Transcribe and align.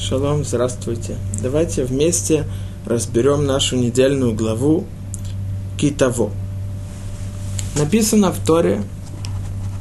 Шалом, 0.00 0.44
здравствуйте. 0.44 1.16
Давайте 1.42 1.82
вместе 1.82 2.44
разберем 2.86 3.46
нашу 3.46 3.74
недельную 3.76 4.32
главу 4.32 4.84
Китаво. 5.76 6.30
Написано 7.74 8.30
в 8.30 8.38
Торе 8.38 8.84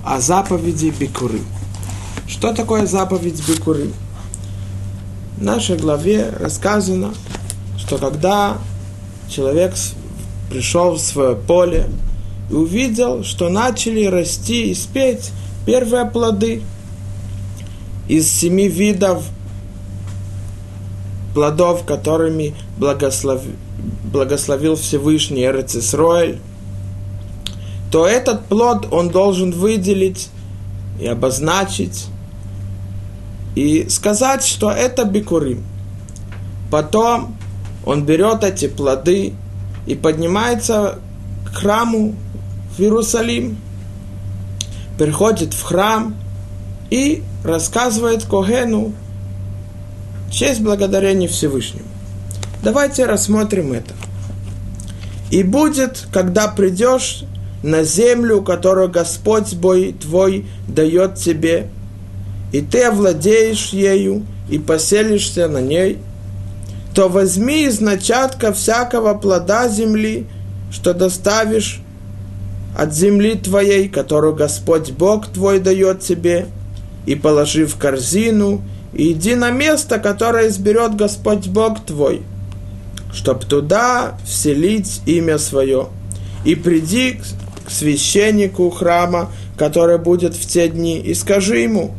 о 0.03 0.19
заповеди 0.19 0.91
Бикуры. 0.99 1.39
Что 2.27 2.51
такое 2.51 2.87
заповедь 2.87 3.47
Бикуры? 3.47 3.91
В 5.37 5.43
нашей 5.43 5.77
главе 5.77 6.33
рассказано, 6.39 7.13
что 7.77 7.99
когда 7.99 8.57
человек 9.29 9.75
пришел 10.49 10.95
в 10.95 10.99
свое 10.99 11.35
поле 11.35 11.87
и 12.49 12.55
увидел, 12.55 13.23
что 13.23 13.49
начали 13.49 14.05
расти 14.05 14.71
и 14.71 14.73
спеть 14.73 15.29
первые 15.67 16.05
плоды 16.05 16.63
из 18.07 18.27
семи 18.27 18.67
видов– 18.67 19.23
плодов, 21.37 21.85
которыми 21.85 22.55
благослов... 22.79 23.43
благословил 24.11 24.75
Всевышний 24.75 25.45
Эрцисроэль, 25.45 26.39
то 27.91 28.07
этот 28.07 28.45
плод 28.45 28.87
он 28.89 29.09
должен 29.09 29.51
выделить 29.51 30.29
и 30.99 31.05
обозначить, 31.05 32.07
и 33.53 33.87
сказать, 33.87 34.43
что 34.43 34.71
это 34.71 35.05
бикурим. 35.05 35.63
Потом 36.71 37.37
он 37.85 38.03
берет 38.03 38.43
эти 38.43 38.67
плоды 38.67 39.35
и 39.85 39.93
поднимается 39.93 40.97
к 41.45 41.55
храму 41.55 42.15
в 42.75 42.79
Иерусалим, 42.79 43.59
приходит 44.97 45.53
в 45.53 45.61
храм 45.61 46.15
и 46.89 47.21
рассказывает 47.43 48.23
Когену 48.25 48.93
честь 50.29 50.61
благодарения 50.61 51.27
Всевышнему. 51.27 51.87
Давайте 52.63 53.05
рассмотрим 53.05 53.73
это. 53.73 53.93
И 55.29 55.43
будет, 55.43 56.07
когда 56.11 56.47
придешь 56.47 57.23
на 57.63 57.83
землю, 57.83 58.41
которую 58.41 58.89
Господь 58.89 59.53
Бой 59.53 59.93
твой 59.99 60.45
дает 60.67 61.15
тебе, 61.15 61.69
и 62.51 62.61
ты 62.61 62.83
овладеешь 62.83 63.69
ею 63.69 64.25
и 64.49 64.57
поселишься 64.57 65.47
на 65.47 65.59
ней, 65.59 65.99
то 66.93 67.09
возьми 67.09 67.65
из 67.65 67.79
начатка 67.79 68.53
всякого 68.53 69.13
плода 69.13 69.67
земли, 69.67 70.25
что 70.71 70.93
доставишь 70.93 71.81
от 72.75 72.93
земли 72.93 73.35
твоей, 73.35 73.89
которую 73.89 74.35
Господь 74.35 74.91
Бог 74.91 75.27
твой 75.27 75.59
дает 75.59 75.99
тебе, 75.99 76.47
и 77.05 77.15
положи 77.15 77.65
в 77.65 77.77
корзину, 77.77 78.61
иди 78.93 79.35
на 79.35 79.51
место, 79.51 79.99
которое 79.99 80.49
изберет 80.49 80.95
Господь 80.95 81.47
Бог 81.47 81.85
твой, 81.85 82.23
чтоб 83.13 83.43
туда 83.45 84.17
вселить 84.25 85.01
имя 85.05 85.37
свое. 85.37 85.87
И 86.45 86.55
приди 86.55 87.19
к 87.65 87.71
священнику 87.71 88.69
храма, 88.69 89.29
который 89.57 89.97
будет 89.97 90.35
в 90.35 90.45
те 90.45 90.67
дни, 90.69 90.99
и 90.99 91.13
скажи 91.13 91.59
ему, 91.59 91.95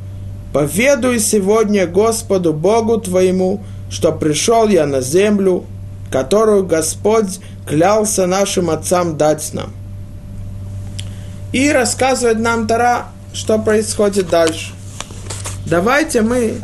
«Поведуй 0.53 1.21
сегодня 1.21 1.87
Господу 1.87 2.55
Богу 2.55 2.99
твоему, 2.99 3.63
что 3.91 4.13
пришел 4.13 4.69
я 4.69 4.87
на 4.87 5.03
землю, 5.03 5.65
которую 6.11 6.67
Господь 6.67 7.41
клялся 7.67 8.27
нашим 8.27 8.71
отцам 8.71 9.19
дать 9.19 9.51
нам». 9.53 9.73
И 11.53 11.71
рассказывает 11.71 12.39
нам 12.39 12.67
Тара, 12.67 13.09
что 13.33 13.59
происходит 13.59 14.29
дальше. 14.29 14.73
Давайте 15.67 16.23
мы 16.23 16.55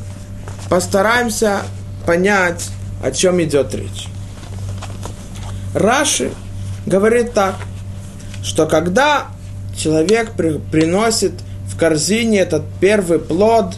постараемся 0.68 1.62
понять, 2.06 2.70
о 3.02 3.10
чем 3.10 3.42
идет 3.42 3.74
речь. 3.74 4.08
Раши 5.74 6.30
говорит 6.86 7.32
так, 7.32 7.56
что 8.42 8.66
когда 8.66 9.28
человек 9.76 10.32
при, 10.32 10.58
приносит 10.58 11.32
в 11.66 11.76
корзине 11.76 12.38
этот 12.38 12.62
первый 12.80 13.18
плод 13.18 13.74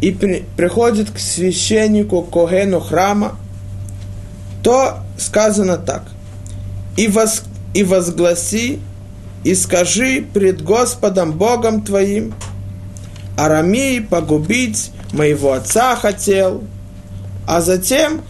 и 0.00 0.12
при, 0.12 0.44
приходит 0.56 1.10
к 1.10 1.18
священнику 1.18 2.22
Когену 2.22 2.80
храма, 2.80 3.36
то 4.62 5.00
сказано 5.18 5.76
так. 5.76 6.04
И, 6.96 7.08
воз, 7.08 7.42
и 7.74 7.82
возгласи, 7.82 8.80
и 9.42 9.54
скажи 9.54 10.24
пред 10.32 10.62
Господом 10.62 11.32
Богом 11.32 11.82
твоим, 11.82 12.34
Арамии 13.36 14.00
погубить 14.00 14.92
моего 15.12 15.52
отца 15.52 15.96
хотел, 15.96 16.62
а 17.46 17.60
затем 17.60 18.22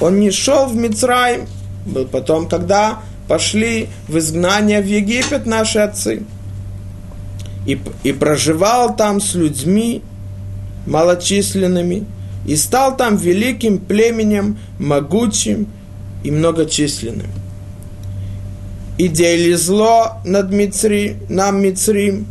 он 0.00 0.20
не 0.20 0.30
шел 0.30 0.66
в 0.66 0.76
Мицраим, 0.76 1.46
был 1.86 2.06
потом, 2.06 2.48
когда 2.48 3.00
пошли 3.28 3.88
в 4.08 4.18
изгнание 4.18 4.80
в 4.80 4.86
Египет 4.86 5.46
наши 5.46 5.78
отцы, 5.78 6.22
и, 7.66 7.80
и 8.04 8.12
проживал 8.12 8.94
там 8.94 9.20
с 9.20 9.34
людьми 9.34 10.02
малочисленными, 10.86 12.06
и 12.46 12.54
стал 12.54 12.96
там 12.96 13.16
великим 13.16 13.78
племенем, 13.78 14.58
могучим 14.78 15.66
и 16.22 16.30
многочисленным. 16.30 17.26
И 18.98 19.08
делили 19.08 19.54
зло 19.54 20.18
над 20.24 20.52
Мицри, 20.52 21.16
нам 21.28 21.60
Мицрим, 21.60 22.26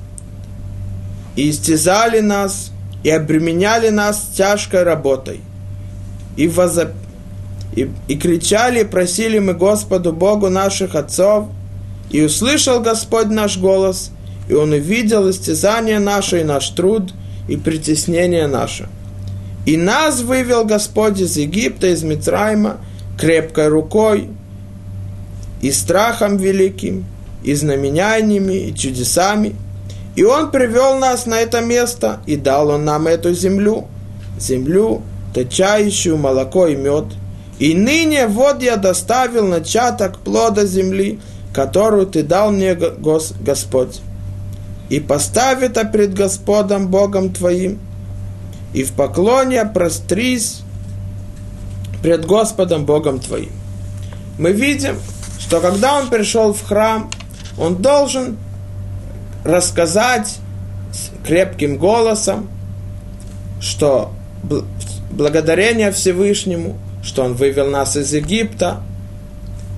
и 1.36 1.50
истязали 1.50 2.22
нас– 2.22 2.72
и 3.06 3.10
обременяли 3.12 3.90
нас 3.90 4.32
тяжкой 4.36 4.82
работой. 4.82 5.42
И, 6.38 6.48
возоп... 6.48 6.90
и, 7.76 7.88
и 8.08 8.16
кричали, 8.18 8.82
и 8.82 8.84
просили 8.84 9.38
мы 9.38 9.54
Господу 9.54 10.12
Богу 10.12 10.50
наших 10.50 10.96
отцов, 10.96 11.46
и 12.10 12.24
услышал 12.24 12.80
Господь 12.82 13.28
наш 13.28 13.60
голос, 13.60 14.10
и 14.50 14.56
Он 14.56 14.72
увидел 14.72 15.30
истязание 15.30 16.00
наше, 16.00 16.42
и 16.42 16.44
наш 16.44 16.68
труд, 16.70 17.14
и 17.48 17.58
притеснение 17.58 18.48
наше. 18.48 18.88
И 19.68 19.78
нас 19.78 20.22
вывел 20.22 20.66
Господь 20.66 21.20
из 21.20 21.38
Египта, 21.38 21.94
из 21.94 22.02
Мицраима, 22.02 22.78
крепкой 23.20 23.68
рукой, 23.68 24.30
и 25.62 25.72
страхом 25.72 26.38
великим, 26.38 27.06
и 27.44 27.54
знаменяниями, 27.54 28.70
и 28.70 28.74
чудесами– 28.74 29.56
и 30.16 30.24
Он 30.24 30.52
привел 30.52 30.98
нас 30.98 31.26
на 31.26 31.40
это 31.42 31.62
место, 31.62 32.22
и 32.26 32.36
дал 32.36 32.70
Он 32.70 32.86
нам 32.86 33.08
эту 33.08 33.34
землю, 33.34 33.88
землю, 34.40 35.02
точающую 35.34 36.18
молоко 36.18 36.68
и 36.68 36.76
мед. 36.76 37.06
И 37.60 37.74
ныне 37.74 38.28
вот 38.28 38.62
я 38.62 38.78
доставил 38.78 39.46
начаток 39.46 40.20
плода 40.20 40.66
земли, 40.66 41.20
которую 41.54 42.08
Ты 42.08 42.24
дал 42.24 42.52
мне, 42.52 42.76
Гос, 42.76 43.34
Господь. 43.40 44.02
И 44.90 45.00
поставь 45.00 45.64
это 45.64 45.84
пред 45.84 46.14
Господом 46.14 46.88
Богом 46.88 47.34
Твоим, 47.34 47.80
и 48.74 48.84
в 48.84 48.92
поклоне 48.92 49.66
прострись 49.66 50.62
пред 52.04 52.26
Господом 52.26 52.86
Богом 52.86 53.20
Твоим. 53.20 53.52
Мы 54.38 54.52
видим, 54.52 54.98
что 55.40 55.60
когда 55.60 55.98
он 55.98 56.10
пришел 56.10 56.54
в 56.54 56.62
храм, 56.62 57.10
он 57.58 57.78
должен 57.78 58.38
рассказать 59.46 60.40
крепким 61.26 61.78
голосом, 61.78 62.50
что 63.62 64.12
благодарение 65.12 65.92
Всевышнему, 65.92 66.78
что 67.04 67.24
Он 67.24 67.36
вывел 67.36 67.70
нас 67.70 67.96
из 67.96 68.12
Египта, 68.14 68.82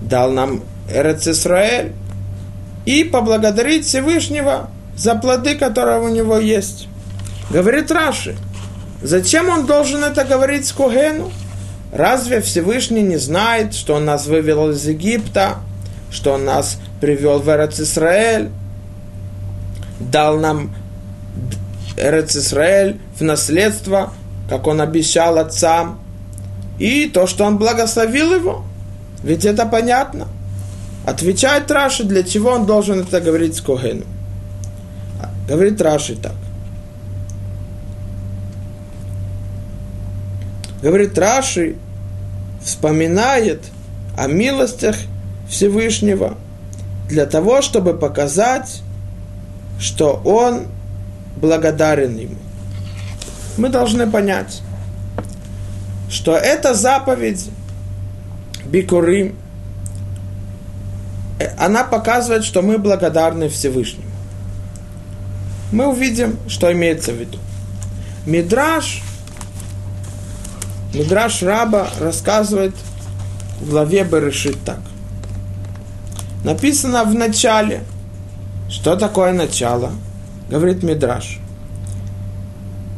дал 0.01 0.31
нам 0.31 0.63
Эрец 0.89 1.27
Исраэль, 1.27 1.93
и 2.85 3.03
поблагодарить 3.03 3.85
Всевышнего 3.85 4.69
за 4.95 5.15
плоды, 5.15 5.55
которые 5.55 5.99
у 5.99 6.07
него 6.07 6.37
есть. 6.37 6.87
Говорит 7.49 7.91
Раши, 7.91 8.37
зачем 9.01 9.49
он 9.49 9.65
должен 9.65 10.03
это 10.05 10.23
говорить 10.23 10.65
с 10.65 10.71
Кугену? 10.71 11.29
Разве 11.91 12.39
Всевышний 12.39 13.01
не 13.01 13.17
знает, 13.17 13.73
что 13.73 13.95
он 13.95 14.05
нас 14.05 14.25
вывел 14.27 14.69
из 14.69 14.85
Египта, 14.85 15.55
что 16.09 16.33
он 16.33 16.45
нас 16.45 16.77
привел 17.01 17.39
в 17.39 17.49
Эрец 17.49 17.79
Исраэль, 17.79 18.49
дал 19.99 20.37
нам 20.37 20.73
Эрец 21.97 22.35
Исраэль 22.35 22.99
в 23.17 23.23
наследство, 23.23 24.13
как 24.49 24.67
он 24.67 24.81
обещал 24.81 25.37
отцам, 25.37 25.99
и 26.79 27.07
то, 27.07 27.27
что 27.27 27.45
он 27.45 27.57
благословил 27.57 28.33
его. 28.35 28.63
Ведь 29.23 29.45
это 29.45 29.65
понятно. 29.65 30.27
Отвечает 31.05 31.71
Раши, 31.71 32.03
для 32.03 32.23
чего 32.23 32.51
он 32.51 32.65
должен 32.65 32.99
это 32.99 33.19
говорить 33.19 33.55
с 33.55 33.61
Когену. 33.61 34.03
Говорит 35.47 35.81
Раши 35.81 36.15
так. 36.15 36.35
Говорит 40.81 41.17
Раши, 41.17 41.77
вспоминает 42.61 43.63
о 44.17 44.27
милостях 44.27 44.95
Всевышнего 45.49 46.37
для 47.07 47.25
того, 47.25 47.61
чтобы 47.61 47.93
показать, 47.93 48.81
что 49.79 50.21
он 50.23 50.67
благодарен 51.35 52.17
ему. 52.17 52.35
Мы 53.57 53.69
должны 53.69 54.09
понять, 54.09 54.61
что 56.09 56.35
эта 56.35 56.73
заповедь 56.73 57.49
Бикурим, 58.65 59.35
э, 61.39 61.47
она 61.57 61.83
показывает, 61.83 62.43
что 62.43 62.61
мы 62.61 62.77
благодарны 62.77 63.49
Всевышнему. 63.49 64.03
Мы 65.71 65.87
увидим, 65.87 66.37
что 66.47 66.71
имеется 66.71 67.11
в 67.11 67.15
виду. 67.15 67.39
Мидраш, 68.25 69.01
Мидраш 70.93 71.43
Раба 71.43 71.89
рассказывает 71.99 72.73
в 73.59 73.69
главе 73.69 74.03
Берешит 74.03 74.57
так. 74.63 74.79
Написано 76.43 77.03
в 77.03 77.13
начале. 77.13 77.83
Что 78.69 78.95
такое 78.95 79.31
начало? 79.31 79.91
Говорит 80.49 80.83
Мидраш. 80.83 81.39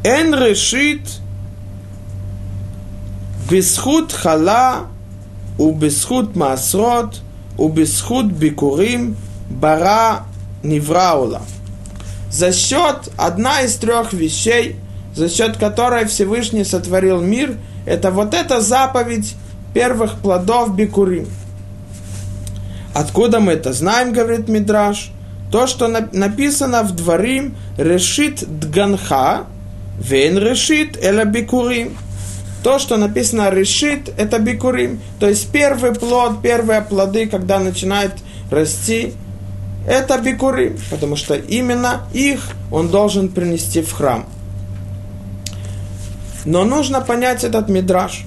Эн 0.02 0.34
решит 0.34 1.02
бисхут 3.48 4.12
хала 4.12 4.86
у 5.58 5.72
бисхут 5.72 6.34
маасрот 6.36 7.20
у 7.58 7.68
бисхут 7.68 8.26
бикурим 8.26 9.16
бара 9.48 10.24
невраула. 10.62 11.42
За 12.30 12.52
счет 12.52 13.10
одна 13.16 13.62
из 13.62 13.74
трех 13.74 14.12
вещей, 14.12 14.76
за 15.14 15.28
счет 15.28 15.56
которой 15.56 16.06
Всевышний 16.06 16.64
сотворил 16.64 17.20
мир, 17.20 17.56
это 17.86 18.10
вот 18.10 18.34
эта 18.34 18.60
заповедь 18.60 19.34
первых 19.74 20.18
плодов 20.18 20.74
бикурим. 20.74 21.28
Откуда 22.94 23.40
мы 23.40 23.52
это 23.52 23.72
знаем, 23.72 24.12
говорит 24.12 24.48
Мидраш? 24.48 25.12
То, 25.50 25.66
что 25.66 25.88
написано 25.88 26.82
в 26.82 26.92
дворим 26.92 27.56
решит 27.76 28.44
дганха, 28.46 29.46
вен 29.98 30.38
решит 30.38 30.96
эла 31.02 31.24
бикурим. 31.24 31.96
То, 32.62 32.78
что 32.78 32.96
написано 32.96 33.50
решит, 33.50 34.12
это 34.16 34.38
бикурим. 34.38 35.00
То 35.18 35.28
есть 35.28 35.50
первый 35.50 35.94
плод, 35.94 36.42
первые 36.42 36.82
плоды, 36.82 37.26
когда 37.26 37.58
начинает 37.58 38.12
расти, 38.50 39.14
это 39.88 40.18
бикурим, 40.18 40.78
потому 40.90 41.16
что 41.16 41.34
именно 41.34 42.02
их 42.12 42.40
он 42.70 42.88
должен 42.88 43.28
принести 43.28 43.82
в 43.82 43.92
храм. 43.92 44.26
Но 46.44 46.64
нужно 46.64 47.00
понять 47.00 47.44
этот 47.44 47.68
мидраж. 47.68 48.24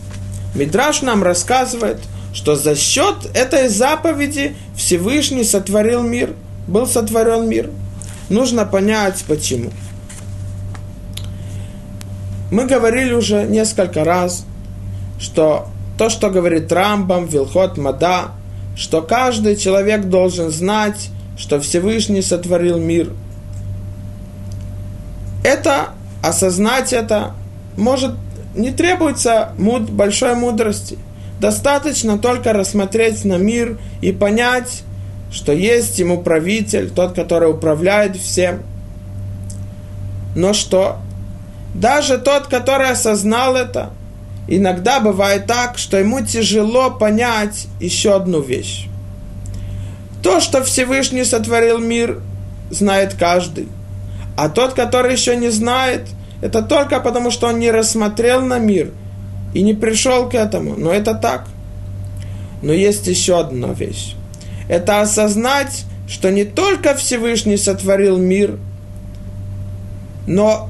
Мидраш 0.55 1.01
нам 1.03 1.23
рассказывает, 1.23 1.99
что 2.33 2.55
за 2.55 2.75
счет 2.75 3.29
этой 3.33 3.69
заповеди 3.69 4.55
Всевышний 4.75 5.43
сотворил 5.43 6.01
мир, 6.01 6.33
был 6.67 6.87
сотворен 6.87 7.47
мир. 7.47 7.69
Нужно 8.29 8.65
понять, 8.65 9.23
почему. 9.27 9.71
Мы 12.51 12.65
говорили 12.65 13.13
уже 13.13 13.45
несколько 13.45 14.03
раз, 14.03 14.45
что 15.19 15.67
то, 15.97 16.09
что 16.09 16.29
говорит 16.29 16.71
Рамбам, 16.71 17.25
Вилхот, 17.25 17.77
Мада, 17.77 18.31
что 18.75 19.01
каждый 19.01 19.55
человек 19.55 20.05
должен 20.05 20.51
знать, 20.51 21.09
что 21.37 21.59
Всевышний 21.59 22.21
сотворил 22.21 22.79
мир. 22.79 23.11
Это, 25.43 25.89
осознать 26.21 26.93
это, 26.93 27.33
может 27.75 28.11
не 28.55 28.71
требуется 28.71 29.53
большой 29.57 30.35
мудрости. 30.35 30.97
Достаточно 31.39 32.17
только 32.17 32.53
рассмотреть 32.53 33.25
на 33.25 33.37
мир 33.37 33.77
и 34.01 34.11
понять, 34.11 34.83
что 35.33 35.51
есть 35.51 35.99
ему 35.99 36.21
правитель, 36.21 36.89
тот, 36.89 37.13
который 37.13 37.51
управляет 37.51 38.15
всем. 38.15 38.63
Но 40.33 40.53
что? 40.53 40.99
Даже 41.75 42.17
тот, 42.17 42.47
который 42.47 42.89
осознал 42.89 43.57
это, 43.57 43.89
иногда 44.47 45.01
бывает 45.01 45.45
так, 45.45 45.77
что 45.77 45.97
ему 45.97 46.21
тяжело 46.21 46.91
понять 46.91 47.67
еще 47.81 48.15
одну 48.15 48.39
вещь. 48.39 48.87
То, 50.21 50.39
что 50.39 50.63
Всевышний 50.63 51.25
сотворил 51.25 51.79
мир, 51.79 52.21
знает 52.69 53.15
каждый. 53.15 53.67
А 54.37 54.47
тот, 54.47 54.73
который 54.73 55.11
еще 55.11 55.35
не 55.35 55.49
знает– 55.49 56.07
это 56.43 56.61
только 56.61 56.99
потому, 56.99 57.31
что 57.31 57.47
он 57.47 57.59
не 57.59 57.71
рассмотрел 57.71 58.41
на 58.41 58.59
мир 58.59 58.91
и 59.53 59.61
не 59.61 59.73
пришел 59.73 60.27
к 60.27 60.35
этому. 60.35 60.75
Но 60.75 60.91
это 60.91 61.13
так. 61.13 61.47
Но 62.61 62.73
есть 62.73 63.07
еще 63.07 63.39
одна 63.39 63.69
вещь. 63.69 64.15
Это 64.73 65.01
осознать, 65.01 65.85
что 66.07 66.31
не 66.31 66.45
только 66.45 66.95
Всевышний 66.95 67.57
сотворил 67.57 68.17
мир, 68.17 68.57
но 70.25 70.67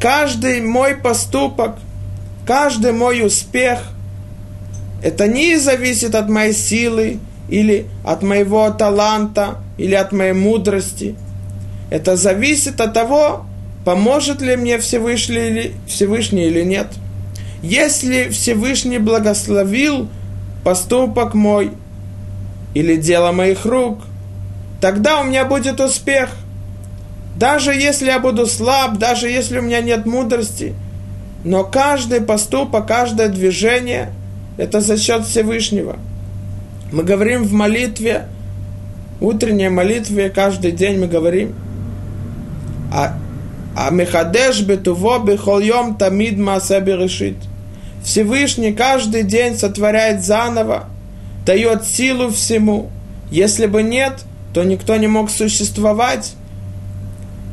каждый 0.00 0.62
мой 0.62 0.94
поступок, 0.94 1.76
каждый 2.46 2.92
мой 2.92 3.22
успех, 3.26 3.80
это 5.02 5.28
не 5.28 5.58
зависит 5.58 6.14
от 6.14 6.30
моей 6.30 6.54
силы 6.54 7.18
или 7.50 7.84
от 8.06 8.22
моего 8.22 8.70
таланта 8.70 9.58
или 9.76 9.96
от 9.96 10.12
моей 10.12 10.32
мудрости. 10.32 11.14
Это 11.90 12.16
зависит 12.16 12.80
от 12.80 12.94
того, 12.94 13.44
поможет 13.84 14.40
ли 14.40 14.56
мне 14.56 14.78
Всевышний 14.78 15.48
или, 15.48 15.74
Всевышний 15.86 16.46
или 16.46 16.62
нет. 16.62 16.86
Если 17.62 18.30
Всевышний 18.30 18.96
благословил 18.96 20.08
поступок 20.64 21.34
мой 21.34 21.72
или 22.74 22.96
дело 22.96 23.32
моих 23.32 23.64
рук, 23.64 24.00
тогда 24.80 25.20
у 25.20 25.24
меня 25.24 25.44
будет 25.44 25.80
успех. 25.80 26.30
Даже 27.36 27.72
если 27.72 28.06
я 28.06 28.18
буду 28.18 28.46
слаб, 28.46 28.98
даже 28.98 29.28
если 29.28 29.58
у 29.58 29.62
меня 29.62 29.80
нет 29.80 30.06
мудрости, 30.06 30.74
но 31.44 31.64
каждый 31.64 32.20
поступок, 32.20 32.86
каждое 32.86 33.28
движение– 33.28 34.12
это 34.58 34.80
за 34.80 34.96
счет 34.96 35.26
Всевышнего. 35.26 35.96
Мы 36.92 37.02
говорим 37.04 37.44
в 37.44 37.52
молитве, 37.52 38.26
утренней 39.20 39.70
молитве, 39.70 40.28
каждый 40.30 40.72
день 40.72 40.98
мы 40.98 41.06
говорим, 41.06 41.54
а 42.92 43.16
а 43.74 43.90
Мехадеш 43.90 44.60
бетуво 44.62 45.18
бехольем 45.18 45.94
тамид 45.94 46.38
маасе 46.38 46.80
решит. 46.80 47.36
Всевышний 48.04 48.72
каждый 48.72 49.22
день 49.22 49.56
сотворяет 49.56 50.22
заново, 50.24 50.84
дает 51.44 51.84
силу 51.84 52.30
всему. 52.30 52.90
Если 53.30 53.66
бы 53.66 53.82
нет, 53.82 54.24
то 54.52 54.62
никто 54.64 54.96
не 54.96 55.06
мог 55.06 55.30
существовать. 55.30 56.34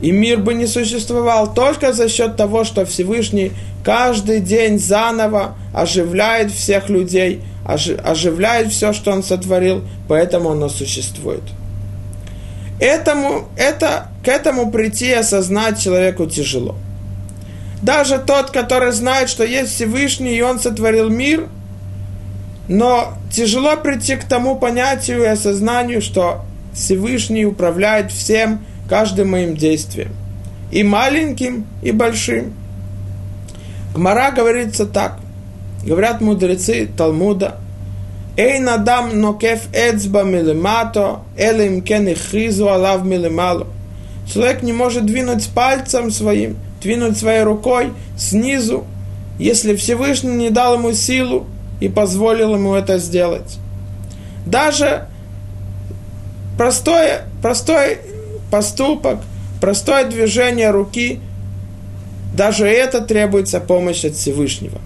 И 0.01 0.11
мир 0.11 0.39
бы 0.39 0.53
не 0.53 0.65
существовал 0.65 1.53
только 1.53 1.91
за 1.93 2.07
счет 2.07 2.37
того, 2.37 2.63
что 2.63 2.85
Всевышний 2.85 3.51
каждый 3.83 4.39
день 4.39 4.79
заново 4.79 5.55
оживляет 5.73 6.51
всех 6.51 6.89
людей, 6.89 7.41
оживляет 7.65 8.71
все, 8.71 8.93
что 8.93 9.11
Он 9.11 9.23
сотворил, 9.23 9.83
поэтому 10.07 10.51
оно 10.51 10.69
существует. 10.69 11.43
Этому, 12.79 13.49
это, 13.57 14.07
к 14.23 14.29
этому 14.29 14.71
прийти 14.71 15.07
и 15.07 15.13
осознать 15.13 15.81
человеку 15.81 16.27
тяжело. 16.27 16.75
Даже 17.81 18.19
тот, 18.19 18.51
который 18.51 18.91
знает, 18.93 19.29
что 19.29 19.43
есть 19.43 19.73
Всевышний, 19.73 20.35
и 20.35 20.41
Он 20.41 20.59
сотворил 20.59 21.09
мир, 21.09 21.47
но 22.69 23.18
тяжело 23.31 23.77
прийти 23.77 24.15
к 24.15 24.23
тому 24.23 24.55
понятию 24.55 25.23
и 25.23 25.27
осознанию, 25.27 26.01
что 26.01 26.41
Всевышний 26.73 27.45
управляет 27.45 28.11
всем, 28.11 28.61
каждым 28.89 29.31
моим 29.31 29.55
действием. 29.55 30.11
И 30.71 30.83
маленьким, 30.83 31.65
и 31.81 31.91
большим. 31.91 32.53
Гмара 33.93 34.31
говорится 34.31 34.85
так. 34.85 35.19
Говорят 35.83 36.21
мудрецы 36.21 36.87
Талмуда– 36.95 37.57
Эйн 38.39 38.69
адам 38.69 39.19
нокеф 39.19 39.67
эцба 39.73 40.23
милемато, 40.23 41.19
элем 41.35 41.81
кен 41.81 42.07
ихризу 42.07 42.69
алав 42.69 43.03
милемало. 43.03 43.67
Человек 44.31 44.63
не 44.63 44.71
может 44.71 45.05
двинуть 45.05 45.49
пальцем 45.49 46.09
своим, 46.09 46.55
двинуть 46.81 47.17
своей 47.17 47.43
рукой 47.43 47.91
снизу, 48.17 48.85
если 49.39 49.75
Всевышний 49.75 50.37
не 50.37 50.49
дал 50.51 50.75
ему 50.75 50.93
силу 50.93 51.47
и 51.79 51.89
позволил 51.89 52.55
ему 52.55 52.73
это 52.73 52.97
сделать. 52.97 53.57
Даже 54.45 55.07
простое, 56.57 57.23
простой 57.41 57.99
поступок, 58.51 59.19
простое 59.61 60.05
движение 60.05 60.71
руки, 60.71 61.19
даже 62.35 62.67
это 62.67 63.01
требуется 63.01 63.59
помощь 63.59 64.05
от 64.05 64.15
Всевышнего. 64.15 64.79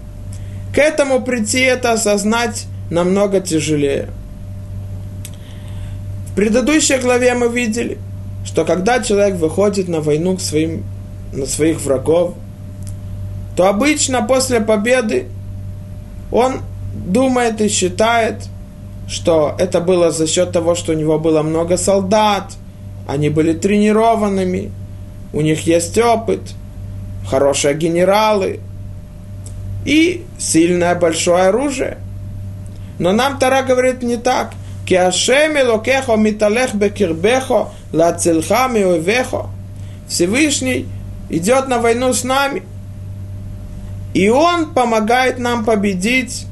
К 0.74 0.78
этому 0.78 1.22
прийти, 1.22 1.60
это 1.60 1.92
осознать 1.92 2.66
намного 2.90 3.40
тяжелее. 3.40 4.10
В 6.30 6.34
предыдущей 6.34 6.98
главе 6.98 7.34
мы 7.34 7.48
видели, 7.48 7.98
что 8.44 8.64
когда 8.64 9.00
человек 9.00 9.36
выходит 9.36 9.88
на 9.88 10.00
войну 10.00 10.36
к 10.36 10.40
своим, 10.40 10.84
на 11.32 11.46
своих 11.46 11.80
врагов, 11.80 12.34
то 13.56 13.68
обычно 13.68 14.22
после 14.22 14.60
победы 14.60 15.28
он 16.32 16.60
думает 16.94 17.60
и 17.60 17.68
считает, 17.68 18.48
что 19.08 19.54
это 19.58 19.80
было 19.80 20.10
за 20.10 20.26
счет 20.26 20.52
того, 20.52 20.74
что 20.74 20.92
у 20.92 20.96
него 20.96 21.18
было 21.18 21.42
много 21.42 21.76
солдат, 21.76 22.52
они 23.06 23.28
были 23.28 23.52
тренированными, 23.52 24.72
у 25.32 25.40
них 25.40 25.66
есть 25.66 25.98
опыт, 25.98 26.40
хорошие 27.28 27.74
генералы. 27.74 28.60
и 29.84 30.24
сильное 30.38 30.94
большое 30.94 31.48
оружие. 31.48 31.98
Но 32.98 33.12
нам 33.12 33.38
Тара 33.38 33.62
говорит 33.62 34.02
не 34.02 34.16
так. 34.16 34.52
Всевышний 40.08 40.86
идет 41.28 41.68
на 41.68 41.78
войну 41.78 42.12
с 42.14 42.24
нами. 42.24 42.62
И 44.14 44.28
Он 44.28 44.72
помогает 44.72 45.38
нам 45.38 45.64
победить 45.64 46.46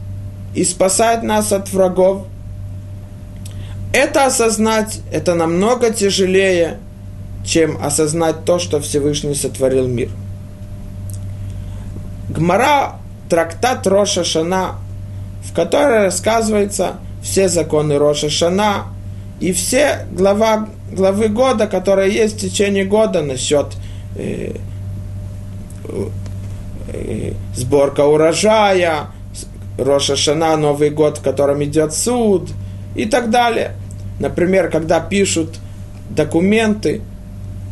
и 0.54 0.64
спасать 0.64 1.23
нас 1.23 1.52
от 1.52 1.73
врагов. 1.73 2.26
Это 3.92 4.26
осознать, 4.26 5.00
это 5.12 5.35
намного 5.35 5.90
тяжелее, 5.90 6.78
чем 7.44 7.82
осознать 7.82 8.44
то, 8.44 8.59
что 8.59 8.80
Всевышний 8.80 9.35
сотворил 9.35 9.87
мир. 9.87 10.11
Гмара, 12.28 12.97
трактат 13.28 13.87
Роша 13.87 14.25
Шана, 14.25 14.76
в 15.44 15.54
которой 15.54 16.04
рассказывается 16.04 16.97
все 17.23 17.49
законы 17.49 17.99
Роша 17.99 18.30
Шана 18.30 18.87
и 19.40 19.52
все 19.52 20.06
глава, 20.12 20.68
главы 20.90 21.28
года, 21.28 21.66
которые 21.66 22.12
есть 22.12 22.37
в 22.37 22.40
течение 22.40 22.85
года 22.85 23.23
насчет 23.23 23.66
э, 24.16 24.54
э, 26.88 27.32
сборка 27.54 28.06
урожая, 28.06 29.09
Роша 29.79 30.17
Шана, 30.17 30.57
Новый 30.57 30.91
год, 30.91 31.19
в 31.19 31.23
котором 31.23 31.62
идет 31.64 31.95
суд 31.95 32.50
и 32.95 33.07
так 33.07 33.31
далее. 33.31 33.75
Например, 34.21 34.71
когда 34.71 35.00
пишут 35.00 35.57
документы, 36.11 37.02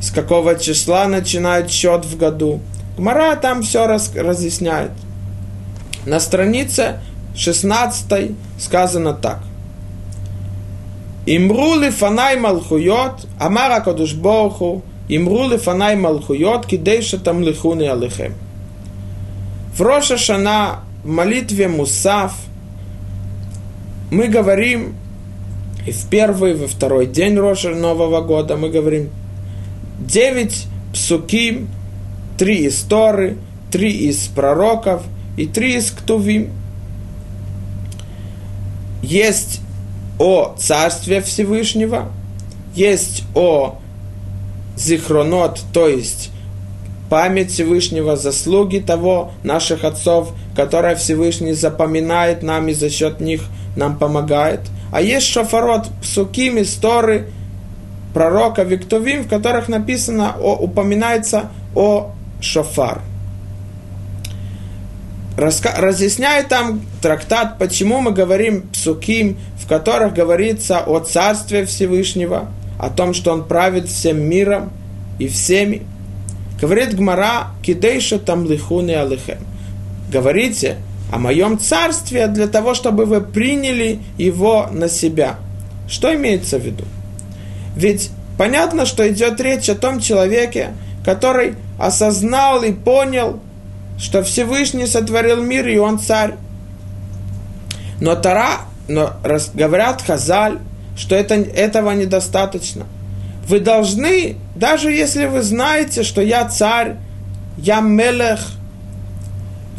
с 0.01 0.11
какого 0.11 0.59
числа 0.59 1.07
начинают 1.07 1.71
счет 1.71 2.05
в 2.05 2.17
году. 2.17 2.61
Гмара 2.97 3.37
там 3.37 3.63
все 3.63 3.87
раз, 3.87 4.13
разъясняет. 4.15 4.93
На 6.07 6.21
странице 6.21 7.01
16 7.37 8.33
сказано 8.59 9.13
так. 9.13 9.41
Имру 11.27 11.91
фанай 11.91 12.37
малхуйот, 12.37 13.27
амара 13.39 13.81
кадуш 13.81 14.15
борху, 14.15 14.83
имру 15.09 15.57
фанай 15.59 15.97
малхуйот, 15.97 16.67
кидейша 16.67 17.19
там 17.19 17.43
лихуни 17.43 17.87
алихем. 17.87 18.35
В 19.75 19.83
Роша 19.83 20.17
Шана, 20.17 20.81
в 21.03 21.09
молитве 21.09 21.69
Мусав, 21.69 22.35
мы 24.11 24.29
говорим, 24.29 24.95
и 25.87 25.93
в 25.93 26.07
первый, 26.09 26.53
и 26.53 26.55
во 26.55 26.67
второй 26.67 27.07
день 27.07 27.37
Роша 27.37 27.71
Нового 27.71 28.21
года 28.21 28.57
мы 28.57 28.69
говорим 28.69 29.11
девять 29.99 30.67
псуким, 30.93 31.69
три 32.37 32.67
из 32.67 32.81
Торы, 32.81 33.37
три 33.71 33.91
из 33.91 34.27
пророков 34.29 35.03
и 35.37 35.47
три 35.47 35.77
из 35.77 35.91
Ктувим. 35.91 36.51
Есть 39.03 39.61
о 40.19 40.55
Царстве 40.59 41.23
Всевышнего, 41.23 42.11
есть 42.75 43.25
о 43.35 43.79
Зихронот, 44.77 45.63
то 45.73 45.89
есть 45.89 46.31
память 47.09 47.51
Всевышнего, 47.51 48.17
заслуги 48.17 48.79
того, 48.79 49.33
наших 49.43 49.85
отцов, 49.85 50.33
которые 50.61 50.95
Всевышний 50.95 51.55
запоминает 51.55 52.43
нам 52.43 52.69
и 52.69 52.75
за 52.75 52.91
счет 52.91 53.19
них 53.19 53.45
нам 53.77 53.97
помогает. 53.97 54.61
А 54.93 55.01
есть 55.01 55.27
шофарот, 55.27 55.89
псуким, 56.03 56.61
истории, 56.61 57.25
пророка 58.13 58.63
Виктовим, 58.63 59.25
в 59.25 59.29
которых 59.29 59.69
написано, 59.69 60.37
о, 60.39 60.57
упоминается 60.57 61.49
о 61.75 62.11
шофар. 62.43 63.01
Раска, 65.39 65.73
разъясняет 65.79 66.49
там 66.49 66.83
трактат, 67.01 67.57
почему 67.57 68.03
мы 68.03 68.11
говорим 68.11 68.69
псуким, 68.69 69.39
в 69.59 69.67
которых 69.67 70.13
говорится 70.13 70.81
о 70.81 71.01
Царстве 71.01 71.65
Всевышнего, 71.65 72.51
о 72.79 72.91
том, 72.91 73.15
что 73.15 73.33
Он 73.33 73.45
правит 73.45 73.89
всем 73.89 74.21
миром 74.21 74.71
и 75.19 75.27
всеми. 75.27 75.87
Говорит 76.61 76.95
Гмара, 76.95 77.47
кидейша 77.63 78.19
там 78.19 78.45
лихуны 78.45 78.91
алихем. 78.91 79.39
Говорите 80.11 80.77
о 81.13 81.19
моем 81.19 81.59
царстве 81.59 82.27
для 82.27 82.49
того, 82.49 82.75
чтобы 82.75 83.05
вы 83.05 83.21
приняли 83.21 84.01
его 84.19 84.69
на 84.73 84.89
себя. 84.89 85.37
Что 85.89 86.15
имеется 86.15 86.59
в 86.59 86.63
виду? 86.63 86.85
Ведь 87.77 88.11
понятно, 88.37 88.87
что 88.87 89.09
идет 89.09 89.41
речь 89.41 89.69
о 89.69 89.75
том 89.75 90.01
человеке, 90.01 90.71
который 91.05 91.55
осознал 91.79 92.63
и 92.63 92.73
понял, 92.73 93.41
что 93.99 94.23
Всевышний 94.23 94.87
сотворил 94.87 95.43
мир, 95.43 95.69
и 95.69 95.79
он 95.79 95.99
царь. 95.99 96.35
Но 98.01 98.17
Тара, 98.17 98.63
но 98.89 99.13
говорят 99.55 100.03
Хазаль, 100.03 100.59
что 100.97 101.15
это, 101.15 101.35
этого 101.35 101.93
недостаточно. 101.93 102.87
Вы 103.47 103.61
должны, 103.61 104.37
даже 104.55 104.91
если 104.91 105.27
вы 105.27 105.43
знаете, 105.43 106.03
что 106.03 106.21
я 106.23 106.49
царь, 106.49 106.97
я 107.59 107.81
мелех, 107.81 108.41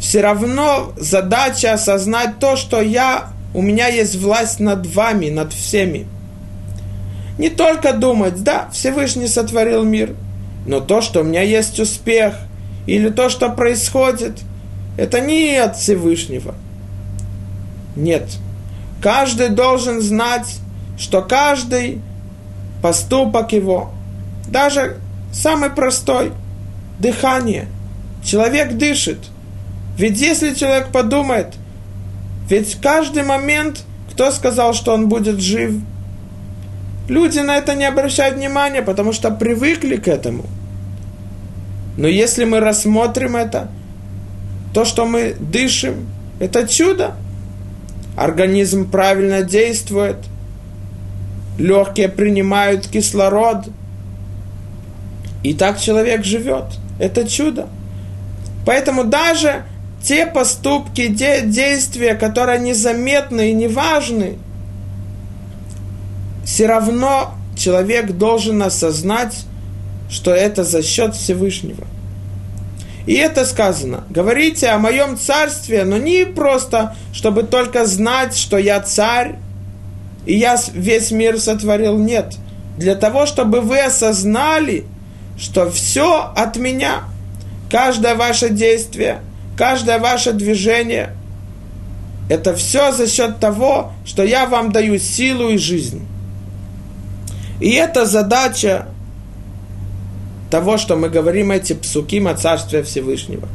все 0.02 0.20
равно 0.20 0.92
задача 0.98 1.74
осознать 1.74 2.40
то, 2.40 2.56
что 2.56 2.80
я, 2.82 3.28
у 3.54 3.62
меня 3.62 3.86
есть 3.86 4.16
власть 4.16 4.58
над 4.58 4.84
вами, 4.84 5.30
над 5.30 5.52
всеми. 5.52 6.08
Не 7.38 7.50
только 7.50 7.92
думать, 7.92 8.42
да, 8.42 8.68
Всевышний 8.72 9.28
сотворил 9.28 9.84
мир, 9.84 10.16
но 10.66 10.80
то, 10.80 11.02
что 11.02 11.20
у 11.20 11.22
меня 11.22 11.42
есть 11.42 11.78
успех, 11.78 12.34
или 12.84 13.10
то, 13.10 13.28
что 13.28 13.48
происходит, 13.48 14.40
это 14.98 15.20
не 15.20 15.56
от 15.56 15.76
Всевышнего. 15.76 16.56
Нет. 17.94 18.28
Каждый 19.00 19.50
должен 19.50 20.00
знать, 20.00 20.58
что 20.98 21.22
каждый 21.22 22.00
поступок 22.82 23.52
его, 23.52 23.92
даже 24.48 24.96
самый 25.32 25.70
простой, 25.70 26.32
дыхание, 26.98 27.68
человек 28.24 28.72
дышит. 28.72 29.18
Ведь 29.96 30.20
если 30.20 30.54
человек 30.54 30.88
подумает, 30.88 31.54
ведь 32.48 32.78
каждый 32.80 33.22
момент, 33.22 33.82
кто 34.12 34.30
сказал, 34.30 34.74
что 34.74 34.94
он 34.94 35.08
будет 35.08 35.40
жив– 35.40 35.74
Люди 37.08 37.40
на 37.40 37.56
это 37.56 37.74
не 37.74 37.84
обращают 37.84 38.36
внимания, 38.36 38.82
потому 38.82 39.12
что 39.12 39.30
привыкли 39.30 39.96
к 39.96 40.08
этому. 40.08 40.44
Но 41.96 42.06
если 42.06 42.44
мы 42.44 42.60
рассмотрим 42.60 43.36
это, 43.36 43.68
то, 44.72 44.84
что 44.84 45.04
мы 45.04 45.34
дышим, 45.38 46.08
это 46.40 46.66
чудо. 46.66 47.16
Организм 48.16 48.90
правильно 48.90 49.42
действует, 49.42 50.16
легкие 51.58 52.08
принимают 52.08 52.86
кислород, 52.86 53.68
и 55.42 55.54
так 55.54 55.80
человек 55.80 56.24
живет. 56.24 56.64
Это 56.98 57.28
чудо. 57.28 57.68
Поэтому 58.64 59.04
даже 59.04 59.64
те 60.02 60.26
поступки, 60.26 61.14
те 61.14 61.42
действия, 61.42 62.14
которые 62.14 62.58
незаметны 62.58 63.50
и 63.50 63.54
неважны, 63.54 64.38
все 66.44 66.66
равно 66.66 67.34
человек 67.56 68.12
должен 68.12 68.62
осознать, 68.62 69.44
что 70.10 70.32
это 70.32 70.64
за 70.64 70.82
счет 70.82 71.14
Всевышнего. 71.14 71.86
И 73.06 73.14
это 73.14 73.44
сказано. 73.44 74.04
Говорите 74.10 74.68
о 74.68 74.78
моем 74.78 75.16
царстве, 75.16 75.84
но 75.84 75.96
не 75.96 76.24
просто, 76.26 76.94
чтобы 77.12 77.44
только 77.44 77.86
знать, 77.86 78.36
что 78.36 78.58
я 78.58 78.80
царь, 78.80 79.36
и 80.26 80.36
я 80.36 80.56
весь 80.72 81.10
мир 81.10 81.40
сотворил. 81.40 81.98
Нет. 81.98 82.36
Для 82.76 82.94
того, 82.94 83.26
чтобы 83.26 83.60
вы 83.60 83.80
осознали, 83.80 84.84
что 85.38 85.70
все 85.70 86.32
от 86.36 86.56
меня. 86.56 87.04
Каждое 87.70 88.14
ваше 88.14 88.50
действие, 88.50 89.22
каждое 89.56 89.98
ваше 89.98 90.32
движение, 90.32 91.14
это 92.28 92.54
все 92.54 92.92
за 92.92 93.06
счет 93.06 93.38
того, 93.38 93.92
что 94.04 94.22
я 94.22 94.46
вам 94.46 94.72
даю 94.72 94.98
силу 94.98 95.50
и 95.50 95.58
жизнь. 95.58 96.06
И 97.60 97.70
это 97.72 98.06
задача 98.06 98.86
того, 100.50 100.78
что 100.78 100.96
мы 100.96 101.08
говорим 101.08 101.50
эти 101.50 101.72
псуким 101.72 102.28
о 102.28 102.34
Царстве 102.34 102.82
Всевышнего. 102.82 103.48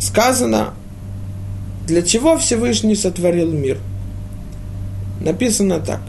Сказано, 0.00 0.74
для 1.86 2.02
чего 2.02 2.36
Всевышний 2.38 2.96
сотворил 2.96 3.52
мир. 3.52 3.78
Написано 5.20 5.80
так. 5.80 6.00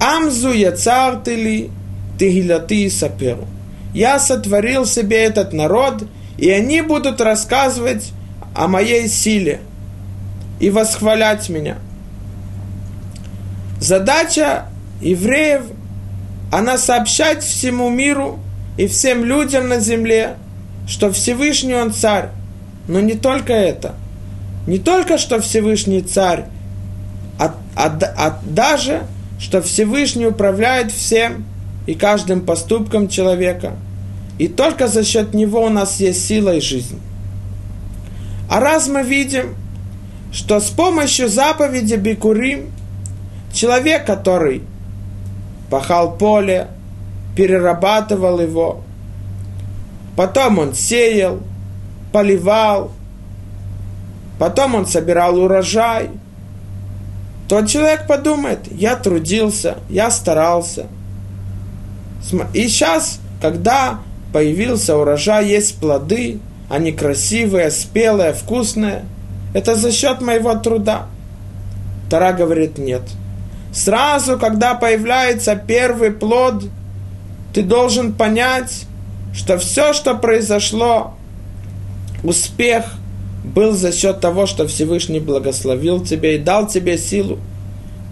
Амзу 0.00 0.52
я 0.52 0.72
цар 0.72 1.20
ты 1.22 1.70
тегилати 2.18 2.88
саперу. 2.88 3.46
Я 3.94 4.18
сотворил 4.18 4.86
себе 4.86 5.24
этот 5.24 5.52
народ, 5.52 6.04
и 6.38 6.50
они 6.50 6.80
будут 6.80 7.20
рассказывать 7.20 8.12
о 8.54 8.68
моей 8.68 9.08
силе 9.08 9.60
и 10.58 10.70
восхвалять 10.70 11.48
меня– 11.48 11.78
Задача 13.80 14.66
евреев, 15.00 15.62
она 16.52 16.76
сообщать 16.76 17.42
всему 17.42 17.88
миру 17.88 18.38
и 18.76 18.86
всем 18.86 19.24
людям 19.24 19.68
на 19.68 19.80
земле, 19.80 20.36
что 20.86 21.10
Всевышний 21.10 21.74
он 21.74 21.92
царь, 21.92 22.28
но 22.88 23.00
не 23.00 23.14
только 23.14 23.54
это. 23.54 23.94
Не 24.66 24.78
только, 24.78 25.16
что 25.16 25.40
Всевышний 25.40 26.02
царь, 26.02 26.44
а, 27.38 27.54
а, 27.74 27.98
а 28.18 28.38
даже, 28.44 29.04
что 29.38 29.62
Всевышний 29.62 30.26
управляет 30.26 30.92
всем 30.92 31.46
и 31.90 31.94
каждым 31.96 32.42
поступком 32.42 33.08
человека. 33.08 33.72
И 34.38 34.46
только 34.46 34.86
за 34.86 35.02
счет 35.02 35.34
него 35.34 35.64
у 35.64 35.70
нас 35.70 35.98
есть 35.98 36.24
сила 36.24 36.54
и 36.54 36.60
жизнь. 36.60 37.00
А 38.48 38.60
раз 38.60 38.86
мы 38.86 39.02
видим, 39.02 39.56
что 40.32 40.60
с 40.60 40.70
помощью 40.70 41.28
заповеди 41.28 41.96
Бикурим 41.96 42.70
человек, 43.52 44.06
который 44.06 44.62
пахал 45.68 46.16
поле, 46.16 46.68
перерабатывал 47.34 48.38
его, 48.38 48.82
потом 50.14 50.60
он 50.60 50.74
сеял, 50.74 51.40
поливал, 52.12 52.92
потом 54.38 54.76
он 54.76 54.86
собирал 54.86 55.40
урожай, 55.40 56.08
то 57.48 57.66
человек 57.66 58.06
подумает, 58.06 58.60
я 58.70 58.94
трудился, 58.94 59.78
я 59.88 60.12
старался. 60.12 60.86
И 62.54 62.68
сейчас, 62.68 63.20
когда 63.40 64.00
появился 64.32 64.96
урожай, 64.96 65.48
есть 65.48 65.78
плоды, 65.78 66.38
они 66.68 66.92
красивые, 66.92 67.70
спелые, 67.70 68.32
вкусные– 68.32 69.04
это 69.52 69.74
за 69.74 69.90
счет 69.90 70.20
моего 70.20 70.54
труда. 70.54 71.06
Тара 72.08 72.32
говорит 72.32 72.78
нет. 72.78 73.02
Сразу, 73.72 74.38
когда 74.38 74.74
появляется 74.74 75.56
первый 75.56 76.12
плод, 76.12 76.64
ты 77.52 77.62
должен 77.62 78.12
понять, 78.12 78.84
что 79.34 79.58
все, 79.58 79.92
что 79.92 80.14
произошло, 80.14 81.14
успех 82.22 82.84
был 83.44 83.72
за 83.72 83.92
счет 83.92 84.20
того, 84.20 84.46
что 84.46 84.66
Всевышний 84.66 85.20
благословил 85.20 86.04
тебе 86.04 86.36
и 86.36 86.38
дал 86.38 86.66
тебе 86.66 86.98
силу. 86.98 87.38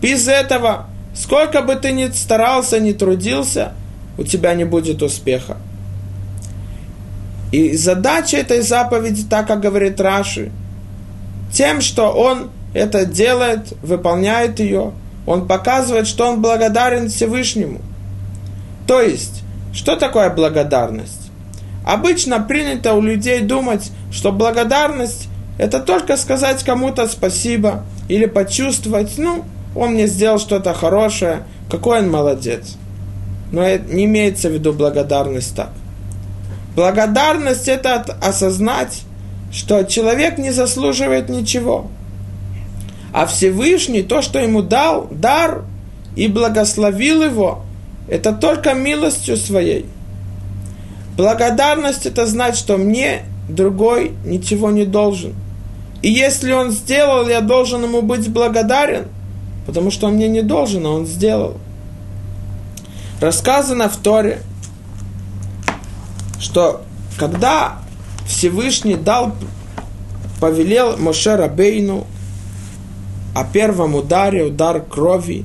Без 0.01 0.27
этого, 0.27 0.87
сколько 1.15 1.63
бы 1.63 1.75
ты 1.75 1.93
ни 1.93 2.09
старался, 2.11 2.81
ни 2.81 2.93
трудился, 2.93 3.75
у 4.19 4.25
тебя 4.25 4.55
не 4.55 4.65
будет 4.65 5.03
успеха. 5.03 5.57
И 7.51 7.77
задача 7.77 8.37
этой 8.37 8.61
заповеди, 8.61 9.25
так 9.29 9.47
как 9.47 9.61
говорит 9.61 10.01
Раши, 10.01 10.51
тем, 11.53 11.81
что 11.81 12.11
он 12.11 12.51
это 12.75 13.07
делает, 13.07 13.73
выполняет 13.83 14.61
ее, 14.61 14.93
он 15.25 15.47
показывает, 15.47 16.07
что 16.07 16.29
он 16.29 16.43
благодарен 16.43 17.09
Всевышнему. 17.09 17.81
То 18.87 19.01
есть, 19.01 19.43
что 19.73 19.97
такое 19.97 20.31
благодарность? 20.31 21.31
Обычно 21.87 22.41
принято 22.41 22.95
у 22.95 23.01
людей 23.01 23.41
думать, 23.41 23.91
что 24.11 24.33
благодарность– 24.33 25.29
это 25.59 25.81
только 25.81 26.17
сказать 26.17 26.63
кому-то 26.65 27.07
спасибо 27.09 27.85
или 28.09 28.27
почувствовать, 28.27 29.17
ну, 29.17 29.45
он 29.75 29.93
мне 29.93 30.07
сделал 30.07 30.39
что-то 30.39 30.75
хорошее, 30.75 31.45
какой 31.71 32.01
он 32.01 32.11
молодец. 32.11 32.77
Но 33.53 33.67
не 33.77 34.05
имеется 34.05 34.49
в 34.49 34.53
виду 34.53 34.73
благодарность 34.73 35.55
так. 35.57 35.71
Благодарность– 36.77 37.67
это 37.69 37.97
осознать, 38.21 39.03
что 39.51 39.83
человек 39.85 40.39
не 40.39 40.51
заслуживает 40.51 41.29
ничего. 41.29 41.89
А 43.13 43.27
Всевышний, 43.27 44.03
то, 44.03 44.23
что 44.23 44.39
ему 44.39 44.63
дал, 44.63 45.09
дар 45.11 45.65
и 46.15 46.29
благословил 46.29 47.23
его, 47.23 47.63
это 48.09 48.33
только 48.33 48.75
милостью 48.75 49.37
своей. 49.37 49.87
Благодарность 51.17 52.07
это 52.07 52.27
значит, 52.27 52.59
что 52.59 52.77
мне 52.77 53.23
другой 53.49 54.13
ничего 54.25 54.71
не 54.71 54.85
должен. 54.85 55.35
И 56.01 56.11
если 56.11 56.53
он 56.53 56.71
сделал, 56.71 57.29
я 57.29 57.41
должен 57.41 57.83
ему 57.83 58.03
быть 58.03 58.29
благодарен, 58.29 59.07
потому 59.67 59.91
что 59.91 60.07
он 60.07 60.15
мне 60.15 60.29
не 60.29 60.43
должен, 60.43 60.87
а 60.87 60.91
он 60.91 61.07
сделал. 61.07 61.57
Рассказано 63.21 63.89
в 63.89 63.97
Торе, 63.97 64.43
что 66.39 66.83
когда 67.17 67.79
Всевышний 68.27 68.95
дал, 68.95 69.35
повелел 70.41 70.97
Моше 70.99 71.35
Рабейну 71.35 72.07
о 73.35 73.45
первом 73.45 73.97
ударе, 73.97 74.45
удар 74.45 74.81
крови. 74.81 75.45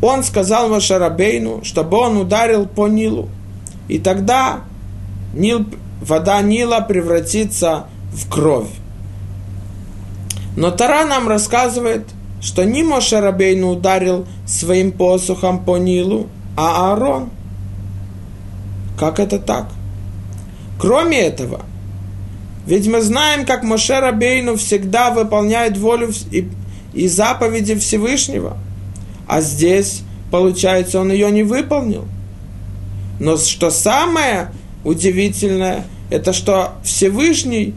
Он 0.00 0.22
сказал 0.22 0.68
Моше 0.68 0.98
Рабейну, 0.98 1.64
чтобы 1.64 1.98
он 1.98 2.16
ударил 2.16 2.66
по 2.66 2.86
Нилу. 2.86 3.28
И 3.88 3.98
тогда 3.98 4.60
Нил, 5.34 5.66
вода 6.00 6.40
Нила 6.42 6.80
превратится 6.80 7.86
в 8.12 8.30
кровь. 8.30 8.70
Но 10.56 10.70
Тара 10.70 11.04
нам 11.04 11.28
рассказывает, 11.28 12.06
что 12.46 12.64
не 12.64 12.84
Моше 12.84 13.18
Рабейну 13.18 13.70
ударил 13.70 14.24
своим 14.46 14.92
посохом 14.92 15.64
по 15.64 15.78
Нилу, 15.78 16.28
а 16.56 16.92
Аарон. 16.92 17.30
Как 18.96 19.18
это 19.18 19.40
так? 19.40 19.66
Кроме 20.78 21.22
этого, 21.22 21.62
ведь 22.64 22.86
мы 22.86 23.02
знаем, 23.02 23.46
как 23.46 23.64
Моше 23.64 23.98
Рабейну 23.98 24.54
всегда 24.54 25.10
выполняет 25.10 25.76
волю 25.76 26.12
и, 26.30 26.48
и 26.94 27.08
заповеди 27.08 27.74
Всевышнего. 27.74 28.56
А 29.26 29.40
здесь, 29.40 30.02
получается, 30.30 31.00
он 31.00 31.10
ее 31.10 31.32
не 31.32 31.42
выполнил. 31.42 32.04
Но 33.18 33.38
что 33.38 33.70
самое 33.70 34.52
удивительное, 34.84 35.84
это 36.10 36.32
что 36.32 36.74
Всевышний 36.84 37.74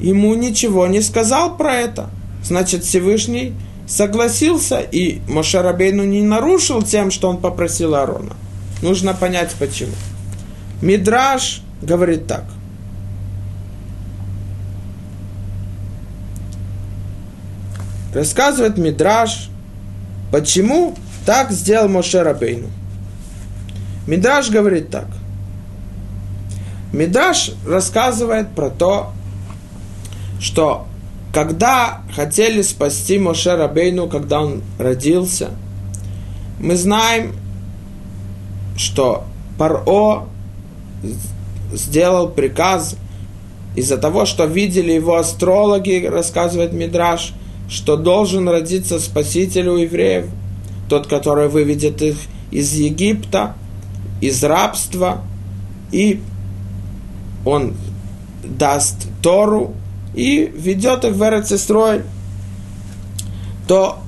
ему 0.00 0.34
ничего 0.36 0.86
не 0.86 1.02
сказал 1.02 1.58
про 1.58 1.74
это. 1.74 2.08
Значит, 2.42 2.84
Всевышний 2.84 3.52
согласился, 3.90 4.78
и 4.78 5.20
Моше 5.26 5.60
Рабейну 5.60 6.04
не 6.04 6.22
нарушил 6.22 6.80
тем, 6.82 7.10
что 7.10 7.28
он 7.28 7.38
попросил 7.38 7.96
Аарона. 7.96 8.34
Нужно 8.82 9.14
понять, 9.14 9.52
почему. 9.58 9.92
Мидраш 10.80 11.62
говорит 11.82 12.26
так. 12.28 12.44
Рассказывает 18.14 18.78
Мидраш, 18.78 19.50
почему 20.30 20.96
так 21.26 21.50
сделал 21.50 21.88
Моше 21.88 22.22
Рабейну. 22.22 22.68
Мидраш 24.06 24.50
говорит 24.50 24.90
так. 24.90 25.08
Мидраш 26.92 27.52
рассказывает 27.66 28.50
про 28.54 28.70
то, 28.70 29.12
что 30.40 30.86
когда 31.32 32.02
хотели 32.14 32.62
спасти 32.62 33.18
Моше 33.18 33.56
Рабейну, 33.56 34.08
когда 34.08 34.42
он 34.42 34.62
родился, 34.78 35.50
мы 36.58 36.76
знаем, 36.76 37.34
что 38.76 39.24
Паро 39.56 40.26
сделал 41.72 42.28
приказ 42.28 42.96
из-за 43.76 43.96
того, 43.98 44.26
что 44.26 44.46
видели 44.46 44.92
его 44.92 45.16
астрологи, 45.16 46.06
рассказывает 46.06 46.72
Мидраш, 46.72 47.32
что 47.68 47.96
должен 47.96 48.48
родиться 48.48 48.98
Спаситель 48.98 49.68
у 49.68 49.76
евреев, 49.76 50.26
тот, 50.88 51.06
который 51.06 51.48
выведет 51.48 52.02
их 52.02 52.16
из 52.50 52.72
Египта, 52.74 53.54
из 54.20 54.42
рабства, 54.42 55.22
и 55.92 56.20
он 57.44 57.74
даст 58.42 59.06
Тору 59.22 59.74
и 60.14 60.52
ведет 60.56 61.04
их 61.04 61.14
в 61.14 61.22
Эрцестрой, 61.22 62.02
то 63.66 63.98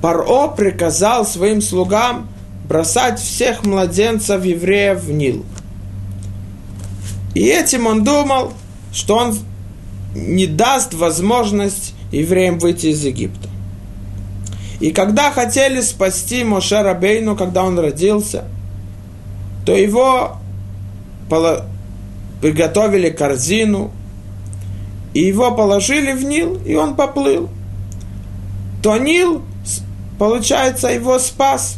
Паро 0.00 0.48
приказал 0.48 1.24
своим 1.24 1.62
слугам 1.62 2.28
бросать 2.68 3.20
всех 3.20 3.64
младенцев 3.64 4.44
евреев 4.44 5.02
в 5.04 5.12
Нил– 5.12 5.44
и 7.34 7.46
этим 7.46 7.86
он 7.86 8.04
думал, 8.04 8.52
что 8.92 9.16
он 9.16 9.38
не 10.14 10.46
даст 10.46 10.94
возможность 10.94 11.94
евреям 12.10 12.58
выйти 12.58 12.88
из 12.88 13.04
Египта. 13.04 13.48
И 14.80 14.90
когда 14.90 15.30
хотели 15.30 15.80
спасти 15.80 16.44
Моше 16.44 16.82
Рабейну, 16.82 17.36
когда 17.36 17.64
он 17.64 17.78
родился, 17.78 18.44
то 19.64 19.74
его 19.74 20.36
приготовили 22.40 23.08
корзину, 23.10 23.92
и 25.14 25.20
его 25.20 25.52
положили 25.52 26.12
в 26.12 26.24
Нил, 26.24 26.58
и 26.64 26.74
он 26.74 26.96
поплыл. 26.96 27.48
То 28.82 28.96
Нил, 28.98 29.42
получается, 30.18 30.88
его 30.88 31.18
спас, 31.18 31.76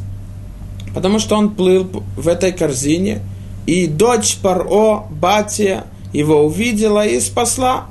потому 0.95 1.19
что 1.19 1.37
он 1.37 1.55
плыл 1.55 2.05
в 2.17 2.29
этой 2.29 2.53
корзине– 2.53 3.21
и 3.67 3.87
дочь 3.87 4.37
Паро, 4.43 5.05
Батия, 5.11 5.85
его 6.13 6.45
увидела 6.45 7.07
и 7.07 7.19
спасла. 7.21 7.87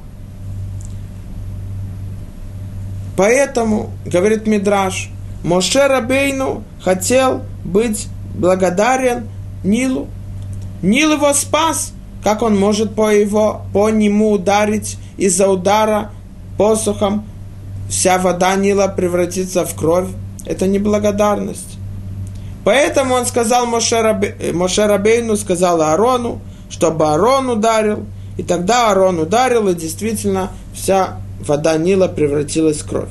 Поэтому, 3.18 3.92
говорит 4.06 4.48
Мидраш, 4.48 5.10
Моше 5.44 5.88
Рабейну 5.88 6.64
хотел 6.82 7.44
быть 7.64 8.08
благодарен 8.36 9.28
Нилу. 9.64 10.08
Нил 10.82 11.14
его 11.14 11.34
спас, 11.34 11.93
как 12.24 12.42
он 12.42 12.58
может 12.58 12.96
по, 12.96 13.12
его, 13.12 13.62
по 13.74 13.90
нему 13.90 14.32
ударить 14.32 14.98
из-за 15.18 15.50
удара 15.50 16.12
посохом, 16.58 17.26
вся 17.90 18.18
вода 18.18 18.56
Нила 18.56 18.88
превратится 18.88 19.66
в 19.66 19.76
кровь? 19.76 20.08
Это 20.46 20.68
неблагодарность. 20.68 21.78
Поэтому 22.64 23.16
он 23.16 23.26
сказал 23.26 23.66
Моше, 23.66 24.52
Моше 24.54 24.88
Рабейну, 24.88 25.36
сказал 25.36 25.82
Аарону, 25.82 26.40
чтобы 26.70 27.10
Аарон 27.10 27.50
ударил. 27.50 28.06
И 28.38 28.44
тогда 28.44 28.90
Аарон 28.90 29.20
ударил, 29.20 29.68
и 29.68 29.76
действительно 29.76 30.50
вся 30.74 31.18
вода 31.46 31.78
Нила 31.78 32.08
превратилась 32.08 32.78
в 32.78 32.88
кровь. 32.88 33.10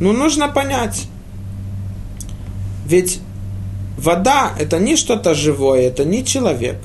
Но 0.00 0.12
нужно 0.12 0.48
понять, 0.48 1.06
ведь 2.86 3.20
вода– 3.96 4.52
это 4.58 4.78
не 4.78 4.96
что-то 4.96 5.34
живое, 5.34 5.82
это 5.82 6.04
не 6.04 6.24
человек. 6.24 6.78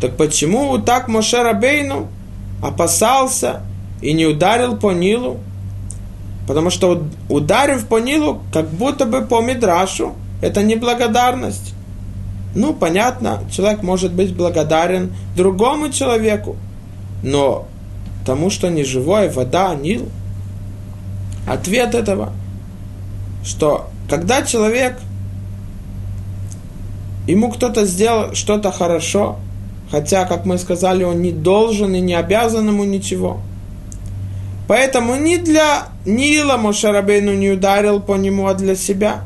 Так 0.00 0.16
почему 0.16 0.78
так 0.78 1.08
Моше 1.08 1.42
Рабейну 1.42 2.08
опасался 2.62 3.62
и 4.00 4.12
не 4.12 4.26
ударил 4.26 4.76
по 4.76 4.92
Нилу? 4.92 5.38
Потому 6.46 6.70
что 6.70 7.02
ударив 7.28 7.86
по 7.86 7.98
Нилу, 7.98 8.42
как 8.52 8.68
будто 8.68 9.06
бы 9.06 9.22
по 9.22 9.40
Мидрашу, 9.40 10.14
это 10.42 10.62
не 10.62 10.76
благодарность. 10.76 11.74
Ну, 12.54 12.74
понятно, 12.74 13.40
человек 13.50 13.82
может 13.82 14.12
быть 14.12 14.34
благодарен 14.34 15.12
другому 15.36 15.90
человеку, 15.90 16.56
но 17.22 17.66
тому, 18.24 18.50
что 18.50 18.68
не 18.68 18.84
живое, 18.84 19.30
вода, 19.30 19.74
Нил. 19.74 20.08
Ответ 21.48 21.94
этого, 21.94 22.32
что 23.44 23.90
когда 24.08 24.42
человек, 24.42 24.98
ему 27.26 27.50
кто-то 27.50 27.86
сделал 27.86 28.34
что-то 28.34 28.70
хорошо, 28.70 29.38
хотя, 29.94 30.24
как 30.24 30.44
мы 30.44 30.58
сказали, 30.58 31.04
он 31.04 31.22
не 31.22 31.30
должен 31.30 31.94
и 31.94 32.00
не 32.00 32.14
обязан 32.14 32.66
ему 32.66 32.82
ничего. 32.82 33.40
Поэтому 34.66 35.14
ни 35.14 35.36
для 35.36 35.86
Нила 36.04 36.56
Мошарабейну 36.56 37.32
не 37.34 37.50
ударил 37.50 38.00
по 38.00 38.16
нему, 38.16 38.48
а 38.48 38.54
для 38.54 38.74
себя. 38.74 39.20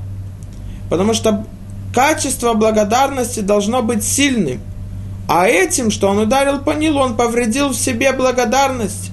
Потому 0.91 1.15
что 1.15 1.47
качество 1.95 2.53
благодарности 2.53 3.41
должно 3.41 3.81
быть 3.81 4.05
сильным. 4.05 4.61
А 5.27 5.49
этим, 5.49 5.91
что 5.91 6.11
он 6.11 6.19
ударил 6.19 6.59
по 6.59 6.73
Нилу, 6.73 7.01
он 7.01 7.17
повредил 7.17 7.71
в 7.71 7.75
себе 7.75 8.13
благодарность. 8.13 9.11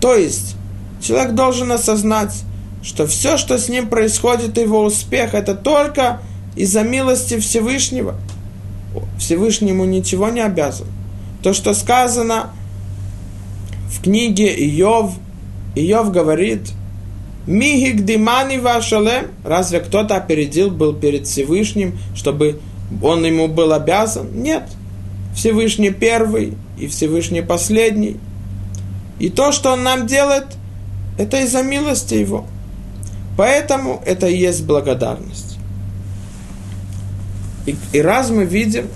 То 0.00 0.14
есть, 0.14 0.54
человек 1.02 1.32
должен 1.32 1.72
осознать, 1.72 2.44
что 2.84 3.08
все, 3.08 3.38
что 3.38 3.58
с 3.58 3.68
ним 3.68 3.88
происходит, 3.88 4.56
его 4.56 4.84
успех, 4.84 5.34
это 5.34 5.56
только 5.56 6.20
из-за 6.54 6.82
милости 6.82 7.40
Всевышнего. 7.40 8.14
Всевышнему 9.18 9.84
ничего 9.84 10.28
не 10.28 10.40
обязан. 10.40 10.86
То, 11.42 11.52
что 11.52 11.74
сказано 11.74 12.50
в 13.90 14.02
книге 14.02 14.54
Иов, 14.54 15.14
Иов 15.74 16.10
говорит, 16.10 16.72
Мигик 17.48 18.04
димани 18.04 18.58
вашалем, 18.58 19.28
разве 19.42 19.80
кто-то 19.80 20.16
опередил 20.16 20.70
был 20.70 20.92
перед 20.92 21.26
Всевышним, 21.26 21.98
чтобы 22.14 22.60
он 23.02 23.24
ему 23.24 23.48
был 23.48 23.72
обязан? 23.72 24.42
Нет. 24.42 24.64
Всевышний 25.34 25.90
первый 25.90 26.58
и 26.78 26.86
Всевышний 26.88 27.40
последний. 27.40 28.18
И 29.18 29.30
то, 29.30 29.52
что 29.52 29.72
он 29.72 29.82
нам 29.82 30.06
делает, 30.06 30.44
это 31.16 31.40
из-за 31.40 31.62
милости 31.62 32.14
его. 32.14 32.44
Поэтому 33.38 34.02
это 34.04 34.26
и 34.26 34.36
есть 34.36 34.64
благодарность. 34.66 35.47
И, 37.68 37.76
и 37.92 38.00
раз 38.00 38.30
мы 38.30 38.44
видим, 38.44 38.88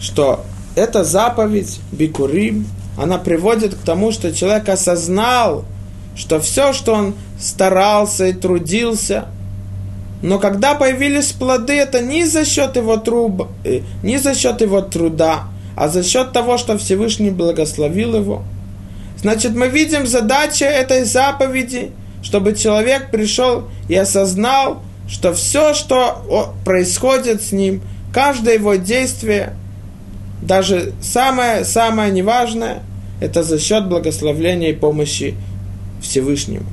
что 0.00 0.46
эта 0.74 1.04
заповедь 1.04 1.80
Бикурим, 1.92 2.66
она 2.96 3.18
приводит 3.18 3.74
к 3.74 3.78
тому, 3.78 4.12
что 4.12 4.34
человек 4.34 4.68
осознал, 4.70 5.66
что 6.16 6.40
все, 6.40 6.72
что 6.72 6.94
он 6.94 7.14
старался 7.38 8.28
и 8.28 8.32
трудился, 8.32 9.26
но 10.22 10.38
когда 10.38 10.74
появились 10.74 11.32
плоды, 11.32 11.74
это 11.74 12.00
не 12.00 12.24
за 12.24 12.46
счет 12.46 12.76
его 12.76 12.96
труб, 12.96 13.48
э, 13.64 13.80
не 14.02 14.18
за 14.18 14.34
счет 14.34 14.62
его 14.62 14.80
труда, 14.80 15.44
а 15.76 15.88
за 15.88 16.02
счет 16.02 16.32
того, 16.32 16.56
что 16.56 16.78
Всевышний 16.78 17.30
благословил 17.30 18.16
его. 18.16 18.42
Значит, 19.20 19.54
мы 19.54 19.68
видим 19.68 20.06
задача 20.06 20.64
этой 20.64 21.04
заповеди, 21.04 21.92
чтобы 22.22 22.54
человек 22.54 23.10
пришел 23.10 23.64
и 23.88 23.94
осознал, 23.94 24.82
что 25.08 25.32
все, 25.34 25.74
что 25.74 26.54
происходит 26.64 27.42
с 27.42 27.52
ним, 27.52 27.82
каждое 28.12 28.54
его 28.54 28.74
действие, 28.76 29.54
даже 30.42 30.92
самое-самое 31.00 32.12
неважное, 32.12 32.82
это 33.20 33.42
за 33.42 33.58
счет 33.58 33.88
благословления 33.88 34.70
и 34.70 34.74
помощи 34.74 35.34
Всевышнему. 36.00 36.66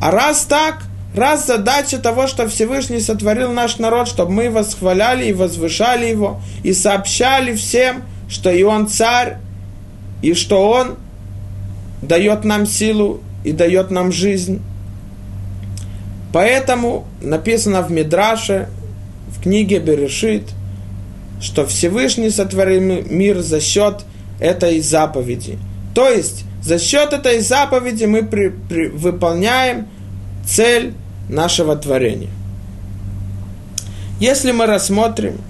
А 0.00 0.10
раз 0.10 0.44
так, 0.44 0.82
раз 1.14 1.46
задача 1.46 1.98
того, 1.98 2.26
что 2.26 2.48
Всевышний 2.48 3.00
сотворил 3.00 3.52
наш 3.52 3.78
народ, 3.78 4.08
чтобы 4.08 4.32
мы 4.32 4.50
восхваляли 4.50 5.26
и 5.26 5.32
возвышали 5.32 6.06
его, 6.06 6.40
и 6.62 6.72
сообщали 6.72 7.54
всем, 7.54 8.02
что 8.28 8.50
и 8.50 8.62
он 8.62 8.88
царь, 8.88 9.38
и 10.22 10.34
что 10.34 10.68
он 10.70 10.96
дает 12.02 12.44
нам 12.44 12.66
силу 12.66 13.20
и 13.44 13.52
дает 13.52 13.90
нам 13.90 14.12
жизнь. 14.12 14.62
Поэтому 16.32 17.06
написано 17.20 17.82
в 17.82 17.90
Мидраше, 17.90 18.68
в 19.38 19.42
книге 19.42 19.78
Берешит, 19.78 20.44
что 21.40 21.66
Всевышний 21.66 22.30
сотворил 22.30 23.04
мир 23.08 23.40
за 23.40 23.60
счет 23.60 24.04
этой 24.40 24.80
заповеди. 24.80 25.58
То 25.94 26.08
есть, 26.08 26.44
за 26.62 26.78
счет 26.78 27.12
этой 27.12 27.40
заповеди 27.40 28.04
мы 28.04 28.24
при, 28.24 28.48
при, 28.48 28.88
выполняем 28.88 29.86
цель 30.46 30.94
нашего 31.28 31.76
творения. 31.76 32.30
Если 34.20 34.50
мы 34.50 34.66
рассмотрим 34.66 35.40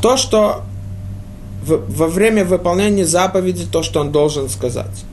то, 0.00 0.16
что 0.16 0.62
в, 1.62 1.84
во 1.88 2.06
время 2.06 2.44
выполнения 2.44 3.04
заповеди, 3.04 3.66
то, 3.70 3.82
что 3.82 4.00
он 4.00 4.12
должен 4.12 4.48
сказать. 4.48 5.04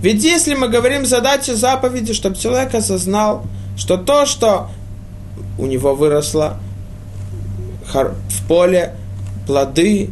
Ведь 0.00 0.22
если 0.22 0.54
мы 0.54 0.68
говорим 0.68 1.04
задачи 1.04 1.50
заповеди, 1.50 2.12
чтобы 2.12 2.36
человек 2.36 2.74
осознал, 2.74 3.42
что 3.76 3.96
то, 3.96 4.26
что 4.26 4.70
у 5.58 5.66
него 5.66 5.94
выросло 5.94 6.58
в 7.92 8.46
поле 8.46 8.94
плоды, 9.46 10.10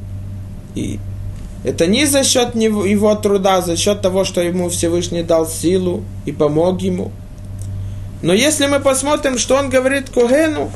и 0.74 0.98
это 1.64 1.86
не 1.86 2.06
за 2.06 2.24
счет 2.24 2.54
его 2.54 3.14
труда, 3.14 3.56
а 3.56 3.62
за 3.62 3.76
счет 3.76 4.00
того, 4.00 4.24
что 4.24 4.40
ему 4.40 4.68
Всевышний 4.68 5.22
дал 5.22 5.46
силу 5.46 6.04
и 6.24 6.32
помог 6.32 6.80
ему. 6.82 7.12
Но 8.22 8.32
если 8.32 8.66
мы 8.66 8.80
посмотрим, 8.80 9.38
что 9.38 9.56
он 9.56 9.68
говорит 9.68 10.10
Кугену, 10.10 10.70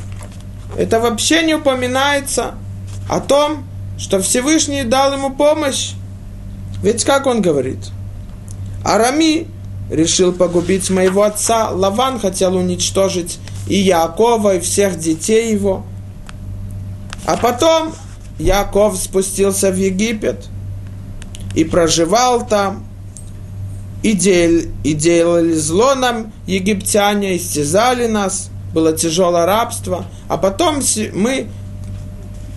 это 0.77 0.99
вообще 0.99 1.43
не 1.43 1.55
упоминается 1.55 2.55
о 3.09 3.19
том, 3.19 3.63
что 3.97 4.21
Всевышний 4.21 4.83
дал 4.83 5.13
ему 5.13 5.31
помощь. 5.31 5.93
Ведь 6.81 7.03
как 7.03 7.25
он 7.25 7.41
говорит? 7.41 7.79
Арами 8.83 9.47
решил 9.89 10.33
погубить 10.33 10.89
моего 10.89 11.23
отца, 11.23 11.69
Лаван 11.69 12.19
хотел 12.19 12.55
уничтожить 12.55 13.39
и 13.67 13.75
Якова, 13.75 14.55
и 14.55 14.59
всех 14.59 14.97
детей 14.97 15.53
его. 15.53 15.83
А 17.25 17.37
потом 17.37 17.93
Яков 18.39 18.97
спустился 18.97 19.71
в 19.71 19.77
Египет 19.77 20.45
и 21.55 21.63
проживал 21.63 22.45
там, 22.45 22.85
и, 24.03 24.13
дел, 24.13 24.63
и 24.83 24.93
делали 24.93 25.53
зло 25.53 25.93
нам 25.95 26.33
египтяне, 26.47 27.37
истязали 27.37 28.07
нас, 28.07 28.49
было 28.73 28.93
тяжелое 28.93 29.45
рабство, 29.45 30.05
а 30.27 30.37
потом 30.37 30.79
мы 31.13 31.47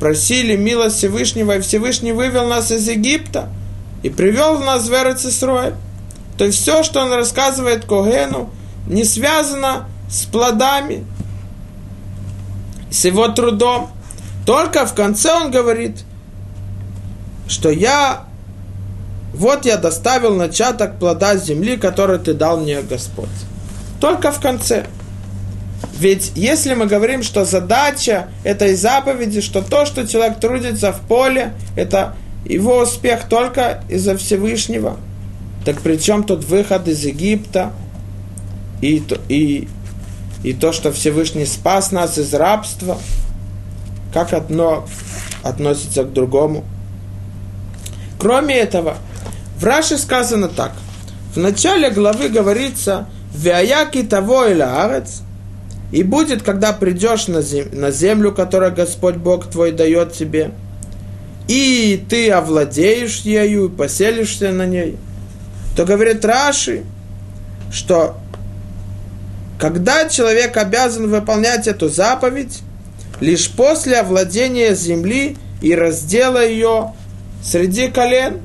просили 0.00 0.56
милость 0.56 0.96
Всевышнего, 0.96 1.56
и 1.56 1.60
Всевышний 1.60 2.12
вывел 2.12 2.46
нас 2.46 2.70
из 2.70 2.88
Египта 2.88 3.48
и 4.02 4.08
привел 4.08 4.58
нас 4.58 4.88
в 4.88 4.92
Эрцисрой. 4.92 5.74
То 6.38 6.44
есть 6.44 6.60
все, 6.60 6.82
что 6.82 7.00
он 7.00 7.12
рассказывает 7.12 7.84
Когену, 7.84 8.50
не 8.86 9.04
связано 9.04 9.86
с 10.08 10.24
плодами, 10.24 11.04
с 12.90 13.04
его 13.04 13.28
трудом. 13.28 13.90
Только 14.46 14.86
в 14.86 14.94
конце 14.94 15.32
он 15.32 15.50
говорит, 15.50 16.04
что 17.48 17.70
я, 17.70 18.24
вот 19.32 19.64
я 19.64 19.76
доставил 19.76 20.34
начаток 20.34 20.98
плода 20.98 21.36
земли, 21.36 21.76
который 21.76 22.18
ты 22.18 22.34
дал 22.34 22.58
мне, 22.58 22.82
Господь. 22.82 23.28
Только 24.00 24.30
в 24.32 24.40
конце. 24.40 24.86
Ведь 25.98 26.32
если 26.34 26.74
мы 26.74 26.86
говорим, 26.86 27.22
что 27.22 27.44
задача 27.44 28.28
этой 28.42 28.74
заповеди, 28.74 29.40
что 29.40 29.62
то, 29.62 29.86
что 29.86 30.06
человек 30.06 30.40
трудится 30.40 30.92
в 30.92 31.00
поле, 31.00 31.54
это 31.76 32.16
его 32.44 32.78
успех 32.78 33.28
только 33.28 33.82
из-за 33.88 34.16
Всевышнего, 34.16 34.96
так 35.64 35.80
при 35.80 35.96
чем 35.96 36.24
тут 36.24 36.44
выход 36.44 36.88
из 36.88 37.04
Египта 37.04 37.72
и, 38.80 39.02
и, 39.28 39.68
и 40.44 40.52
то, 40.52 40.72
что 40.72 40.92
Всевышний 40.92 41.46
спас 41.46 41.90
нас 41.90 42.18
из 42.18 42.32
рабства– 42.32 42.98
как 44.14 44.32
одно 44.32 44.86
относится 45.42 46.04
к 46.04 46.12
другому. 46.12 46.64
Кроме 48.18 48.54
этого, 48.54 48.96
в 49.58 49.64
Раше 49.64 49.98
сказано 49.98 50.48
так. 50.48 50.72
В 51.34 51.38
начале 51.38 51.90
главы 51.90 52.28
говорится 52.28 53.08
«Вяяки 53.34 54.04
того 54.04 54.46
или 54.46 54.62
арец» 54.62 55.20
И 55.90 56.02
будет, 56.02 56.42
когда 56.42 56.72
придешь 56.72 57.28
на, 57.28 57.42
зем, 57.42 57.68
на 57.72 57.90
землю, 57.90 58.32
которую 58.32 58.74
Господь 58.74 59.16
Бог 59.16 59.48
твой 59.48 59.70
дает 59.70 60.12
тебе, 60.12 60.50
и 61.46 62.02
ты 62.08 62.30
овладеешь 62.30 63.20
ею, 63.20 63.66
и 63.66 63.68
поселишься 63.68 64.50
на 64.50 64.66
ней, 64.66 64.96
то 65.76 65.84
говорит 65.84 66.24
Раши, 66.24 66.82
что 67.70 68.16
когда 69.58 70.08
человек 70.08 70.56
обязан 70.56 71.08
выполнять 71.08 71.66
эту 71.66 71.88
заповедь, 71.88 72.60
лишь 73.20 73.50
после 73.50 74.00
овладения 74.00 74.74
земли 74.74 75.36
и 75.62 75.74
раздела 75.74 76.44
ее 76.44 76.92
среди 77.42 77.88
колен, 77.88 78.40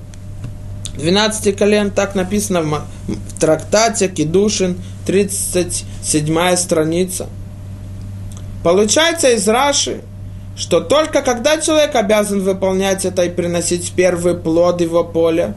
12 0.95 1.57
колен, 1.57 1.91
так 1.91 2.15
написано 2.15 2.61
в, 2.61 3.39
трактате 3.39 4.09
Кедушин, 4.09 4.81
37 5.05 6.55
страница. 6.55 7.27
Получается 8.63 9.29
из 9.29 9.47
Раши, 9.47 10.01
что 10.55 10.81
только 10.81 11.21
когда 11.21 11.59
человек 11.59 11.95
обязан 11.95 12.41
выполнять 12.41 13.05
это 13.05 13.23
и 13.23 13.29
приносить 13.29 13.93
первый 13.95 14.35
плод 14.35 14.81
его 14.81 15.05
поля, 15.05 15.55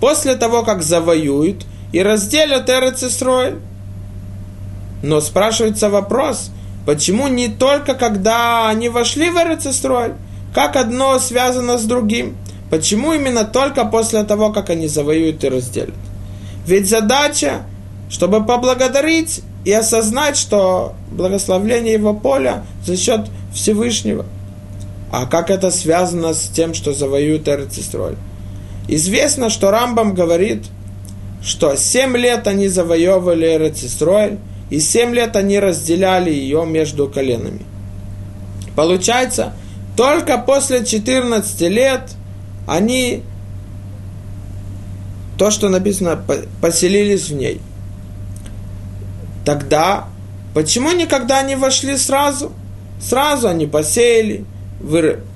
после 0.00 0.34
того, 0.34 0.62
как 0.62 0.82
завоюют 0.82 1.64
и 1.92 2.02
разделят 2.02 2.68
Эрцисроэль. 2.68 3.58
Но 5.02 5.20
спрашивается 5.20 5.90
вопрос, 5.90 6.50
почему 6.86 7.28
не 7.28 7.48
только 7.48 7.94
когда 7.94 8.68
они 8.68 8.88
вошли 8.88 9.30
в 9.30 9.36
Эрцисроэль, 9.36 10.14
как 10.54 10.76
одно 10.76 11.18
связано 11.18 11.78
с 11.78 11.84
другим? 11.84 12.36
Почему 12.70 13.12
именно 13.12 13.44
только 13.44 13.84
после 13.84 14.22
того, 14.24 14.52
как 14.52 14.70
они 14.70 14.88
завоюют 14.88 15.44
и 15.44 15.48
разделят? 15.48 15.94
Ведь 16.66 16.88
задача, 16.88 17.64
чтобы 18.08 18.44
поблагодарить 18.44 19.42
и 19.64 19.72
осознать, 19.72 20.36
что 20.36 20.94
благословление 21.10 21.94
его 21.94 22.14
поля 22.14 22.64
за 22.84 22.96
счет 22.96 23.26
Всевышнего. 23.52 24.24
А 25.10 25.26
как 25.26 25.50
это 25.50 25.70
связано 25.70 26.32
с 26.32 26.48
тем, 26.48 26.74
что 26.74 26.92
завоюют 26.92 27.48
Эрцистроль? 27.48 28.16
Известно, 28.88 29.50
что 29.50 29.70
Рамбам 29.70 30.14
говорит, 30.14 30.64
что 31.42 31.76
семь 31.76 32.16
лет 32.16 32.46
они 32.46 32.68
завоевывали 32.68 33.46
Эрцистроль, 33.46 34.38
и 34.72 34.80
семь 34.80 35.14
лет 35.14 35.36
они 35.36 35.60
разделяли 35.60 36.30
ее 36.30 36.64
между 36.66 37.06
коленами. 37.06 37.62
Получается, 38.74 39.52
только 39.96 40.38
после 40.38 40.84
14 40.84 41.60
лет 41.62 42.12
они, 42.66 43.22
то, 45.38 45.50
что 45.50 45.68
написано, 45.68 46.20
поселились 46.60 47.28
в 47.28 47.34
ней– 47.34 47.60
Тогда 49.44 50.06
почему 50.54 50.92
никогда 50.92 51.42
не 51.42 51.56
вошли 51.56 51.96
сразу? 51.96 52.52
Сразу 53.00 53.48
они 53.48 53.66
посеяли, 53.66 54.44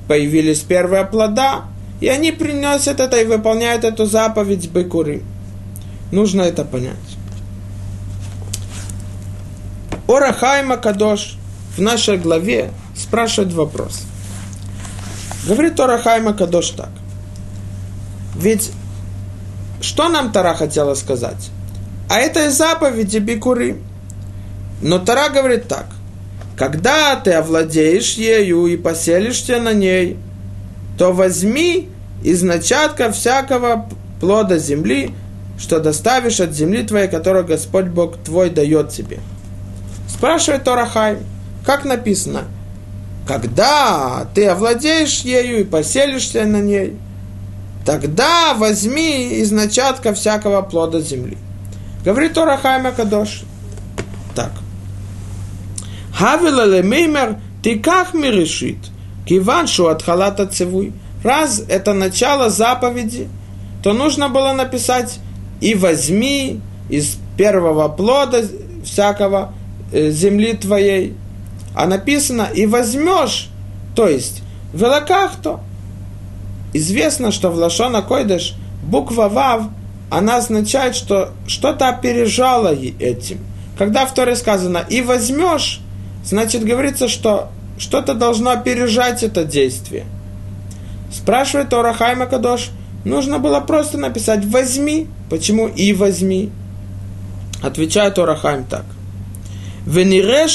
появились 0.07 0.61
первые 0.61 1.05
плода, 1.05 1.65
и 2.01 2.09
они 2.09 2.31
приносят 2.31 3.01
это 3.01 3.21
и 3.21 3.25
выполняют 3.25 3.85
эту 3.85 4.07
заповедь 4.07 4.71
Бекуры. 4.71 5.23
Нужно 6.13 6.43
это 6.43 6.65
понять. 6.65 6.95
Орахайма 10.09 10.77
Кадош 10.77 11.37
в 11.77 11.81
нашей 11.81 12.17
главе 12.17 12.71
спрашивает 12.97 13.53
вопрос. 13.53 14.03
Говорит 15.47 15.79
Орахайма 15.81 16.33
Кадош 16.33 16.71
так. 16.71 16.91
Ведь 18.37 18.71
что 19.81 20.09
нам 20.09 20.33
Тара 20.33 20.55
хотела 20.55 20.95
сказать? 20.95 21.51
А 22.09 22.19
это 22.19 22.51
заповеди 22.51 23.19
Бикуры. 23.19 23.79
Но 24.81 24.99
Тара 24.99 25.29
говорит 25.29 25.69
так. 25.69 25.87
Когда 26.57 27.17
ты 27.17 27.33
овладеешь 27.33 28.15
ею 28.15 28.67
и 28.67 28.77
поселишься 28.77 29.61
на 29.61 29.73
ней, 29.73 30.17
то 30.99 31.13
возьми 31.13 31.89
из 32.23 32.43
начатка 32.43 33.13
всякого 33.13 33.89
плода 34.21 34.59
земли, 34.59 35.11
что 35.59 35.81
доставишь 35.81 36.41
от 36.41 36.53
земли 36.53 36.83
твоей, 36.83 37.09
которую 37.09 37.45
Господь 37.45 37.87
Бог 37.87 38.17
твой 38.19 38.51
дает 38.51 38.91
тебе. 38.91 39.19
Спрашивает 40.09 40.65
Торахай, 40.65 41.19
как 41.65 41.85
написано, 41.85 42.45
когда 43.27 44.27
ты 44.35 44.47
овладеешь 44.47 45.21
ею 45.21 45.61
и 45.61 45.65
поселишься 45.65 46.45
на 46.45 46.61
ней, 46.61 46.97
тогда 47.85 48.55
возьми 48.55 49.41
из 49.41 49.51
начатка 49.51 50.15
всякого 50.15 50.63
плода 50.63 51.01
земли. 51.01 51.37
Говорит 52.05 52.35
Торахай 52.35 52.81
Макадош. 52.81 53.43
Так. 54.35 54.53
Хавила 56.15 56.65
лемеймер 56.65 57.39
тиках 57.63 58.15
мирешит, 58.15 58.79
киван 59.27 59.67
шу 59.67 59.89
от 59.89 60.03
халата 60.03 60.47
цевуй. 60.47 60.93
Раз 61.25 61.63
это 61.69 61.93
начало 61.93 62.49
заповеди, 62.49 63.29
то 63.83 63.93
нужно 63.93 64.29
было 64.29 64.53
написать 64.53 65.19
и 65.61 65.75
возьми 65.75 66.61
из 66.89 67.19
первого 67.37 67.89
плода 67.89 68.45
всякого 68.85 69.53
земли 69.93 70.55
твоей. 70.55 71.15
А 71.75 71.87
написано 71.87 72.49
и 72.55 72.67
возьмешь, 72.67 73.49
то 73.95 74.09
есть 74.09 74.43
в 74.73 74.83
то 75.43 75.61
Известно, 76.73 77.33
что 77.33 77.51
в 77.51 77.57
Лашона 77.57 78.03
Койдыш 78.03 78.55
буква 78.83 79.29
Вав, 79.29 79.69
она 80.11 80.37
означает, 80.37 80.95
что 80.95 81.31
что-то 81.47 81.89
опережало 81.89 82.75
этим. 82.75 83.39
Когда 83.79 84.07
в 84.07 84.15
Торе 84.15 84.37
сказано 84.37 84.85
«и 84.89 85.03
возьмешь», 85.03 85.81
значит 86.25 86.65
говорится, 86.65 87.09
что 87.09 87.49
что-то 87.79 88.15
должно 88.15 88.51
опережать 88.51 89.23
это 89.23 89.45
действие. 89.45 90.05
Спрашивает 91.13 91.71
Тора 91.71 91.95
Кадош, 92.27 92.71
нужно 93.05 93.39
было 93.39 93.61
просто 93.61 93.99
написать 93.99 94.45
«возьми». 94.45 95.09
Почему 95.31 95.67
«и 95.69 95.93
возьми»? 95.93 96.51
Отвечает 97.63 98.15
Тора 98.15 98.37
Хайм 98.37 98.65
так. 98.65 98.85
Венире 99.87 100.49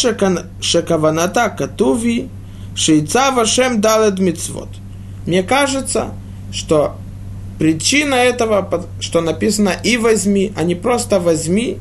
шекаваната 0.62 1.50
катуви 1.50 2.30
шейца 2.76 3.32
вашем 3.32 3.82
далед 3.82 4.20
мицвод. 4.20 4.70
Мне 5.26 5.44
кажется, 5.44 6.12
что 6.52 6.96
причина 7.60 8.15
этого, 8.15 8.86
что 9.00 9.22
написано 9.22 9.74
«и 9.84 9.98
возьми», 9.98 10.52
а 10.56 10.63
не 10.63 10.76
просто 10.76 11.20
«возьми», 11.20 11.78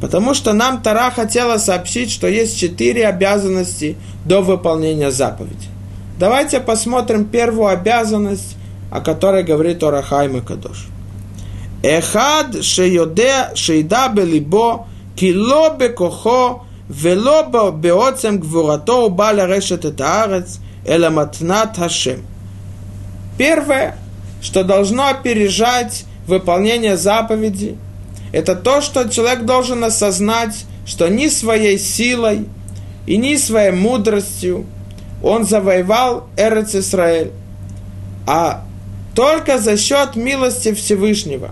Потому 0.00 0.32
что 0.32 0.52
нам 0.52 0.80
Тара 0.82 1.10
хотела 1.10 1.58
сообщить, 1.58 2.10
что 2.10 2.26
есть 2.26 2.58
четыре 2.58 3.06
обязанности 3.06 3.96
до 4.24 4.40
выполнения 4.40 5.10
заповеди. 5.10 5.68
Давайте 6.18 6.60
посмотрим 6.60 7.26
первую 7.26 7.68
обязанность, 7.68 8.56
о 8.90 9.00
которой 9.00 9.42
говорит 9.42 9.82
Орахайм 9.82 10.38
и 10.38 10.40
Кадош. 10.40 10.86
Эхад 11.82 12.64
шейоде 12.64 13.50
шейда 13.54 14.08
белибо 14.08 14.86
кило 15.20 15.76
бекохо 15.78 16.62
вело 16.88 17.70
беоцем 17.72 18.40
гвурато 18.40 19.04
убаля 19.04 19.46
решет 19.46 19.84
это 19.84 20.24
арец 20.24 20.60
эламатнат 20.86 21.76
хашем. 21.76 22.22
Первое, 23.36 23.98
что 24.40 24.64
должно 24.64 25.08
опережать 25.08 26.04
выполнение 26.26 26.96
заповеди– 26.96 27.76
это 28.32 28.54
то, 28.54 28.80
что 28.80 29.08
человек 29.10 29.44
должен 29.44 29.84
осознать, 29.84 30.64
что 30.86 31.08
ни 31.08 31.28
своей 31.28 31.78
силой 31.78 32.46
и 33.06 33.16
ни 33.18 33.36
своей 33.36 33.72
мудростью 33.72 34.64
он 35.22 35.44
завоевал 35.44 36.28
Эрец 36.36 36.74
Исраэль, 36.74 37.32
а 38.26 38.64
только 39.14 39.58
за 39.58 39.76
счет 39.76 40.16
милости 40.16 40.72
Всевышнего. 40.72 41.50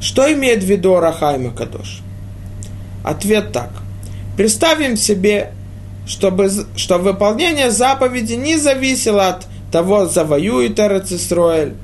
Что 0.00 0.32
имеет 0.32 0.62
в 0.62 0.66
виду 0.66 0.98
Рахайма 0.98 1.50
Кадош? 1.50 2.00
Ответ 3.04 3.52
так. 3.52 3.70
Представим 4.36 4.96
себе, 4.96 5.52
чтобы, 6.06 6.50
что 6.76 6.98
выполнение 6.98 7.70
заповеди 7.70 8.34
не 8.34 8.56
зависело 8.56 9.28
от 9.28 9.46
того, 9.70 10.06
завоюет 10.06 10.78
Эрец 10.78 11.12
Исраэль 11.12 11.74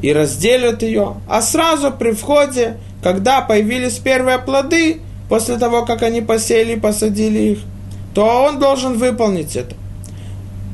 и 0.00 0.12
разделят 0.12 0.82
ее, 0.82 1.16
а 1.28 1.42
сразу 1.42 1.92
при 1.92 2.12
входе 2.12 2.76
когда 3.02 3.40
появились 3.40 3.98
первые 3.98 4.38
плоды, 4.38 5.00
после 5.28 5.56
того, 5.56 5.84
как 5.84 6.02
они 6.02 6.20
посеяли 6.20 6.74
и 6.74 6.80
посадили 6.80 7.38
их, 7.38 7.58
то 8.14 8.44
он 8.44 8.58
должен 8.58 8.96
выполнить 8.96 9.56
это. 9.56 9.74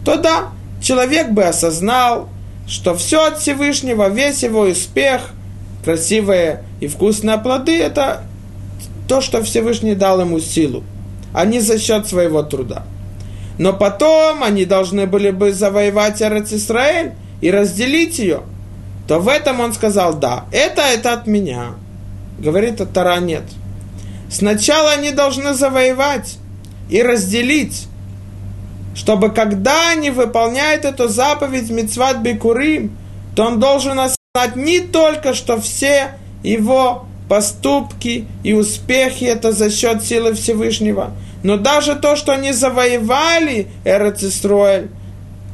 То 0.04 0.16
да, 0.16 0.48
человек 0.82 1.30
бы 1.30 1.44
осознал, 1.44 2.28
что 2.66 2.94
все 2.94 3.26
от 3.26 3.38
Всевышнего, 3.38 4.08
весь 4.08 4.42
его 4.42 4.62
успех, 4.62 5.30
красивые 5.84 6.64
и 6.80 6.86
вкусные 6.86 7.38
плоды, 7.38 7.78
это 7.78 8.22
то, 9.08 9.20
что 9.20 9.42
Всевышний 9.42 9.94
дал 9.94 10.20
ему 10.20 10.38
силу, 10.38 10.84
а 11.32 11.44
не 11.44 11.60
за 11.60 11.78
счет 11.78 12.06
своего 12.06 12.42
труда. 12.42 12.84
но 13.58 13.72
потом 13.72 14.44
они 14.44 14.64
должны 14.64 15.06
были 15.06 15.30
бы 15.30 15.52
завоевать 15.52 16.22
Эрец 16.22 16.52
Исраэль 16.52 17.14
и 17.40 17.50
разделить 17.50 18.18
ее, 18.20 18.42
то 19.08 19.18
в 19.18 19.26
этом 19.26 19.58
он 19.58 19.72
сказал, 19.72 20.14
да, 20.14 20.44
это, 20.52 20.82
это 20.82 21.14
от 21.14 21.26
меня. 21.26 21.72
Говорит, 22.38 22.80
от 22.80 22.92
Тара 22.92 23.18
нет. 23.18 23.42
Сначала 24.30 24.92
они 24.92 25.10
должны 25.10 25.54
завоевать 25.54 26.38
и 26.88 27.02
разделить, 27.02 27.88
чтобы 28.94 29.30
когда 29.30 29.90
они 29.90 30.10
выполняют 30.10 30.84
эту 30.84 31.08
заповедь 31.08 31.70
Мицват 31.70 32.18
Бекурим, 32.18 32.96
то 33.34 33.46
он 33.46 33.58
должен 33.58 33.98
осознать 33.98 34.54
не 34.54 34.80
только, 34.80 35.34
что 35.34 35.60
все 35.60 36.12
его 36.44 37.07
поступки 37.28 38.26
и 38.42 38.52
успехи 38.52 39.24
это 39.24 39.52
за 39.52 39.70
счет 39.70 40.02
силы 40.02 40.34
Всевышнего, 40.34 41.12
но 41.42 41.56
даже 41.56 41.94
то, 41.94 42.16
что 42.16 42.32
они 42.32 42.52
завоевали 42.52 43.68
Эрцисроэль, 43.84 44.88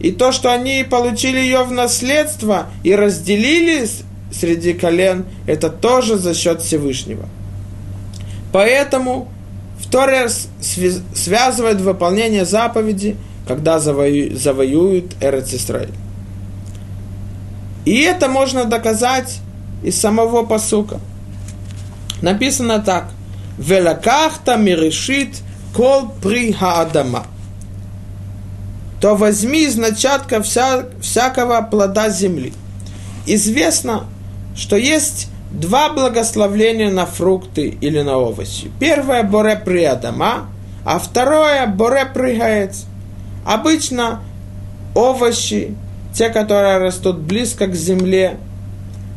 и 0.00 0.10
то, 0.10 0.32
что 0.32 0.52
они 0.52 0.84
получили 0.88 1.38
ее 1.38 1.62
в 1.62 1.72
наследство 1.72 2.66
и 2.82 2.94
разделили 2.94 3.88
среди 4.32 4.74
колен, 4.74 5.24
это 5.46 5.70
тоже 5.70 6.16
за 6.16 6.34
счет 6.34 6.62
Всевышнего. 6.62 7.28
Поэтому 8.52 9.28
Второе 9.94 10.28
связывает 11.14 11.80
выполнение 11.80 12.44
заповеди, 12.44 13.16
когда 13.46 13.78
завою, 13.78 14.36
завоюют 14.36 15.14
Эрец. 15.20 15.54
И 17.84 18.00
это 18.00 18.28
можно 18.28 18.64
доказать 18.64 19.40
из 19.82 20.00
самого 20.00 20.44
посука. 20.44 20.98
Написано 22.24 22.78
так. 22.78 23.10
Велакахта 23.58 24.56
мирешит 24.56 25.42
кол 25.76 26.10
при 26.22 26.52
хаадама. 26.52 27.26
То 28.98 29.14
возьми 29.14 29.64
из 29.64 29.76
начатка 29.76 30.40
вся, 30.42 30.86
всякого 31.02 31.60
плода 31.60 32.08
земли. 32.08 32.54
Известно, 33.26 34.04
что 34.56 34.76
есть 34.76 35.28
два 35.50 35.90
благословления 35.92 36.90
на 36.90 37.04
фрукты 37.04 37.76
или 37.78 38.00
на 38.00 38.16
овощи. 38.16 38.70
Первое– 38.80 39.22
боре 39.24 39.60
при 39.62 39.84
адама, 39.84 40.48
а 40.82 40.98
второе– 40.98 41.66
боре 41.66 42.06
при 42.06 42.36
гаец. 42.38 42.86
Обычно 43.44 44.22
овощи, 44.94 45.74
те, 46.14 46.30
которые 46.30 46.78
растут 46.78 47.18
близко 47.18 47.66
к 47.66 47.74
земле, 47.74 48.38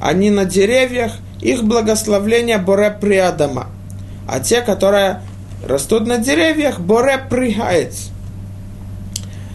они 0.01 0.29
на 0.29 0.43
деревьях, 0.43 1.13
их 1.41 1.63
благословление 1.63 2.57
боре 2.57 2.95
при 2.99 3.17
адама. 3.17 3.67
А 4.27 4.39
те, 4.39 4.61
которые 4.61 5.21
растут 5.65 6.07
на 6.07 6.17
деревьях, 6.17 6.79
боре 6.79 7.19
при 7.29 7.53
гаец. 7.53 8.09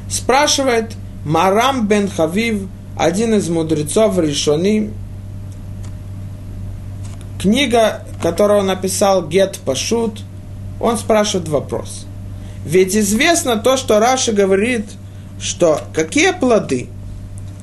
Спрашивает 0.08 0.92
Марам 1.24 1.86
бен 1.86 2.08
Хавив, 2.08 2.68
один 2.96 3.34
из 3.34 3.48
мудрецов 3.48 4.18
решоним, 4.18 4.94
Книга, 7.42 8.04
которую 8.22 8.60
он 8.60 8.66
написал, 8.66 9.26
Гет 9.26 9.58
Пашут, 9.64 10.20
он 10.80 10.96
спрашивает 10.96 11.48
вопрос. 11.48 12.06
Ведь 12.64 12.96
известно 12.96 13.56
то, 13.56 13.76
что 13.76 13.98
Раши 13.98 14.30
говорит, 14.30 14.86
что 15.40 15.80
какие 15.92 16.30
плоды? 16.30 16.88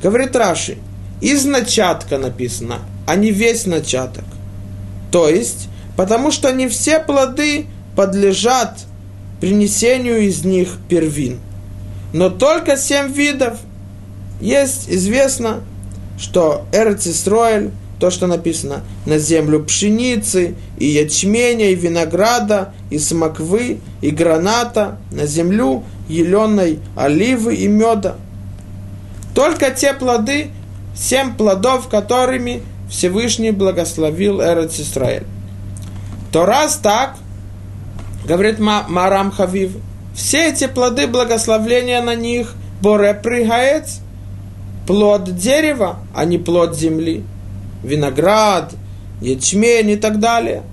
Говорит 0.04 0.36
Раши, 0.36 0.78
из 1.22 1.46
начатка 1.46 2.18
написано, 2.18 2.80
а 3.10 3.16
не 3.16 3.32
весь 3.32 3.66
начаток. 3.66 4.24
То 5.12 5.30
есть, 5.30 5.68
потому 5.98 6.30
что 6.30 6.52
не 6.52 6.68
все 6.68 7.00
плоды 7.00 7.66
подлежат 7.96 8.86
принесению 9.42 10.20
из 10.28 10.46
них 10.46 10.78
первин. 10.88 11.40
Но 12.14 12.30
только 12.30 12.78
семь 12.78 13.12
видов. 13.12 13.58
Есть 14.40 14.92
известно, 14.92 15.62
что 16.20 16.68
Эрцисроэль 16.72 17.72
то, 18.00 18.12
что 18.12 18.28
написано, 18.28 18.84
на 19.08 19.18
землю 19.18 19.64
пшеницы, 19.64 20.54
и 20.78 20.86
ячменя, 20.86 21.72
и 21.72 21.76
винограда, 21.76 22.76
и 22.92 23.00
смоквы, 23.00 23.80
и 24.02 24.12
граната, 24.12 25.00
на 25.12 25.26
землю 25.26 25.84
еленой 26.08 26.78
оливы 26.96 27.56
и 27.56 27.68
меда. 27.68 28.18
Только 29.34 29.72
те 29.72 29.96
плоды, 29.96 30.52
семь 30.96 31.34
плодов, 31.34 31.90
которыми 31.90 32.62
Всевышний 32.90 33.52
благословил 33.52 34.42
Эрец 34.42 34.80
Исраэль. 34.80 35.26
То 36.32 36.46
раз 36.46 36.78
так, 36.78 37.16
говорит 38.26 38.60
Марам 38.60 39.32
Хавив, 39.32 39.78
все 40.14 40.50
эти 40.50 40.68
плоды 40.68 41.08
благословления 41.08 42.02
на 42.02 42.16
них, 42.16 42.56
боре 42.82 43.14
прыгаец, 43.14 44.00
плод 44.88 45.36
дерева, 45.36 46.00
а 46.14 46.26
не 46.26 46.38
плод 46.38 46.76
земли 46.76 47.24
виноград, 47.84 48.74
ячмень 49.22 49.92
и 49.92 49.96
так 49.96 50.20
далее. 50.20 50.64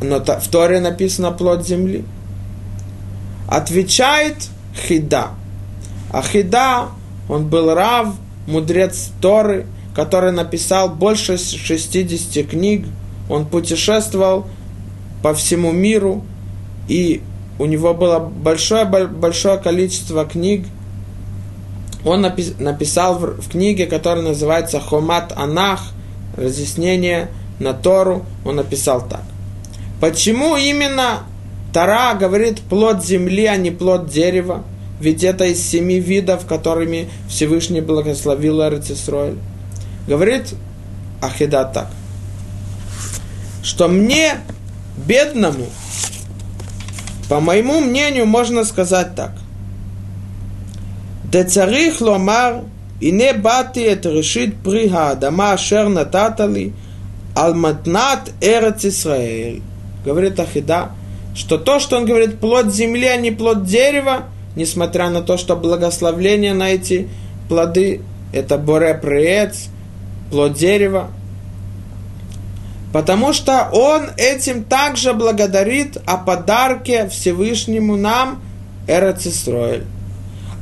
Но 0.00 0.20
в 0.20 0.48
Торе 0.48 0.80
написано 0.80 1.32
плод 1.32 1.66
земли. 1.66 2.04
Отвечает 3.48 4.36
Хида. 4.76 5.30
А 6.12 6.22
Хида, 6.22 6.88
он 7.28 7.48
был 7.48 7.74
рав, 7.74 8.14
мудрец 8.46 9.10
Торы, 9.20 9.66
который 9.98 10.30
написал 10.30 10.88
больше 10.88 11.36
60 11.36 12.46
книг. 12.48 12.86
Он 13.28 13.44
путешествовал 13.44 14.46
по 15.24 15.34
всему 15.34 15.72
миру, 15.72 16.24
и 16.86 17.20
у 17.58 17.66
него 17.66 17.92
было 17.92 18.20
большое, 18.20 18.84
большое 18.84 19.58
количество 19.58 20.24
книг– 20.24 20.66
он 22.04 22.22
написал 22.22 23.18
в 23.18 23.48
книге, 23.50 23.86
которая 23.86 24.22
называется 24.22 24.80
Хомат 24.80 25.32
Анах, 25.36 25.80
разъяснение 26.36 27.28
на 27.58 27.74
Тору, 27.74 28.24
он 28.44 28.56
написал 28.56 29.06
так. 29.08 29.22
Почему 30.00 30.56
именно 30.56 31.24
Тара 31.72 32.14
говорит 32.14 32.60
плод 32.60 33.04
земли, 33.04 33.46
а 33.46 33.56
не 33.56 33.72
плод 33.72 34.08
дерева? 34.08 34.62
Ведь 35.00 35.24
это 35.24 35.44
из 35.46 35.60
семи 35.60 35.98
видов, 35.98 36.46
которыми 36.46 37.08
Всевышний 37.28 37.80
благословил 37.80 38.62
Эрцисроэль. 38.62 39.38
Говорит 40.08 40.54
Ахида 41.20 41.70
так, 41.72 41.88
что 43.62 43.88
мне, 43.88 44.38
бедному, 44.96 45.66
по 47.28 47.40
моему 47.40 47.80
мнению, 47.80 48.26
можно 48.26 48.64
сказать 48.64 49.14
так. 49.14 49.32
де 51.30 51.44
царих 51.44 52.00
ломар 52.00 52.62
и 53.00 53.10
не 53.10 53.32
бати 53.34 53.80
это 53.80 54.10
решит 54.10 54.56
прига 54.56 55.14
дома 55.14 55.56
шер 55.58 55.88
нататали 55.88 56.72
алматнат 57.34 58.30
эрец 58.40 58.84
Исраэль. 58.84 59.62
Говорит 60.04 60.40
Ахида, 60.40 60.90
что 61.34 61.58
то, 61.58 61.80
что 61.80 61.98
он 61.98 62.06
говорит, 62.06 62.40
плод 62.40 62.72
земли, 62.72 63.06
а 63.06 63.16
не 63.16 63.30
плод 63.30 63.64
дерева, 63.64 64.24
несмотря 64.56 65.10
на 65.10 65.20
то, 65.20 65.36
что 65.36 65.54
благословление 65.54 66.54
на 66.54 66.70
эти 66.70 67.08
плоды, 67.48 68.00
это 68.32 68.56
боре 68.58 68.94
приец 68.94 69.68
плод 70.30 70.54
дерева, 70.54 71.10
потому 72.92 73.32
что 73.32 73.68
он 73.72 74.10
этим 74.16 74.64
также 74.64 75.12
благодарит 75.12 75.98
о 76.06 76.16
подарке 76.16 77.08
Всевышнему 77.08 77.96
нам 77.96 78.42
Эрцисроэль. 78.86 79.84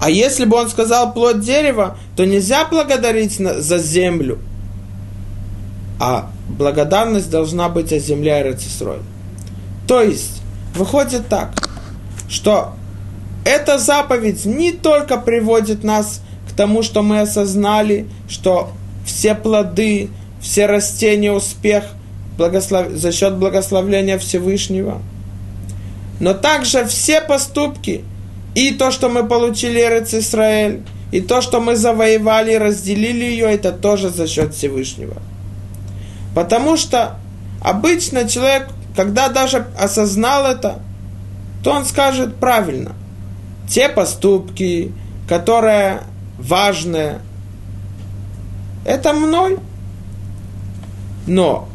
А 0.00 0.10
если 0.10 0.44
бы 0.44 0.56
он 0.56 0.68
сказал 0.68 1.12
плод 1.12 1.40
дерева, 1.40 1.96
то 2.16 2.24
нельзя 2.24 2.66
благодарить 2.66 3.36
за 3.36 3.78
землю. 3.78 4.38
А 5.98 6.30
благодарность 6.48 7.30
должна 7.30 7.68
быть 7.68 7.92
о 7.92 7.98
земле 7.98 8.42
Эрцисрой. 8.42 8.98
То 9.88 10.02
есть, 10.02 10.42
выходит 10.74 11.28
так, 11.28 11.52
что 12.28 12.74
эта 13.44 13.78
заповедь 13.78 14.44
не 14.44 14.72
только 14.72 15.16
приводит 15.16 15.84
нас 15.84 16.20
к 16.50 16.52
тому, 16.54 16.82
что 16.82 17.02
мы 17.02 17.20
осознали, 17.20 18.08
что 18.28 18.72
все 19.06 19.34
плоды, 19.34 20.10
все 20.42 20.66
растения, 20.66 21.32
успех 21.32 21.84
благослов... 22.36 22.90
за 22.90 23.10
счет 23.12 23.36
благословления 23.36 24.18
Всевышнего, 24.18 25.00
но 26.20 26.34
также 26.34 26.84
все 26.84 27.22
поступки– 27.22 28.04
и 28.56 28.70
то, 28.70 28.90
что 28.90 29.10
мы 29.10 29.22
получили 29.28 29.78
Эрец 29.78 30.14
Исраэль, 30.14 30.80
и 31.12 31.20
то, 31.20 31.42
что 31.42 31.60
мы 31.60 31.76
завоевали 31.76 32.52
и 32.54 32.58
разделили 32.58 33.24
ее, 33.24 33.52
это 33.52 33.70
тоже 33.70 34.08
за 34.08 34.26
счет 34.26 34.54
Всевышнего. 34.54 35.18
Потому 36.34 36.78
что 36.78 37.16
обычно 37.62 38.26
человек, 38.26 38.68
когда 38.96 39.28
даже 39.28 39.66
осознал 39.78 40.46
это, 40.46 40.78
то 41.62 41.72
он 41.72 41.84
скажет 41.84 42.36
правильно. 42.36 42.94
Те 43.68 43.90
поступки, 43.90 44.90
которые 45.28 46.04
важные, 46.38 47.20
это 48.86 49.12
мной. 49.12 49.58
Но 51.26 51.68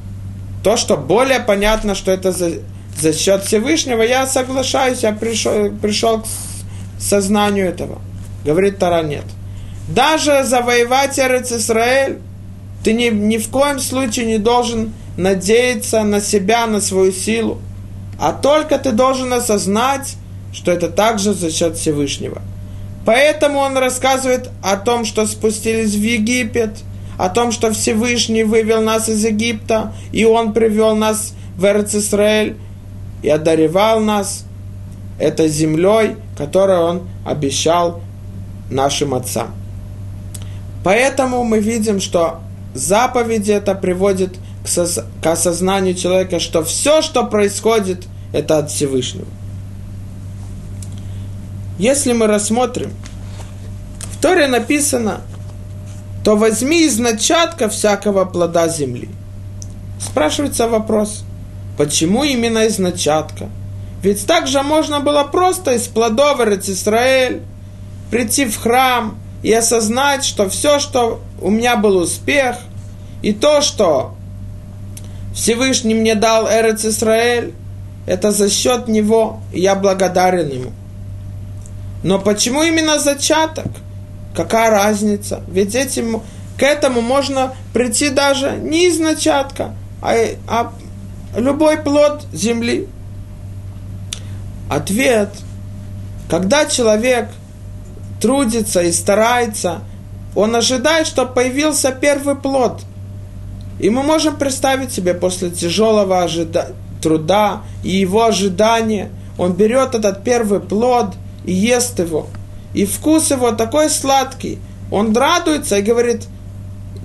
то, 0.63 0.77
что 0.77 0.95
более 0.95 1.39
понятно, 1.39 1.93
что 1.93 2.11
это 2.11 2.31
за, 2.31 2.51
за 2.97 3.13
счет 3.13 3.43
Всевышнего 3.43 4.01
я 4.01 4.25
соглашаюсь, 4.25 5.03
я 5.03 5.11
пришел, 5.11 5.71
пришел 5.71 6.21
к 6.21 6.25
сознанию 6.99 7.67
этого. 7.67 7.99
Говорит 8.45 8.79
Тара, 8.79 9.03
нет. 9.03 9.25
Даже 9.89 10.43
завоевать 10.43 11.19
Исраэль, 11.19 12.19
ты 12.83 12.93
ни, 12.93 13.09
ни 13.09 13.37
в 13.37 13.49
коем 13.49 13.79
случае 13.79 14.25
не 14.25 14.37
должен 14.37 14.93
надеяться 15.17 16.03
на 16.03 16.21
себя, 16.21 16.65
на 16.65 16.79
свою 16.79 17.11
силу, 17.11 17.59
а 18.19 18.31
только 18.31 18.77
ты 18.77 18.91
должен 18.91 19.33
осознать, 19.33 20.15
что 20.53 20.71
это 20.71 20.87
также 20.89 21.33
за 21.33 21.51
счет 21.51 21.77
Всевышнего. 21.77 22.41
Поэтому 23.05 23.59
он 23.59 23.77
рассказывает 23.77 24.49
о 24.63 24.77
том, 24.77 25.05
что 25.05 25.25
спустились 25.25 25.95
в 25.95 26.01
Египет, 26.01 26.77
о 27.17 27.29
том, 27.29 27.51
что 27.51 27.71
Всевышний 27.71 28.43
вывел 28.43 28.81
нас 28.81 29.09
из 29.09 29.23
Египта, 29.23 29.93
и 30.11 30.25
он 30.25 30.53
привел 30.53 30.95
нас 30.95 31.33
в 31.57 31.65
Эрцисраэль 31.65 32.57
и 33.21 33.29
одаревал 33.29 33.99
нас 33.99 34.45
этой 35.19 35.47
землей, 35.47 36.15
которую 36.37 36.81
он 36.81 37.01
обещал 37.25 38.01
нашим 38.69 39.13
отцам. 39.13 39.53
Поэтому 40.83 41.43
мы 41.43 41.59
видим, 41.59 41.99
что 41.99 42.39
заповеди 42.73 43.51
это 43.51 43.75
приводит 43.75 44.35
к, 44.63 44.67
сос- 44.67 45.05
к 45.21 45.27
осознанию 45.27 45.93
человека, 45.93 46.39
что 46.39 46.63
все, 46.63 47.01
что 47.01 47.25
происходит, 47.25 48.07
это 48.33 48.57
от 48.57 48.71
Всевышнего. 48.71 49.27
Если 51.77 52.13
мы 52.13 52.27
рассмотрим, 52.27 52.91
в 54.13 54.21
Торе 54.21 54.47
написано, 54.47 55.21
то 56.23 56.35
возьми 56.35 56.85
из 56.85 56.99
начатка 56.99 57.69
всякого 57.69 58.25
плода 58.25 58.67
земли. 58.67 59.09
Спрашивается 59.99 60.67
вопрос, 60.67 61.23
почему 61.77 62.23
именно 62.23 62.65
из 62.65 62.77
начатка? 62.79 63.49
Ведь 64.03 64.25
также 64.25 64.61
можно 64.63 64.99
было 64.99 65.23
просто 65.23 65.73
из 65.73 65.87
плодов 65.87 66.39
Израиль 66.39 67.41
прийти 68.09 68.45
в 68.45 68.57
храм 68.57 69.17
и 69.43 69.53
осознать, 69.53 70.25
что 70.25 70.49
все, 70.49 70.79
что 70.79 71.21
у 71.39 71.49
меня 71.49 71.75
был 71.75 71.97
успех, 71.97 72.57
и 73.21 73.33
то, 73.33 73.61
что 73.61 74.15
Всевышний 75.33 75.93
мне 75.93 76.15
дал 76.15 76.47
Эрец 76.47 76.83
Исраэль, 76.83 77.53
это 78.05 78.31
за 78.31 78.49
счет 78.49 78.87
него, 78.87 79.39
и 79.53 79.61
я 79.61 79.75
благодарен 79.75 80.49
ему. 80.49 80.71
Но 82.03 82.19
почему 82.19 82.63
именно 82.63 82.99
зачаток? 82.99 83.67
Какая 84.35 84.69
разница? 84.69 85.43
Ведь 85.47 85.75
этим, 85.75 86.21
к 86.57 86.63
этому 86.63 87.01
можно 87.01 87.53
прийти 87.73 88.09
даже 88.09 88.51
не 88.51 88.87
из 88.87 88.99
начатка, 88.99 89.75
а, 90.01 90.15
а 90.47 90.71
любой 91.37 91.77
плод 91.77 92.25
земли. 92.33 92.87
Ответ. 94.69 95.29
Когда 96.29 96.65
человек 96.65 97.29
трудится 98.21 98.81
и 98.81 98.91
старается, 98.91 99.81
он 100.35 100.55
ожидает, 100.55 101.07
что 101.07 101.25
появился 101.25 101.91
первый 101.91 102.35
плод. 102.35 102.83
И 103.79 103.89
мы 103.89 104.03
можем 104.03 104.37
представить 104.37 104.93
себе 104.93 105.13
после 105.13 105.49
тяжелого 105.49 106.23
ожида... 106.23 106.73
труда 107.01 107.63
и 107.83 107.89
его 107.89 108.25
ожидания, 108.25 109.09
он 109.37 109.53
берет 109.53 109.95
этот 109.95 110.23
первый 110.23 110.59
плод 110.59 111.15
и 111.45 111.51
ест 111.51 111.99
его. 111.99 112.27
И 112.73 112.85
вкус 112.85 113.31
его 113.31 113.51
такой 113.51 113.89
сладкий. 113.89 114.59
Он 114.91 115.15
радуется 115.15 115.77
и 115.77 115.81
говорит, 115.81 116.27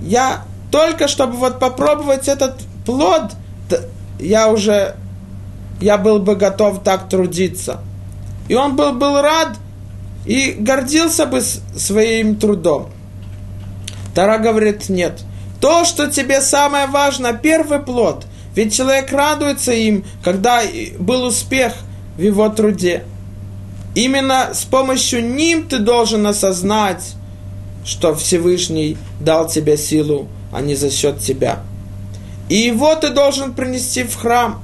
я 0.01 0.43
только 0.71 1.07
чтобы 1.07 1.37
вот 1.37 1.59
попробовать 1.59 2.27
этот 2.27 2.55
плод, 2.85 3.31
я 4.19 4.49
уже, 4.49 4.95
я 5.79 5.97
был 5.97 6.19
бы 6.19 6.35
готов 6.35 6.83
так 6.83 7.09
трудиться. 7.09 7.79
И 8.47 8.55
он 8.55 8.75
был, 8.75 8.93
был 8.93 9.21
рад 9.21 9.57
и 10.25 10.55
гордился 10.59 11.25
бы 11.25 11.41
своим 11.41 12.35
трудом. 12.35 12.89
Тара 14.13 14.39
говорит, 14.39 14.89
нет. 14.89 15.21
То, 15.61 15.85
что 15.85 16.07
тебе 16.07 16.41
самое 16.41 16.87
важное, 16.87 17.33
первый 17.33 17.79
плод. 17.79 18.25
Ведь 18.55 18.75
человек 18.75 19.11
радуется 19.11 19.71
им, 19.71 20.03
когда 20.23 20.61
был 20.99 21.25
успех 21.25 21.73
в 22.17 22.21
его 22.21 22.49
труде. 22.49 23.03
Именно 23.97 24.51
с 24.53 24.63
помощью 24.63 25.25
ним 25.27 25.67
ты 25.67 25.79
должен 25.79 26.27
осознать, 26.27 27.15
что 27.83 28.13
Всевышний 28.13 28.95
дал 29.19 29.47
тебе 29.47 29.75
силу, 29.75 30.27
а 30.53 30.61
не 30.61 30.75
за 30.75 30.91
счет 30.91 31.17
тебя. 31.17 31.61
И 32.47 32.57
его 32.57 32.93
ты 32.93 33.09
должен 33.09 33.55
принести 33.55 34.03
в 34.03 34.13
храм. 34.13 34.61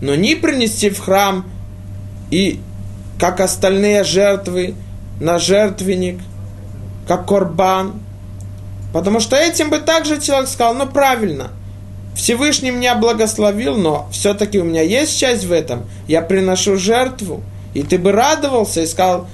Но 0.00 0.14
не 0.14 0.36
принести 0.36 0.90
в 0.90 1.00
храм 1.00 1.44
и, 2.30 2.60
как 3.18 3.40
остальные 3.40 4.04
жертвы, 4.04 4.76
на 5.20 5.40
жертвенник, 5.40 6.20
как 7.08 7.26
корбан. 7.26 7.94
Потому 8.92 9.18
что 9.18 9.34
этим 9.34 9.70
бы 9.70 9.80
также 9.80 10.20
человек 10.20 10.48
сказал, 10.48 10.74
ну 10.74 10.86
правильно, 10.86 11.50
Всевышний 12.14 12.70
меня 12.70 12.94
благословил, 12.94 13.76
но 13.76 14.08
все-таки 14.12 14.60
у 14.60 14.64
меня 14.64 14.82
есть 14.82 15.18
часть 15.18 15.46
в 15.46 15.50
этом. 15.50 15.82
Я 16.06 16.22
приношу 16.22 16.76
жертву. 16.76 17.42
И 17.74 17.82
ты 17.82 17.98
бы 17.98 18.12
радовался 18.12 18.82
и 18.82 18.86
сказал, 18.86 19.26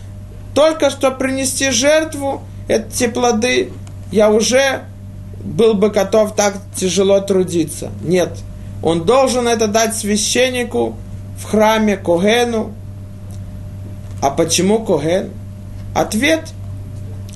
только 0.54 0.90
что 0.90 1.10
принести 1.10 1.70
жертву, 1.70 2.42
эти 2.68 3.06
плоды, 3.08 3.70
я 4.12 4.30
уже 4.30 4.82
был 5.42 5.74
бы 5.74 5.90
готов 5.90 6.34
так 6.34 6.56
тяжело 6.74 7.20
трудиться. 7.20 7.90
Нет, 8.02 8.38
он 8.82 9.04
должен 9.04 9.48
это 9.48 9.66
дать 9.66 9.96
священнику 9.96 10.96
в 11.38 11.44
храме 11.44 11.96
Когену. 11.96 12.72
А 14.20 14.30
почему 14.30 14.84
Коген? 14.84 15.30
Ответ, 15.94 16.48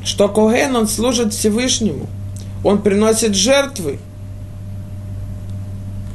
что 0.05 0.28
Коген, 0.28 0.74
он 0.76 0.88
служит 0.88 1.32
Всевышнему. 1.32 2.07
Он 2.64 2.82
приносит 2.82 3.34
жертвы. 3.34 3.98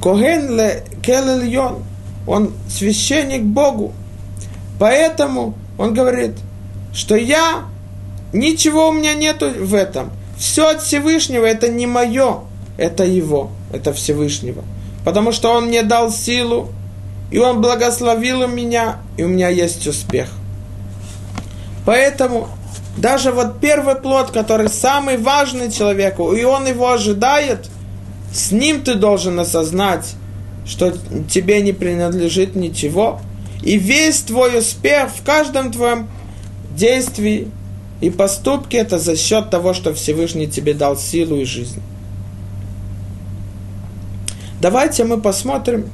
Коген 0.01 0.57
ле 0.57 0.83
келельон. 1.01 1.83
Он 2.25 2.51
священник 2.69 3.43
Богу. 3.43 3.93
Поэтому 4.79 5.55
он 5.77 5.93
говорит, 5.93 6.33
что 6.93 7.15
я, 7.15 7.63
ничего 8.33 8.89
у 8.89 8.93
меня 8.93 9.13
нету 9.13 9.49
в 9.49 9.73
этом. 9.73 10.11
Все 10.37 10.69
от 10.69 10.81
Всевышнего, 10.81 11.45
это 11.45 11.67
не 11.67 11.87
мое, 11.87 12.41
это 12.77 13.03
его, 13.03 13.51
это 13.71 13.93
Всевышнего. 13.93 14.63
Потому 15.03 15.31
что 15.31 15.51
он 15.51 15.67
мне 15.67 15.83
дал 15.83 16.11
силу, 16.11 16.69
и 17.31 17.39
он 17.39 17.61
благословил 17.61 18.47
меня, 18.47 18.97
и 19.17 19.23
у 19.23 19.27
меня 19.27 19.49
есть 19.49 19.85
успех. 19.87 20.29
Поэтому 21.85 22.49
даже 22.97 23.31
вот 23.31 23.59
первый 23.59 23.95
плод, 23.95 24.31
который 24.31 24.69
самый 24.69 25.17
важный 25.17 25.71
человеку, 25.71 26.33
и 26.33 26.43
он 26.43 26.67
его 26.67 26.91
ожидает, 26.91 27.69
с 28.33 28.51
ним 28.51 28.81
ты 28.81 28.95
должен 28.95 29.39
осознать, 29.39 30.15
что 30.65 30.93
тебе 31.29 31.61
не 31.61 31.73
принадлежит 31.73 32.55
ничего, 32.55 33.21
и 33.63 33.77
весь 33.77 34.21
твой 34.21 34.59
успех 34.59 35.09
в 35.09 35.23
каждом 35.23 35.71
твоем 35.71 36.07
действии 36.75 37.51
и 38.01 38.09
поступке 38.09 38.77
это 38.77 38.99
за 38.99 39.15
счет 39.15 39.49
того, 39.49 39.73
что 39.73 39.93
Всевышний 39.93 40.47
тебе 40.47 40.73
дал 40.73 40.97
силу 40.97 41.37
и 41.37 41.45
жизнь. 41.45 41.81
Давайте 44.61 45.03
мы 45.03 45.19
посмотрим 45.19 45.89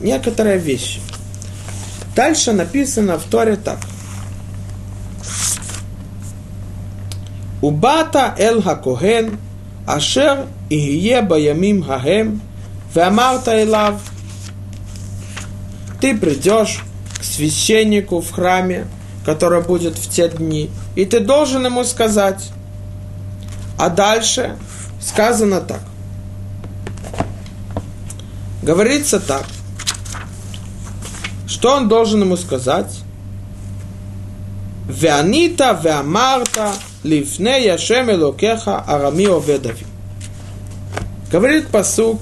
некоторые 0.00 0.58
вещи. 0.58 1.00
Дальше 2.14 2.52
написано 2.52 3.18
в 3.18 3.24
Торе 3.24 3.56
так. 3.56 3.78
Убата 7.60 8.34
эл 8.38 8.60
хакоген, 8.60 9.38
ашер 9.86 10.46
ихие 10.68 11.22
баямим 11.22 11.82
хагем, 11.82 12.40
веамарта 12.94 13.62
элав. 13.62 14.00
Ты 16.00 16.16
придешь 16.16 16.82
к 17.22 17.24
священнику 17.24 18.20
в 18.20 18.32
храме, 18.32 18.88
который 19.24 19.62
будет 19.62 19.96
в 19.96 20.10
те 20.10 20.28
дни, 20.28 20.70
и 20.96 21.04
ты 21.04 21.20
должен 21.20 21.64
ему 21.64 21.84
сказать. 21.84 22.50
А 23.78 23.88
дальше 23.90 24.58
сказано 25.00 25.60
так. 25.60 25.82
Говорится 28.60 29.20
так. 29.20 29.44
Что 31.46 31.76
он 31.76 31.88
должен 31.88 32.22
ему 32.22 32.36
сказать? 32.36 32.98
Веанита 34.88 35.80
веамарта 35.80 36.72
лифне 37.04 37.64
яшем 37.64 38.10
элокеха 38.10 38.80
арами. 38.80 39.28
Говорит 41.30 41.68
посук, 41.68 42.20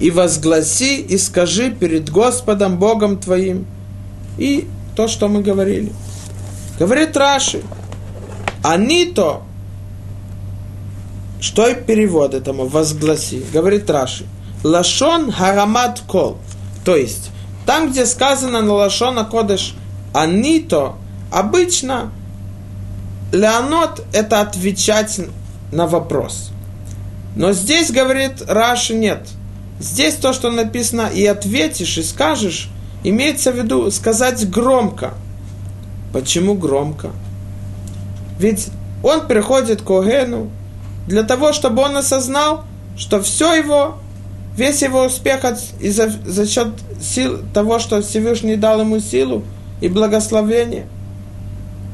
и 0.00 0.10
возгласи 0.10 1.00
и 1.00 1.18
скажи 1.18 1.70
перед 1.70 2.10
Господом 2.10 2.78
Богом 2.78 3.18
твоим. 3.18 3.66
И 4.38 4.68
то, 4.96 5.08
что 5.08 5.28
мы 5.28 5.42
говорили. 5.42 5.92
Говорит 6.78 7.16
Раши, 7.16 7.62
они 8.62 9.06
то, 9.06 9.42
что 11.40 11.68
и 11.68 11.74
перевод 11.74 12.34
этому, 12.34 12.66
возгласи, 12.66 13.44
говорит 13.52 13.88
Раши, 13.90 14.24
лашон 14.62 15.30
харамат 15.30 16.00
кол, 16.00 16.38
то 16.84 16.96
есть 16.96 17.30
Там, 17.66 17.90
где 17.90 18.06
сказано 18.06 18.60
на 18.60 18.74
Лашона 18.74 19.24
Кодыш 19.24 19.74
«Анито», 20.12 20.94
обычно 21.30 22.12
Леонот– 23.32 24.04
это 24.12 24.40
отвечать 24.40 25.20
на 25.72 25.86
вопрос. 25.86 26.50
Но 27.36 27.52
здесь, 27.52 27.90
говорит 27.90 28.42
Раши, 28.46 28.94
нет. 28.94 29.26
Здесь 29.80 30.14
то, 30.14 30.32
что 30.32 30.50
написано 30.50 31.10
«и 31.12 31.26
ответишь, 31.26 31.98
и 31.98 32.02
скажешь», 32.02 32.70
имеется 33.02 33.52
в 33.52 33.56
виду 33.56 33.90
сказать 33.90 34.48
громко. 34.50 35.14
Почему 36.12 36.54
громко? 36.54 37.10
Ведь 38.38 38.68
он 39.02 39.26
приходит 39.26 39.82
к 39.82 39.90
Огену 39.90 40.50
для 41.06 41.22
того, 41.22 41.52
чтобы 41.52 41.82
он 41.82 41.96
осознал, 41.96 42.64
что 42.96 43.20
все 43.20 43.54
его, 43.54 43.98
весь 44.56 44.82
его 44.82 45.04
успех 45.04 45.44
от, 45.44 45.58
из-за, 45.80 46.10
за 46.24 46.46
счет 46.46 46.68
сил 47.00 47.40
того, 47.52 47.78
что 47.78 48.00
Всевышний 48.00 48.56
дал 48.56 48.80
ему 48.80 49.00
силу 49.00 49.44
и 49.80 49.88
благословение, 49.88 50.86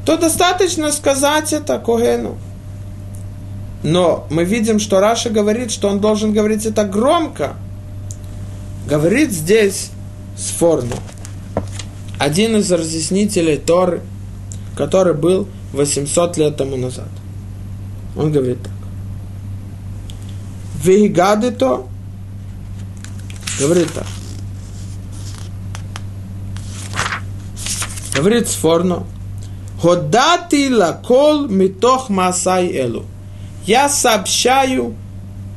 то 0.05 0.17
достаточно 0.17 0.91
сказать 0.91 1.51
это 1.53 1.77
Когену. 1.79 2.37
Но 3.83 4.27
мы 4.29 4.43
видим, 4.43 4.79
что 4.79 4.99
Раша 4.99 5.29
говорит, 5.29 5.71
что 5.71 5.89
он 5.89 5.99
должен 5.99 6.33
говорить 6.33 6.65
это 6.65 6.83
громко. 6.83 7.55
Говорит 8.87 9.31
здесь 9.31 9.91
Сфорно, 10.37 10.95
один 12.17 12.55
из 12.55 12.71
разъяснителей 12.71 13.57
Торы, 13.57 14.01
который 14.75 15.13
был 15.13 15.47
800 15.73 16.37
лет 16.37 16.57
тому 16.57 16.77
назад. 16.77 17.09
Он 18.15 18.31
говорит 18.31 18.61
так. 18.63 18.71
Вейгады 20.83 21.51
то, 21.51 21.87
говорит 23.59 23.91
так. 23.93 24.07
Говорит 28.15 28.47
Сфорно, 28.47 29.05
Ходати 29.81 30.69
лакол 30.69 31.47
митох 31.47 32.09
масай 32.09 32.71
элу. 32.71 33.05
Я 33.65 33.89
сообщаю 33.89 34.93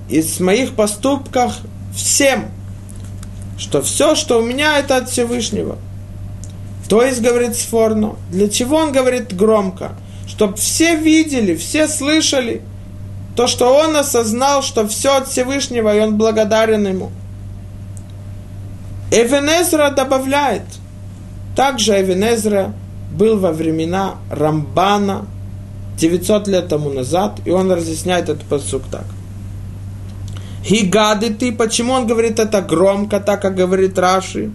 из 0.08 0.40
моих 0.40 0.74
поступков 0.74 1.52
всем, 1.94 2.46
что 3.64 3.80
все, 3.80 4.14
что 4.14 4.38
у 4.38 4.42
меня, 4.42 4.78
это 4.78 4.98
от 4.98 5.08
Всевышнего. 5.08 5.78
То 6.86 7.02
есть, 7.02 7.22
говорит 7.22 7.56
Сфорно, 7.56 8.16
для 8.30 8.50
чего 8.50 8.76
он 8.76 8.92
говорит 8.92 9.34
громко? 9.34 9.92
Чтобы 10.28 10.56
все 10.56 10.96
видели, 10.96 11.56
все 11.56 11.88
слышали 11.88 12.60
то, 13.36 13.46
что 13.46 13.74
он 13.74 13.96
осознал, 13.96 14.62
что 14.62 14.86
все 14.86 15.16
от 15.16 15.28
Всевышнего, 15.28 15.96
и 15.96 16.00
он 16.00 16.16
благодарен 16.16 16.86
ему. 16.86 17.10
Эвенезра 19.10 19.90
добавляет, 19.90 20.64
также 21.56 21.98
Эвенезра 21.98 22.74
был 23.12 23.38
во 23.38 23.52
времена 23.52 24.16
Рамбана 24.30 25.24
900 25.96 26.48
лет 26.48 26.68
тому 26.68 26.90
назад, 26.90 27.40
и 27.46 27.50
он 27.50 27.72
разъясняет 27.72 28.28
этот 28.28 28.42
посук 28.42 28.82
так. 28.90 29.06
Хигады 30.64 31.30
ты, 31.30 31.52
почему 31.52 31.92
он 31.92 32.06
говорит 32.06 32.38
это 32.38 32.62
громко, 32.62 33.20
так 33.20 33.42
как 33.42 33.54
говорит 33.54 33.98
Раши? 33.98 34.50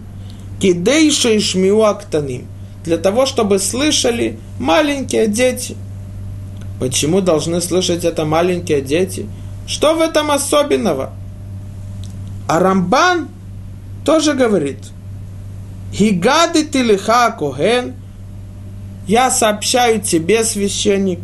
Кидейши 0.60 1.38
шмиу 1.38 1.82
актаним. 1.82 2.48
Для 2.84 2.96
того, 2.96 3.26
чтобы 3.26 3.58
слышали 3.58 4.38
маленькие 4.58 5.28
дети. 5.28 5.76
Почему 6.80 7.20
должны 7.20 7.60
слышать 7.60 8.04
это 8.04 8.24
маленькие 8.24 8.80
дети? 8.80 9.26
Что 9.66 9.94
в 9.94 10.00
этом 10.00 10.32
особенного? 10.32 11.12
А 12.48 12.58
Рамбан 12.58 13.28
тоже 14.04 14.34
говорит, 14.34 14.78
Хигады 15.92 16.64
ты 16.64 16.82
лиха 16.82 17.30
коген, 17.30 17.94
я 19.06 19.30
сообщаю 19.30 20.00
тебе, 20.00 20.42
священник, 20.44 21.20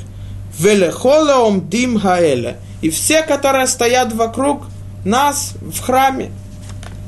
велехола 0.58 1.46
омдим 1.46 1.98
хаэля, 1.98 2.58
и 2.82 2.90
все, 2.90 3.22
которые 3.22 3.66
стоят 3.66 4.12
вокруг 4.12 4.66
нас 5.06 5.54
в 5.60 5.80
храме, 5.80 6.30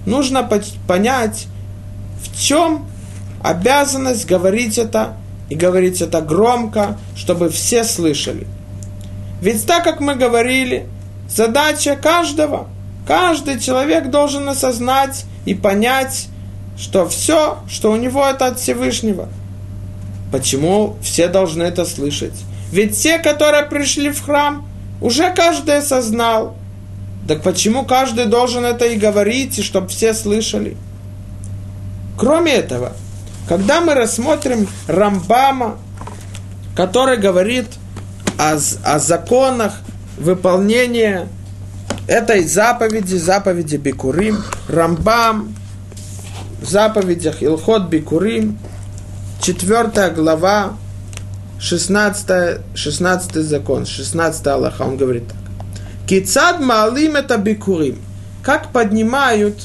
нужно 0.06 0.48
понять, 0.86 1.46
в 2.22 2.40
чем 2.40 2.86
обязанность 3.42 4.26
говорить 4.26 4.78
это 4.78 5.16
и 5.48 5.54
говорить 5.54 6.00
это 6.00 6.20
громко, 6.20 6.96
чтобы 7.16 7.48
все 7.50 7.84
слышали. 7.84 8.46
Ведь 9.40 9.66
так 9.66 9.84
как 9.84 10.00
мы 10.00 10.14
говорили, 10.14 10.86
задача 11.28 11.96
каждого, 11.96 12.68
каждый 13.06 13.60
человек 13.60 14.10
должен 14.10 14.48
осознать 14.48 15.24
и 15.44 15.54
понять, 15.54 16.28
что 16.76 17.08
все, 17.08 17.58
что 17.68 17.92
у 17.92 17.96
него 17.96 18.24
это 18.24 18.46
от 18.46 18.58
Всевышнего. 18.58 19.28
Почему 20.30 20.96
все 21.02 21.28
должны 21.28 21.62
это 21.62 21.84
слышать? 21.84 22.34
Ведь 22.70 23.00
те, 23.00 23.18
которые 23.18 23.64
пришли 23.64 24.10
в 24.10 24.22
храм, 24.22 24.66
уже 25.00 25.32
каждый 25.32 25.78
осознал. 25.78 26.56
Так 27.28 27.42
почему 27.42 27.84
каждый 27.84 28.24
должен 28.24 28.64
это 28.64 28.86
и 28.86 28.96
говорить, 28.96 29.58
и 29.58 29.62
чтобы 29.62 29.88
все 29.88 30.14
слышали? 30.14 30.78
Кроме 32.16 32.52
этого, 32.52 32.94
когда 33.46 33.82
мы 33.82 33.92
рассмотрим 33.92 34.66
Рамбама, 34.86 35.76
который 36.74 37.18
говорит 37.18 37.66
о, 38.38 38.56
о 38.82 38.98
законах 38.98 39.74
выполнения 40.16 41.28
этой 42.06 42.44
заповеди, 42.44 43.16
заповеди 43.16 43.76
Бикурим, 43.76 44.42
Рамбам 44.66 45.54
в 46.62 46.66
заповедях 46.66 47.42
Илхот 47.42 47.88
Бикурим, 47.88 48.58
4 49.42 50.10
глава, 50.14 50.78
16, 51.60 52.60
16 52.74 53.34
закон, 53.34 53.84
16 53.84 54.46
Аллаха, 54.46 54.82
он 54.82 54.96
говорит 54.96 55.28
так. 55.28 55.47
Кицад 56.08 56.60
малим 56.60 57.16
это 57.16 57.36
бикурим. 57.36 57.98
Как 58.42 58.70
поднимают 58.70 59.60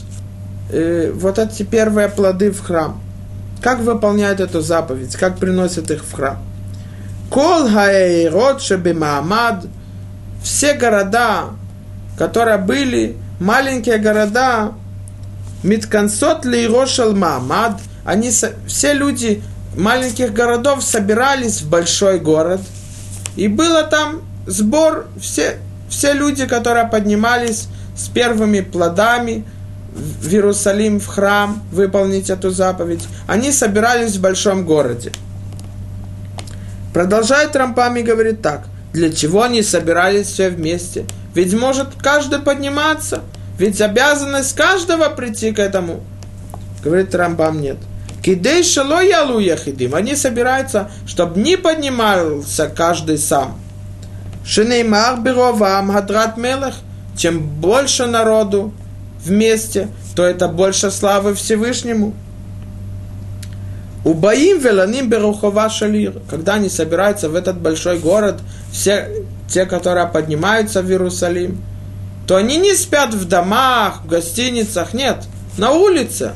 э, 0.70 1.10
вот 1.16 1.40
эти 1.40 1.64
первые 1.64 2.10
плоды 2.10 2.52
в 2.52 2.60
храм. 2.60 3.02
Как 3.62 3.80
выполняют 3.80 4.42
эту 4.42 4.60
заповедь, 4.60 5.16
как 5.16 5.38
приносят 5.38 5.90
их 5.90 6.04
в 6.04 6.12
храм. 6.12 6.38
Кол 7.30 7.70
хаэйрот 7.70 8.62
Маамад, 8.94 9.66
все 10.44 10.74
города, 10.74 11.46
которые 12.18 12.58
были, 12.58 13.16
маленькие 13.40 13.98
города, 13.98 14.74
Миткансот 15.64 16.44
Лейрошал 16.44 17.16
Маамад, 17.16 17.80
они, 18.04 18.32
все 18.68 18.92
люди 18.92 19.42
маленьких 19.78 20.34
городов 20.34 20.84
собирались 20.84 21.62
в 21.62 21.70
большой 21.70 22.20
город, 22.20 22.60
и 23.38 23.48
было 23.48 23.84
там 23.84 24.24
сбор, 24.46 25.08
все, 25.20 25.58
все 25.94 26.14
люди, 26.14 26.46
которые 26.46 26.88
поднимались 26.88 27.68
с 27.96 28.08
первыми 28.10 28.62
плодами, 28.62 29.46
в 29.94 30.28
Иерусалим, 30.28 31.00
в 31.00 31.06
храм, 31.06 31.62
выполнить 31.72 32.30
эту 32.30 32.50
заповедь, 32.50 33.04
они 33.28 33.52
собирались 33.52 34.16
в 34.16 34.22
большом 34.22 34.66
городе. 34.66 35.12
Продолжает 36.94 37.56
Рампами 37.56 38.02
говорит 38.02 38.42
так. 38.42 38.66
Для 38.92 39.12
чего 39.12 39.44
они 39.44 39.62
собирались 39.62 40.28
все 40.28 40.50
вместе? 40.50 41.06
Ведь 41.34 41.54
может 41.54 41.90
каждый 42.02 42.40
подниматься. 42.40 43.22
Ведь 43.58 43.82
обязанность 43.82 44.56
каждого 44.56 45.10
прийти 45.10 45.52
к 45.52 45.60
этому. 45.60 46.04
Говорит 46.84 47.14
Рамбам, 47.16 47.62
нет. 47.62 47.78
Кидей 48.24 48.64
шало 48.64 49.02
ялу 49.02 49.40
яхидим. 49.40 49.96
Они 49.96 50.16
собираются, 50.16 50.90
чтобы 51.06 51.40
не 51.40 51.58
поднимался 51.58 52.68
каждый 52.68 53.18
сам. 53.18 53.60
Шинеймар 54.46 55.20
бировам 55.20 55.92
хадрат 55.92 56.38
мелех. 56.38 56.76
Чем 57.16 57.42
больше 57.42 58.08
народу, 58.08 58.74
вместе, 59.24 59.90
то 60.16 60.24
это 60.24 60.48
больше 60.48 60.92
славы 60.92 61.34
Всевышнему. 61.34 62.14
Убаим 64.04 64.60
веланим 64.60 65.10
берухова 65.10 65.70
шалир. 65.70 66.16
Когда 66.30 66.56
они 66.56 66.70
собираются 66.70 67.30
в 67.30 67.36
этот 67.36 67.60
большой 67.60 68.00
город, 68.00 68.42
все 68.72 69.10
те, 69.48 69.66
которые 69.66 70.08
поднимаются 70.08 70.82
в 70.82 70.90
Иерусалим, 70.90 71.62
то 72.28 72.36
они 72.36 72.58
не 72.58 72.74
спят 72.74 73.14
в 73.14 73.28
домах, 73.28 74.02
в 74.04 74.08
гостиницах, 74.08 74.94
нет, 74.94 75.24
на 75.58 75.72
улице, 75.72 76.34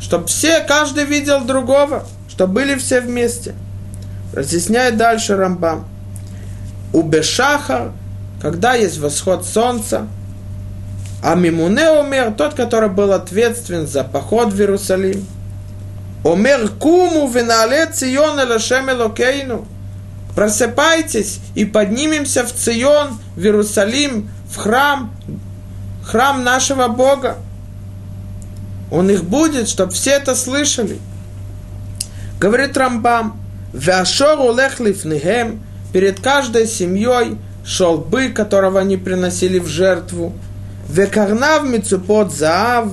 чтобы 0.00 0.26
все, 0.26 0.60
каждый 0.60 1.04
видел 1.04 1.40
другого, 1.44 2.04
чтобы 2.28 2.54
были 2.54 2.74
все 2.74 3.00
вместе. 3.00 3.54
Разъясняет 4.34 4.96
дальше 4.96 5.36
Рамбам. 5.36 5.86
У 6.94 7.02
Бешаха, 7.02 7.90
когда 8.40 8.74
есть 8.74 8.98
восход 8.98 9.44
солнца, 9.44 10.06
а 11.24 11.34
Мимуне 11.34 11.90
умер, 11.90 12.34
тот, 12.38 12.54
который 12.54 12.88
был 12.88 13.12
ответственен 13.12 13.88
за 13.88 14.04
поход 14.04 14.52
в 14.52 14.60
Иерусалим. 14.60 15.26
Умер 16.22 16.70
куму 16.78 17.26
винале 17.26 17.86
цион 17.86 18.38
элашем 18.38 18.88
элокейну. 18.90 19.66
Просыпайтесь 20.36 21.40
и 21.56 21.64
поднимемся 21.64 22.44
в 22.44 22.52
Цион, 22.52 23.18
в 23.34 23.40
Иерусалим, 23.40 24.30
в 24.48 24.56
храм, 24.56 25.12
храм 26.04 26.44
нашего 26.44 26.86
Бога. 26.86 27.38
Он 28.92 29.10
их 29.10 29.24
будет, 29.24 29.68
чтобы 29.68 29.90
все 29.90 30.12
это 30.12 30.36
слышали. 30.36 31.00
Говорит 32.38 32.76
Рамбам, 32.76 33.36
«Вяшор 33.72 34.38
улех 34.38 34.78
лифнихем» 34.78 35.60
перед 35.94 36.18
каждой 36.18 36.66
семьей 36.66 37.38
шел 37.64 37.98
бык, 37.98 38.34
которого 38.34 38.80
они 38.80 38.96
приносили 38.96 39.60
в 39.60 39.68
жертву. 39.68 40.32
«Векарнав 40.88 41.64
мицупот 41.64 42.34
заав, 42.34 42.88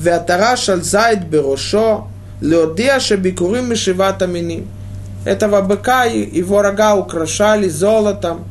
веатараш 0.00 0.70
аль 0.70 0.82
зайд 0.82 1.26
берошо, 1.26 2.08
леодия 2.40 2.98
шебикурим 2.98 3.68
мишиват 3.68 4.22
аминим». 4.22 4.68
Этого 5.26 5.60
быка 5.60 6.06
и 6.06 6.38
его 6.38 6.62
рога 6.62 6.94
украшали 6.94 7.68
золотом, 7.68 8.44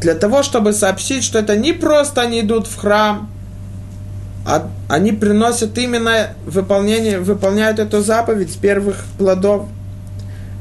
для 0.00 0.14
того, 0.14 0.42
чтобы 0.42 0.72
сообщить, 0.72 1.22
что 1.22 1.38
это 1.38 1.56
не 1.56 1.72
просто 1.72 2.22
они 2.22 2.40
идут 2.40 2.66
в 2.66 2.76
храм, 2.76 3.30
а 4.44 4.68
они 4.88 5.12
приносят 5.12 5.78
именно 5.78 6.30
выполнение, 6.46 7.20
выполняют 7.20 7.78
эту 7.78 8.02
заповедь 8.02 8.52
с 8.52 8.56
первых 8.56 9.04
плодов. 9.18 9.68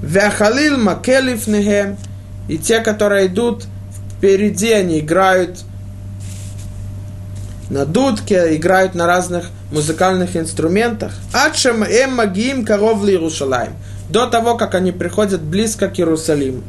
Вяхалил 0.02 0.78
макелив 0.78 1.46
нехем, 1.48 1.98
и 2.48 2.58
те, 2.58 2.80
которые 2.80 3.28
идут 3.28 3.66
впереди, 4.18 4.72
они 4.72 5.00
играют 5.00 5.60
на 7.70 7.86
дудке, 7.86 8.56
играют 8.56 8.96
на 8.96 9.08
разных 9.08 9.50
музыкальных 9.72 10.36
инструментах. 10.36 11.14
Ачем 11.34 11.84
эм 11.84 12.16
магиим 12.16 12.66
коров 12.66 13.04
Иерусалим. 13.06 13.74
До 14.10 14.28
того, 14.28 14.58
как 14.58 14.76
они 14.76 14.92
приходят 14.92 15.42
близко 15.42 15.88
к 15.88 15.98
Иерусалиму. 15.98 16.64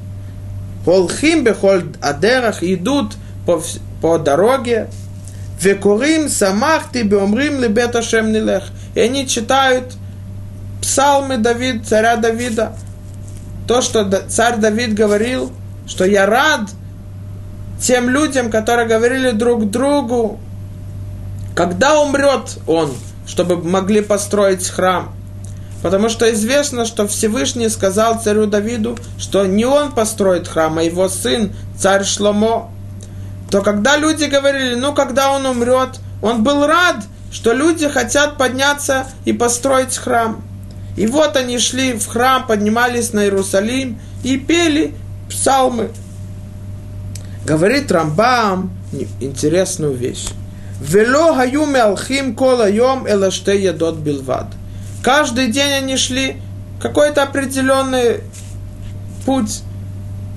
Холхим 0.84 1.42
бехоль 1.42 1.84
адерах 2.00 2.62
идут 2.62 3.14
по, 3.46 3.62
по 4.00 4.18
дороге, 4.18 4.88
Векурим 5.62 6.28
самахти 6.28 7.02
беомрим 7.02 7.60
лебет 7.60 7.94
Ашем 7.94 8.32
нилех. 8.32 8.64
И 8.94 9.00
они 9.00 9.28
читают 9.28 9.94
псалмы 10.80 11.38
Давид, 11.38 11.86
царя 11.86 12.16
Давида. 12.16 12.72
То, 13.72 13.80
что 13.80 14.06
царь 14.28 14.58
Давид 14.58 14.92
говорил, 14.92 15.50
что 15.86 16.04
я 16.04 16.26
рад 16.26 16.68
тем 17.80 18.10
людям, 18.10 18.50
которые 18.50 18.86
говорили 18.86 19.30
друг 19.30 19.70
другу, 19.70 20.38
когда 21.56 21.98
умрет 21.98 22.58
он, 22.66 22.92
чтобы 23.26 23.56
могли 23.56 24.02
построить 24.02 24.68
храм. 24.68 25.14
Потому 25.82 26.10
что 26.10 26.30
известно, 26.34 26.84
что 26.84 27.08
Всевышний 27.08 27.70
сказал 27.70 28.20
царю 28.20 28.44
Давиду, 28.44 28.98
что 29.16 29.46
не 29.46 29.64
он 29.64 29.92
построит 29.92 30.48
храм, 30.48 30.76
а 30.76 30.82
его 30.82 31.08
сын, 31.08 31.54
царь 31.78 32.04
Шломо. 32.04 32.70
То 33.50 33.62
когда 33.62 33.96
люди 33.96 34.24
говорили, 34.24 34.74
ну 34.74 34.92
когда 34.92 35.32
он 35.32 35.46
умрет, 35.46 35.98
он 36.20 36.42
был 36.42 36.66
рад, 36.66 36.96
что 37.32 37.54
люди 37.54 37.88
хотят 37.88 38.36
подняться 38.36 39.06
и 39.24 39.32
построить 39.32 39.96
храм. 39.96 40.42
И 40.96 41.06
вот 41.06 41.36
они 41.36 41.58
шли 41.58 41.94
в 41.94 42.06
храм, 42.06 42.46
поднимались 42.46 43.12
на 43.12 43.24
Иерусалим 43.24 43.98
и 44.22 44.36
пели 44.36 44.94
псалмы. 45.28 45.90
Говорит 47.46 47.90
Рамбам 47.90 48.70
интересную 49.20 49.94
вещь. 49.94 50.26
Вело 50.80 51.36
кола 52.36 52.68
йом 52.68 53.08
элаште 53.08 53.60
ядот 53.60 53.96
билвад. 53.96 54.48
Каждый 55.02 55.48
день 55.48 55.72
они 55.72 55.96
шли 55.96 56.36
какой-то 56.80 57.22
определенный 57.22 58.20
путь. 59.24 59.62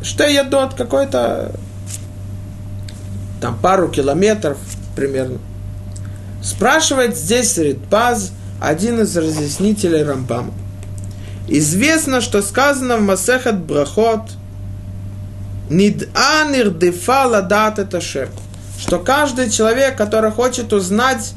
Что 0.02 0.28
едот, 0.28 0.76
какой-то 0.76 1.52
там 3.42 3.58
пару 3.58 3.90
километров 3.90 4.58
примерно. 4.96 5.40
Спрашивает 6.44 7.18
здесь 7.18 7.58
Ритпаз, 7.58 8.32
один 8.60 9.02
из 9.02 9.16
разъяснителей 9.16 10.04
Рамбама. 10.04 10.54
Известно, 11.48 12.22
что 12.22 12.42
сказано 12.42 12.98
в 12.98 13.02
Масехат 13.02 13.60
Брахот, 13.60 14.32
Нид'анир 15.70 16.70
дефа 16.70 17.26
ладат 17.26 17.80
это 17.80 18.00
что 18.00 19.00
каждый 19.00 19.50
человек, 19.50 19.98
который 19.98 20.32
хочет 20.32 20.74
узнать 20.74 21.34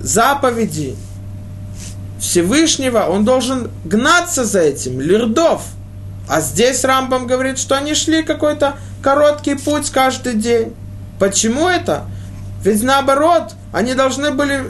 заповеди 0.00 0.96
Всевышнего, 2.18 3.06
он 3.08 3.24
должен 3.24 3.70
гнаться 3.84 4.44
за 4.44 4.60
этим, 4.60 5.00
лирдов. 5.00 5.62
А 6.28 6.40
здесь 6.40 6.84
Рамбам 6.84 7.26
говорит, 7.26 7.58
что 7.58 7.76
они 7.76 7.94
шли 7.94 8.22
какой-то 8.22 8.76
короткий 9.02 9.54
путь 9.54 9.90
каждый 9.90 10.34
день. 10.34 10.74
Почему 11.18 11.68
это? 11.68 12.04
Ведь 12.62 12.82
наоборот, 12.82 13.54
они 13.72 13.94
должны 13.94 14.30
были 14.30 14.64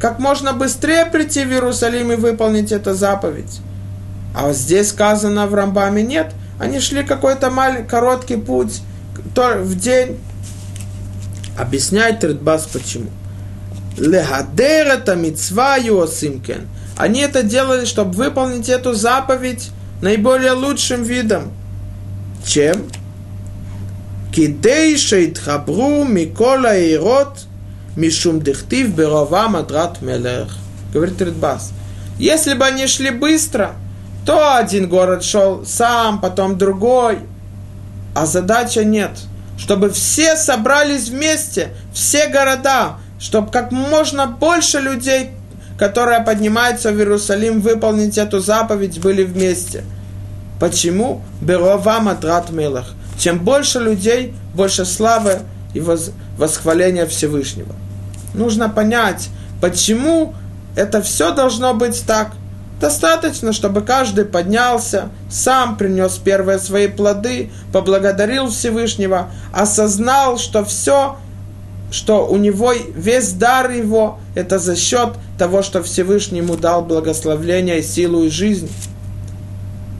как 0.00 0.18
можно 0.18 0.52
быстрее 0.54 1.04
прийти 1.06 1.44
в 1.44 1.50
Иерусалим 1.50 2.12
и 2.12 2.16
выполнить 2.16 2.72
эту 2.72 2.94
заповедь. 2.94 3.60
А 4.34 4.46
вот 4.46 4.56
здесь 4.56 4.88
сказано 4.88 5.46
в 5.46 5.54
Рамбаме 5.54 6.02
нет. 6.02 6.32
Они 6.58 6.80
шли 6.80 7.04
какой-то 7.04 7.50
маленький, 7.50 7.88
короткий 7.88 8.36
путь 8.36 8.80
в 9.34 9.74
день. 9.78 10.18
Объясняет 11.58 12.20
Тридбас 12.20 12.66
почему. 12.66 13.10
Лехадер 13.98 15.02
они 16.96 17.20
это 17.20 17.42
делали, 17.42 17.86
чтобы 17.86 18.12
выполнить 18.12 18.68
эту 18.68 18.94
заповедь 18.94 19.70
наиболее 20.02 20.52
лучшим 20.52 21.02
видом. 21.02 21.52
Чем? 22.44 22.88
Кидей 24.34 24.96
шейтхабру 24.96 26.04
микола 26.04 26.78
ирот 26.78 27.46
мишум 27.96 28.40
дехтив 28.40 28.94
берова 28.94 29.48
мадрат 29.48 30.02
мелех. 30.02 30.56
Говорит 30.92 31.20
Ридбас. 31.20 31.72
Если 32.18 32.54
бы 32.54 32.64
они 32.64 32.86
шли 32.86 33.10
быстро, 33.10 33.72
то 34.26 34.56
один 34.56 34.88
город 34.88 35.24
шел 35.24 35.64
сам, 35.64 36.20
потом 36.20 36.58
другой. 36.58 37.20
А 38.14 38.26
задача 38.26 38.84
нет. 38.84 39.12
Чтобы 39.58 39.90
все 39.90 40.36
собрались 40.36 41.08
вместе, 41.08 41.74
все 41.92 42.28
города, 42.28 42.96
чтобы 43.18 43.50
как 43.50 43.72
можно 43.72 44.26
больше 44.26 44.80
людей 44.80 45.30
которая 45.80 46.22
поднимается 46.22 46.92
в 46.92 46.98
Иерусалим 46.98 47.62
выполнить 47.62 48.18
эту 48.18 48.40
заповедь, 48.40 49.00
были 49.00 49.24
вместе. 49.24 49.82
Почему? 50.60 51.22
Берова 51.40 52.00
матрат 52.00 52.50
мелах. 52.50 52.92
Чем 53.18 53.38
больше 53.38 53.78
людей, 53.78 54.34
больше 54.54 54.84
славы 54.84 55.38
и 55.74 55.82
восхваления 56.36 57.06
Всевышнего. 57.06 57.74
Нужно 58.34 58.68
понять, 58.68 59.28
почему 59.60 60.34
это 60.76 61.02
все 61.02 61.32
должно 61.32 61.74
быть 61.74 62.04
так. 62.06 62.32
Достаточно, 62.80 63.52
чтобы 63.52 63.82
каждый 63.82 64.24
поднялся, 64.24 65.10
сам 65.30 65.76
принес 65.76 66.16
первые 66.16 66.58
свои 66.58 66.88
плоды, 66.88 67.50
поблагодарил 67.72 68.48
Всевышнего, 68.48 69.30
осознал, 69.52 70.38
что 70.38 70.64
все 70.64 71.16
что 71.90 72.26
у 72.26 72.36
него 72.36 72.72
весь 72.94 73.32
дар 73.32 73.70
его– 73.70 74.20
это 74.34 74.58
за 74.58 74.76
счет 74.76 75.10
того, 75.38 75.62
что 75.62 75.82
Всевышний 75.82 76.38
ему 76.38 76.56
дал 76.56 76.82
благословление, 76.82 77.82
силу 77.82 78.24
и 78.24 78.30
жизнь. 78.30 78.70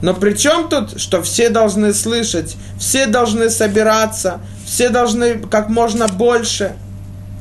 Но 0.01 0.13
при 0.13 0.33
чем 0.33 0.69
тут, 0.69 0.99
что 0.99 1.21
все 1.21 1.49
должны 1.49 1.93
слышать, 1.93 2.55
все 2.79 3.05
должны 3.05 3.49
собираться, 3.49 4.39
все 4.70 4.88
должны 4.90 5.38
как 5.38 5.68
можно 5.68 6.08
больше? 6.08 6.74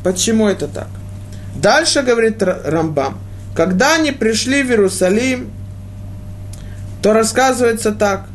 Почему 0.03 0.47
это 0.47 0.67
так? 0.67 0.87
Дальше 1.55 2.01
говорит 2.01 2.41
Рамбам, 2.41 3.17
когда 3.55 3.95
они 3.95 4.11
пришли 4.11 4.63
в 4.63 4.69
Иерусалим, 4.69 5.51
то 7.01 7.13
рассказывается 7.13 7.91
так. 7.91 8.25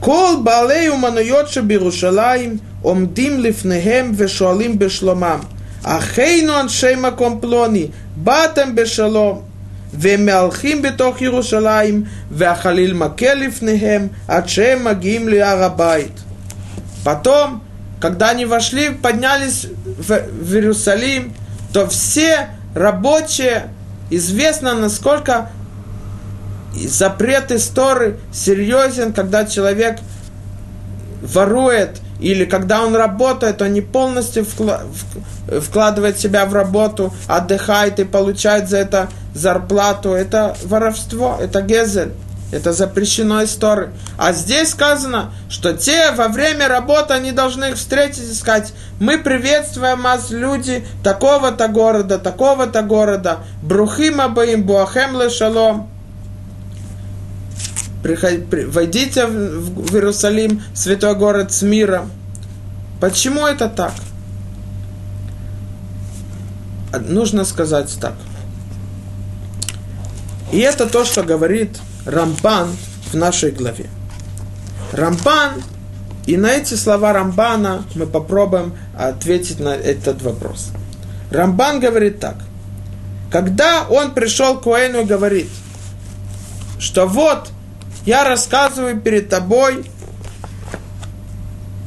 Кол 0.00 0.38
балей 0.38 0.88
умануйот 0.90 1.56
Бирушалаим – 1.58 2.68
עומדים 2.82 3.40
לפניהם 3.40 4.12
ושואלים 4.16 4.78
בשלומם, 4.78 5.38
אחינו 5.82 6.60
אנשי 6.60 6.94
מקום 6.96 7.38
פלוני, 7.40 7.86
באתם 8.16 8.74
בשלום. 8.74 9.42
והם 9.94 10.26
מהלכים 10.26 10.82
בתוך 10.82 11.22
ירושלים, 11.22 12.04
והחליל 12.30 12.92
מכה 12.92 13.34
לפניהם, 13.34 14.08
עד 14.28 14.48
שהם 14.48 14.84
מגיעים 14.84 15.28
להר 15.28 15.64
הבית. 15.64 16.20
Потом, 17.03 17.63
когда 17.99 18.29
они 18.29 18.45
вошли, 18.45 18.89
поднялись 18.89 19.67
в, 19.85 20.11
Иерусалим, 20.53 21.33
то 21.71 21.87
все 21.87 22.49
рабочие, 22.75 23.67
известно, 24.09 24.73
насколько 24.73 25.49
запрет 26.75 27.51
истории 27.51 28.15
серьезен, 28.31 29.13
когда 29.13 29.45
человек 29.45 29.99
ворует 31.21 32.01
или 32.19 32.45
когда 32.45 32.83
он 32.83 32.95
работает, 32.95 33.61
он 33.61 33.73
не 33.73 33.81
полностью 33.81 34.45
вкладывает 34.45 36.19
себя 36.19 36.45
в 36.45 36.53
работу, 36.53 37.13
отдыхает 37.27 37.99
и 37.99 38.05
получает 38.05 38.69
за 38.69 38.77
это 38.77 39.09
зарплату. 39.33 40.13
Это 40.13 40.55
воровство, 40.63 41.37
это 41.41 41.61
гезель. 41.61 42.13
Это 42.53 42.71
запрещено 42.71 43.41
из 43.41 43.55
Торы. 43.55 43.91
А 44.15 44.31
здесь 44.31 44.69
сказано, 44.69 45.31
что 45.49 45.73
те 45.73 46.11
во 46.11 46.27
время 46.27 46.67
работы, 46.67 47.15
они 47.15 47.31
должны 47.31 47.71
их 47.71 47.77
встретить 47.77 48.29
и 48.29 48.33
сказать, 48.33 48.73
мы 48.99 49.17
приветствуем 49.17 50.03
вас, 50.03 50.29
люди 50.29 50.85
такого-то 51.03 51.67
города, 51.67 52.19
такого-то 52.19 52.83
города, 52.83 53.39
брухим 53.63 54.21
абаим, 54.21 54.63
буахем 54.63 55.19
ле 55.19 55.31
шалом. 55.31 55.89
Войдите 58.03 59.25
в 59.25 59.95
Иерусалим, 59.95 60.61
святой 60.75 61.15
город 61.15 61.51
с 61.51 61.63
миром. 61.63 62.11
Почему 63.01 63.47
это 63.47 63.67
так? 63.67 63.93
Нужно 67.09 67.45
сказать 67.45 67.97
так– 67.99 68.13
и 70.53 70.59
это 70.59 70.85
то, 70.85 71.03
что 71.03 71.23
говорит 71.23 71.79
Рамбан 72.05 72.75
в 73.11 73.15
нашей 73.15 73.51
главе. 73.51 73.89
Рамбан, 74.91 75.63
и 76.25 76.37
на 76.37 76.47
эти 76.47 76.73
слова 76.75 77.13
Рамбана 77.13 77.85
мы 77.95 78.05
попробуем 78.05 78.73
ответить 78.97 79.59
на 79.59 79.69
этот 79.69 80.21
вопрос. 80.21 80.71
Рамбан 81.31 81.79
говорит 81.79 82.19
так. 82.19 82.35
Когда 83.31 83.85
он 83.89 84.13
пришел 84.13 84.59
к 84.59 84.67
Уэйну 84.67 85.01
и 85.01 85.05
говорит, 85.05 85.49
что 86.77 87.07
вот, 87.07 87.49
я 88.05 88.23
рассказываю 88.23 88.99
перед 88.99 89.29
тобой, 89.29 89.85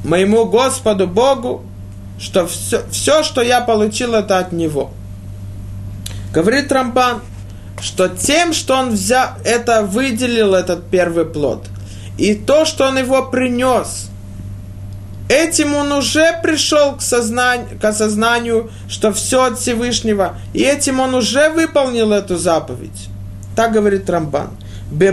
моему 0.03 0.47
Господу 0.47 1.07
Богу, 1.07 1.65
что 2.19 2.47
все, 2.47 2.83
все, 2.91 3.23
что 3.23 3.43
я 3.43 3.61
получил, 3.61 4.15
это 4.15 4.39
от 4.39 4.53
Него. 4.53 4.91
Говорит 6.33 6.73
Рамбан– 6.73 7.21
что 7.81 8.09
тем, 8.09 8.53
что 8.53 8.75
он 8.75 8.91
взял, 8.91 9.31
это 9.45 9.83
выделил 9.83 10.55
этот 10.55 10.85
первый 10.91 11.25
плод, 11.25 11.67
и 12.19 12.35
то, 12.35 12.65
что 12.65 12.87
он 12.87 12.99
его 12.99 13.27
принес, 13.27 14.09
этим 15.29 15.75
он 15.75 15.93
уже 15.93 16.41
пришел 16.43 16.97
к, 16.97 17.03
сознанию, 17.03 17.79
к 17.81 17.85
осознанию, 17.85 18.71
что 18.89 19.13
все 19.13 19.45
от 19.45 19.59
Всевышнего, 19.59 20.37
и 20.55 20.63
этим 20.63 21.01
он 21.01 21.15
уже 21.15 21.51
выполнил 21.51 22.13
эту 22.13 22.37
заповедь. 22.37 23.09
Так 23.55 23.73
говорит 23.73 24.09
Рамбан. 24.09 24.51
И. 24.91 25.11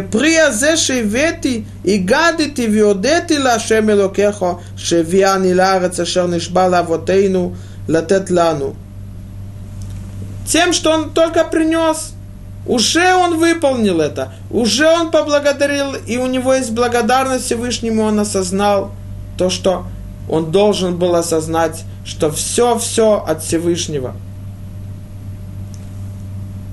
Тем, 10.47 10.74
что 10.74 10.91
он 10.91 11.09
только 11.09 11.43
принес– 11.43 12.14
уже 12.66 13.14
он 13.14 13.39
выполнил 13.39 13.99
это, 13.99 14.32
уже 14.49 14.88
он 14.88 15.11
поблагодарил, 15.11 15.95
и 15.95 16.18
у 16.18 16.28
него 16.28 16.53
есть 16.53 16.72
благодарность 16.72 17.45
Всевышнему, 17.45 18.03
он 18.03 18.20
осознал 18.20 18.91
то, 19.38 19.49
что 19.49 19.86
он 20.30 20.51
должен 20.51 20.97
был 20.97 21.16
осознать, 21.16 21.84
что 22.05 22.32
все-все 22.32 23.24
от 23.28 23.43
Всевышнего. 23.43 24.16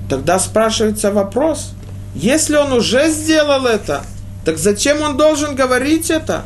Тогда 0.09 0.39
спрашивается 0.39 1.13
вопрос, 1.13 1.73
если 2.15 2.57
он 2.57 2.73
уже 2.73 3.11
сделал 3.11 3.67
это, 3.67 4.03
так 4.45 4.59
зачем 4.59 5.03
он 5.03 5.17
должен 5.17 5.57
говорить 5.57 6.11
это? 6.11 6.45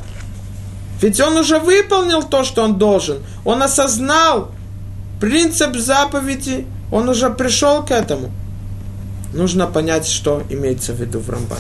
Ведь 1.01 1.21
он 1.21 1.37
уже 1.37 1.59
выполнил 1.59 2.23
то, 2.23 2.45
что 2.45 2.63
он 2.63 2.79
должен. 2.79 3.19
Он 3.45 3.63
осознал 3.63 4.51
принцип 5.21 5.77
заповеди, 5.77 6.67
он 6.91 7.09
уже 7.09 7.29
пришел 7.29 7.83
к 7.85 7.91
этому– 7.91 8.31
нужно 9.35 9.67
понять, 9.67 10.07
что 10.07 10.43
имеется 10.49 10.93
в 10.93 11.01
виду 11.01 11.19
в 11.19 11.29
Рамбан. 11.29 11.59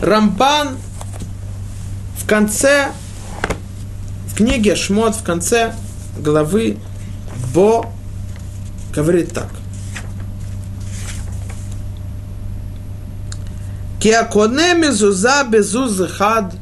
Рамбан 0.00 0.76
в 2.18 2.26
конце, 2.26 2.92
в 4.28 4.34
книге 4.36 4.76
Шмот, 4.76 5.14
в 5.14 5.22
конце 5.22 5.74
главы 6.18 6.78
Бо 7.54 7.86
говорит 8.94 9.32
так. 9.32 9.48
Киаконе 14.00 14.74
мизуза 14.74 15.44
безуз 15.48 16.00
хад, 16.10 16.54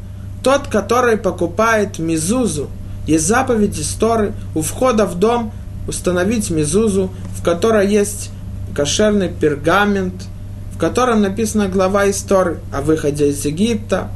тот, 0.43 0.69
который 0.69 1.19
покупает 1.19 1.99
мизузу, 1.99 2.71
есть 3.07 3.27
заповедь 3.27 3.79
истории 3.79 4.33
у 4.55 4.63
входа 4.63 5.05
в 5.05 5.19
дом 5.19 5.53
установить 5.87 6.51
мизузу, 6.51 7.11
в 7.37 7.43
которой 7.43 7.89
есть 7.89 8.31
кошерный 8.77 9.31
пергамент, 9.31 10.27
в 10.75 10.79
котором 10.79 11.23
написана 11.23 11.67
глава 11.69 12.11
истории 12.11 12.59
о 12.71 12.83
выходе 12.83 13.31
из 13.31 13.43
Египта, 13.47 14.11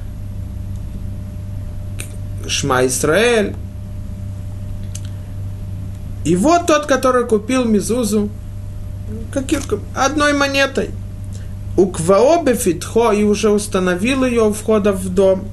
Шма 2.46 2.86
Исраэль. 2.86 3.54
И 6.26 6.36
вот 6.36 6.66
тот, 6.66 6.84
который 6.84 7.26
купил 7.26 7.64
Мизузу 7.64 8.28
каких, 9.32 9.60
одной 9.94 10.34
монетой. 10.34 10.90
У 11.78 11.86
Кваобе 11.86 12.54
Фитхо 12.54 13.12
и 13.12 13.22
уже 13.24 13.48
установил 13.48 14.24
ее 14.26 14.42
у 14.42 14.52
входа 14.52 14.92
в 14.92 15.08
дом. 15.08 15.48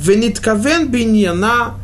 Вениткавен 0.00 0.88
Биньяна, 0.88 1.74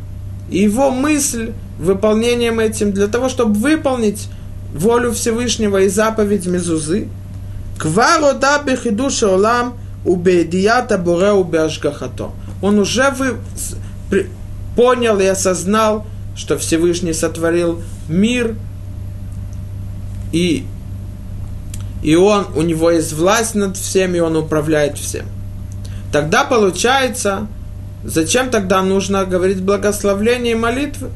его 0.49 0.89
мысль 0.89 1.53
выполнением 1.77 2.59
этим, 2.59 2.91
для 2.91 3.07
того, 3.07 3.29
чтобы 3.29 3.53
выполнить 3.53 4.27
волю 4.73 5.11
Всевышнего 5.13 5.81
и 5.81 5.89
заповедь 5.89 6.45
Мезузы, 6.45 7.07
кварода 7.77 8.61
бехидуша 8.65 9.29
олам 9.29 9.77
убедията 10.05 10.97
боре 10.97 11.31
убежгахато. 11.31 12.31
Он 12.61 12.79
уже 12.79 13.11
вы, 13.11 13.37
понял 14.75 15.19
и 15.19 15.25
осознал, 15.25 16.05
что 16.35 16.57
Всевышний 16.57 17.13
сотворил 17.13 17.81
мир, 18.07 18.55
и, 20.31 20.65
и 22.01 22.15
он, 22.15 22.47
у 22.55 22.61
него 22.61 22.91
есть 22.91 23.13
власть 23.13 23.55
над 23.55 23.75
всем, 23.75 24.15
и 24.15 24.19
он 24.19 24.35
управляет 24.35 24.97
всем. 24.97 25.25
Тогда 26.11 26.43
получается, 26.43 27.47
зачем 28.03 28.49
тогда 28.49 28.81
нужно 28.81 29.25
говорить 29.25 29.61
благословление 29.61 30.53
и 30.53 30.55
молитвы? 30.55 31.09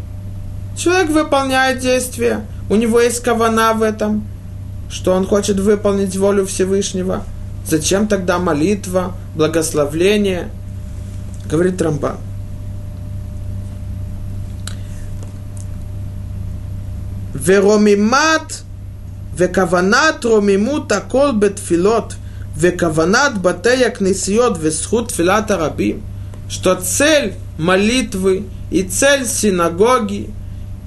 Человек 0.77 1.11
выполняет 1.11 1.79
действия, 1.79 2.45
у 2.69 2.75
него 2.75 2.99
есть 2.99 3.21
кавана 3.21 3.73
в 3.73 3.81
этом, 3.81 4.25
что 4.89 5.13
он 5.13 5.25
хочет 5.25 5.59
выполнить 5.59 6.15
волю 6.15 6.45
Всевышнего. 6.45 7.23
Зачем 7.65 8.07
тогда 8.07 8.39
молитва, 8.39 9.13
благословление? 9.35 10.49
Говорит 11.49 11.81
Рамбан. 11.81 12.17
Веромимат, 17.33 18.63
векаванат 19.37 20.23
ромимут 20.23 20.91
акол 20.91 21.33
бетфилот, 21.33 22.15
векаванат 22.55 23.41
батея 23.41 23.89
кнесиот 23.89 24.59
весхут 24.59 25.11
филат 25.11 25.51
арабим, 25.51 26.03
что 26.47 26.75
цель 26.75 27.33
молитвы 27.57 28.45
и 28.71 28.83
цель 28.83 29.25
синагоги 29.25 30.29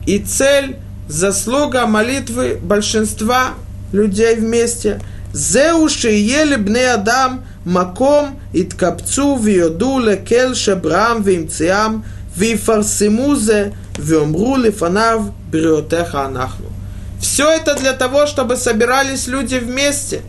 и 0.07 0.19
цель 0.19 0.77
заслуга 1.09 1.87
молитвы 1.87 2.59
большинства 2.61 3.55
людей 3.93 4.37
вместе. 4.37 5.01
Зеуши 5.33 6.09
ели 6.09 6.57
бне 6.57 6.93
Адам 6.93 7.45
маком 7.65 8.41
и 8.53 8.65
ткапцу 8.65 9.37
виоду 9.37 9.99
лекел 9.99 10.55
шебрам 10.55 11.23
вимциам 11.23 12.05
вифарсиму 12.37 13.35
зе 13.35 13.75
виомру 13.99 14.57
лифанав 14.57 15.33
бриотеха 15.51 16.25
анахну. 16.27 16.67
Все 17.21 17.51
это 17.51 17.75
для 17.75 17.93
того, 17.93 18.27
чтобы 18.27 18.57
собирались 18.57 19.27
люди 19.27 19.57
вместе 19.57 20.23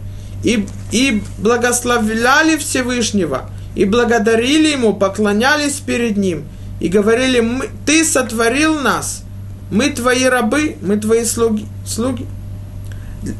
и, 0.43 0.67
и 0.91 1.21
благословляли 1.37 2.57
Всевышнего, 2.57 3.49
и 3.75 3.85
благодарили 3.85 4.69
Ему, 4.69 4.93
поклонялись 4.93 5.75
перед 5.75 6.17
Ним, 6.17 6.45
и 6.79 6.87
говорили, 6.87 7.45
Ты 7.85 8.03
сотворил 8.05 8.79
нас– 8.79 9.23
мы 9.69 9.89
твои 9.89 10.25
рабы, 10.25 10.77
мы 10.81 10.97
твои 10.97 11.25
слуги. 11.25 11.65
слуги. 11.85 12.25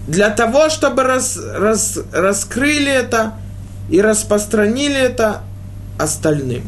Для 0.08 0.30
того, 0.30 0.70
чтобы 0.70 1.04
раз, 1.04 1.38
раз, 1.38 2.00
раскрыли 2.12 2.92
это 2.92 3.36
и 3.90 4.02
распространили 4.02 4.98
это 5.00 5.42
остальным. 5.98 6.64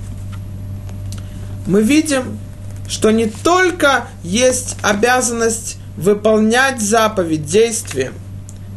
Мы 1.68 1.82
видим, 1.82 2.40
что 2.88 3.12
не 3.12 3.28
только 3.28 4.08
есть 4.24 4.78
обязанность 4.82 5.78
выполнять 5.98 6.82
заповедь 6.82 7.46
действием, 7.46 8.14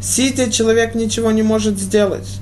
сидя 0.00 0.50
человек 0.50 0.94
ничего 0.94 1.30
не 1.30 1.42
может 1.42 1.78
сделать. 1.78 2.40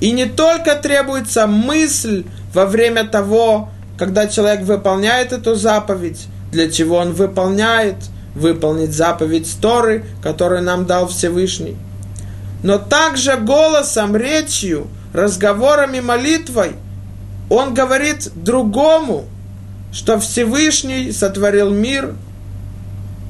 И 0.00 0.12
не 0.12 0.26
только 0.26 0.76
требуется 0.76 1.46
мысль 1.46 2.24
во 2.54 2.66
время 2.66 3.04
того, 3.04 3.70
когда 3.98 4.28
человек 4.28 4.62
выполняет 4.62 5.32
эту 5.32 5.54
заповедь, 5.54 6.26
для 6.56 6.70
чего 6.70 6.96
он 6.96 7.12
выполняет, 7.12 7.96
выполнить 8.34 8.94
заповедь 8.94 9.58
Торы, 9.60 10.06
которую 10.22 10.62
нам 10.62 10.86
дал 10.86 11.06
Всевышний. 11.06 11.76
Но 12.62 12.78
также 12.78 13.36
голосом, 13.36 14.16
речью 14.16 14.86
разговором 15.12 15.92
и 15.92 16.00
молитвой 16.00 16.72
он 17.50 17.74
говорит 17.74 18.30
другому, 18.34 19.26
что 19.92 20.18
Всевышний 20.18 21.12
сотворил 21.12 21.70
мир, 21.70 22.14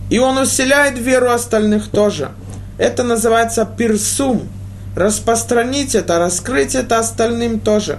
и 0.08 0.20
он 0.20 0.38
усиляет 0.38 0.96
веру 0.96 1.30
остальных 1.30 1.90
тоже. 1.90 2.30
Это 2.78 3.02
называется 3.02 3.66
пирсум. 3.66 4.48
Распространить 4.94 5.96
это, 5.96 6.20
раскрыть 6.20 6.76
это 6.76 7.00
остальным 7.00 7.58
тоже. 7.58 7.98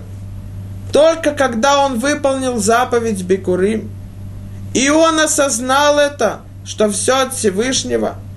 Только 0.94 1.32
когда 1.32 1.86
он 1.86 2.00
выполнил 2.00 2.58
заповедь 2.58 3.24
Бекурим, 3.24 3.92
и 4.78 4.90
он 4.90 5.20
осознал 5.20 6.00
это, 6.00 6.42
что 6.66 6.90
все 6.90 7.22
от 7.24 7.34
Всевышнего– 7.34 8.16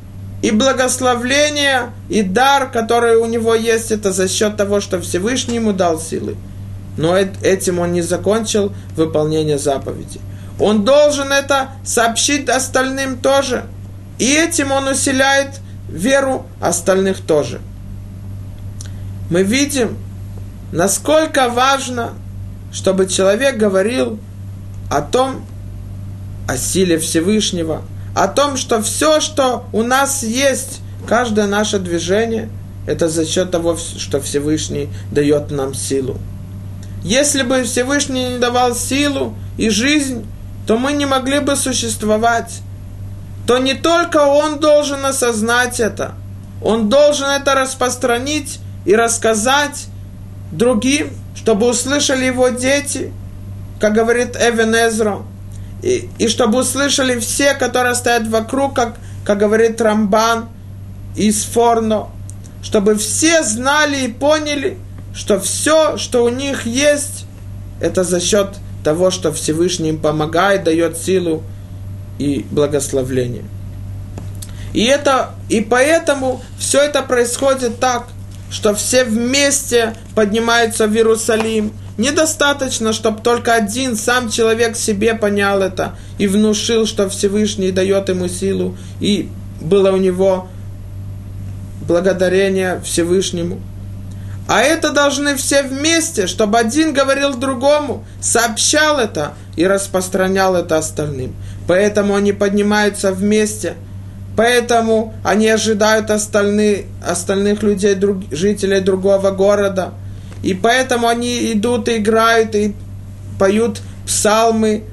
и 0.43 0.51
благословление, 0.53 1.93
и 2.09 2.23
дар, 2.23 2.71
который 2.71 3.17
у 3.17 3.27
него 3.27 3.55
есть, 3.55 3.91
это 3.91 4.13
за 4.13 4.27
счет 4.27 4.57
того, 4.57 4.81
что 4.81 5.01
Всевышний 5.01 5.57
ему 5.57 5.73
дал 5.73 6.01
силы. 6.01 6.37
Но 6.97 7.17
этим 7.17 7.79
он 7.79 7.93
не 7.93 8.03
закончил 8.03 8.73
выполнение 8.97 9.59
заповеди. 9.59 10.21
Он 10.59 10.85
должен 10.85 11.31
это 11.31 11.71
сообщить 11.85 12.49
остальным 12.49 13.19
тоже. 13.19 13.65
И 14.19 14.33
этим 14.33 14.73
он 14.73 14.89
усиляет 14.89 15.61
веру 15.89 16.47
остальных 16.61 17.21
тоже. 17.21 17.61
Мы 19.31 19.43
видим, 19.43 19.97
насколько 20.73 21.49
важно, 21.49 22.15
чтобы 22.73 23.07
человек 23.07 23.57
говорил 23.57 24.19
о 24.91 25.03
том, 25.03 25.45
о 26.51 26.57
силе 26.57 26.99
Всевышнего– 26.99 27.83
о 28.15 28.29
том, 28.29 28.57
что 28.57 28.83
все, 28.83 29.21
что 29.21 29.65
у 29.73 29.83
нас 29.83 30.23
есть, 30.23 30.81
каждое 31.07 31.47
наше 31.47 31.79
движение, 31.79 32.49
это 32.87 33.09
за 33.09 33.25
счет 33.25 33.51
того, 33.51 33.77
что 33.77 34.21
Всевышний 34.21 34.89
дает 35.13 35.51
нам 35.51 35.75
силу. 35.75 36.19
Если 37.03 37.43
бы 37.43 37.63
Всевышний 37.63 38.31
не 38.31 38.39
давал 38.39 38.75
силу 38.75 39.35
и 39.57 39.71
жизнь, 39.71 40.27
то 40.67 40.77
мы 40.77 40.93
не 40.93 41.07
могли 41.07 41.41
бы 41.41 41.57
существовать. 41.57 42.61
То 43.47 43.59
не 43.59 43.75
только 43.75 44.19
Он 44.19 44.61
должен 44.61 45.05
осознать 45.05 45.81
это, 45.81 46.15
Он 46.63 46.89
должен 46.89 47.29
это 47.29 47.55
распространить 47.55 48.61
и 48.85 48.95
рассказать 48.95 49.87
другим, 50.53 51.11
чтобы 51.35 51.69
услышали 51.69 52.25
его 52.25 52.49
дети, 52.49 53.13
как 53.79 53.95
говорит 53.95 54.37
Эвен 54.37 54.75
Эзро– 54.75 55.23
и, 55.83 56.09
и 56.19 56.29
чтобы 56.29 56.61
услышали 56.61 57.19
все, 57.19 57.55
которые 57.55 57.95
стоят 57.95 58.29
вокруг, 58.29 58.75
как, 58.75 58.97
как 59.25 59.39
говорит 59.39 59.81
Рамбан 59.81 60.49
из 61.17 61.45
Форно, 61.45 62.09
чтобы 62.63 62.97
все 62.97 63.43
знали 63.43 64.05
и 64.05 64.09
поняли, 64.09 64.79
что 65.15 65.41
все, 65.41 65.97
что 65.97 66.25
у 66.25 66.29
них 66.29 66.67
есть, 66.67 67.25
это 67.81 68.05
за 68.05 68.21
счет 68.21 68.49
того, 68.85 69.11
что 69.11 69.33
Всевышний 69.33 69.91
им 69.91 69.99
помогает, 69.99 70.65
дает 70.65 70.97
силу 70.97 71.43
и 72.19 72.45
благословление. 72.51 73.45
И, 74.73 74.85
это, 74.85 75.35
и 75.49 75.61
поэтому 75.61 76.43
все 76.59 76.81
это 76.81 77.03
происходит 77.03 77.81
так, 77.81 78.07
что 78.51 78.75
все 78.75 79.05
вместе 79.05 79.95
поднимаются 80.15 80.87
в 80.87 80.95
Иерусалим, 80.95 81.73
Недостаточно, 82.01 82.95
чтобы 82.95 83.21
только 83.21 83.53
один 83.53 83.95
сам 83.95 84.31
человек 84.31 84.75
себе 84.75 85.13
понял 85.13 85.61
это 85.61 85.97
и 86.17 86.27
внушил, 86.27 86.87
что 86.87 87.11
Всевышний 87.11 87.73
дает 87.73 88.09
ему 88.09 88.27
силу, 88.27 88.75
и 89.01 89.29
было 89.61 89.93
у 89.93 89.99
него 89.99 90.49
благодарение 91.87 92.81
Всевышнему. 92.83 93.61
А 94.49 94.63
это 94.63 94.93
должны 94.93 95.37
все 95.37 95.63
вместе, 95.63 96.27
чтобы 96.27 96.59
один 96.59 96.95
говорил 96.95 97.35
другому, 97.35 98.03
сообщал 98.19 98.99
это 98.99 99.35
и 99.57 99.67
распространял 99.67 100.57
это 100.57 100.79
остальным. 100.79 101.35
Поэтому 101.69 102.15
они 102.15 102.33
поднимаются 102.33 103.13
вместе, 103.13 103.75
поэтому 104.39 105.13
они 105.23 105.49
ожидают 105.49 106.11
остальных, 106.11 106.87
остальных 107.07 107.63
людей, 107.63 107.95
друг, 107.95 108.23
жителей 108.31 108.81
другого 108.81 109.33
города– 109.33 109.93
и 110.43 110.55
поэтому 110.55 111.09
они 111.09 111.53
идут 111.53 111.89
и 111.89 111.99
играют, 111.99 112.55
и 112.55 112.75
поют 113.39 113.81
псалмы 114.07 114.85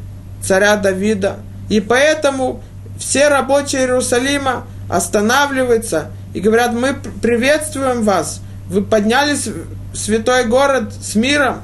царя 0.41 0.75
Давида. 0.75 1.37
И 1.69 1.79
поэтому 1.79 2.63
все 2.99 3.27
рабочие 3.27 3.81
Иерусалима 3.81 4.65
останавливаются 4.89 6.11
и 6.33 6.39
говорят, 6.39 6.73
мы 6.73 6.95
приветствуем 7.21 8.03
вас, 8.03 8.41
вы 8.69 8.81
поднялись 8.81 9.47
в 9.47 9.97
святой 9.97 10.45
город 10.45 10.93
с 10.93 11.15
миром, 11.15 11.61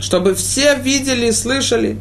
чтобы 0.00 0.34
все 0.34 0.74
видели 0.76 1.26
и 1.26 1.32
слышали, 1.32 1.98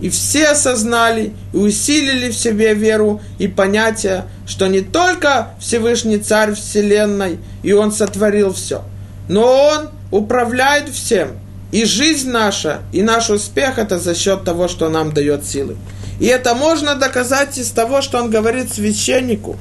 и 0.00 0.10
все 0.10 0.50
осознали 0.50 1.32
и 1.52 1.56
усилили 1.56 2.30
в 2.30 2.36
себе 2.36 2.74
веру 2.74 3.20
и 3.38 3.48
понятие, 3.48 4.24
что 4.46 4.68
не 4.68 4.80
только 4.80 5.50
Всевышний 5.60 6.18
Царь 6.18 6.54
Вселенной, 6.54 7.38
и 7.62 7.72
Он 7.72 7.92
сотворил 7.92 8.52
все, 8.52 8.82
но 9.28 9.42
Он 9.44 9.90
управляет 10.10 10.88
всем. 10.88 11.30
И 11.70 11.84
жизнь 11.84 12.30
наша, 12.30 12.80
и 12.92 13.02
наш 13.02 13.28
успех– 13.28 13.76
это 13.78 13.98
за 13.98 14.14
счет 14.14 14.44
того, 14.44 14.68
что 14.68 14.88
нам 14.88 15.12
дает 15.12 15.44
силы. 15.44 15.76
И 16.18 16.26
это 16.26 16.54
можно 16.54 16.94
доказать 16.94 17.58
из 17.58 17.70
того, 17.70 18.00
что 18.00 18.18
он 18.18 18.30
говорит 18.30 18.72
священнику. 18.72 19.56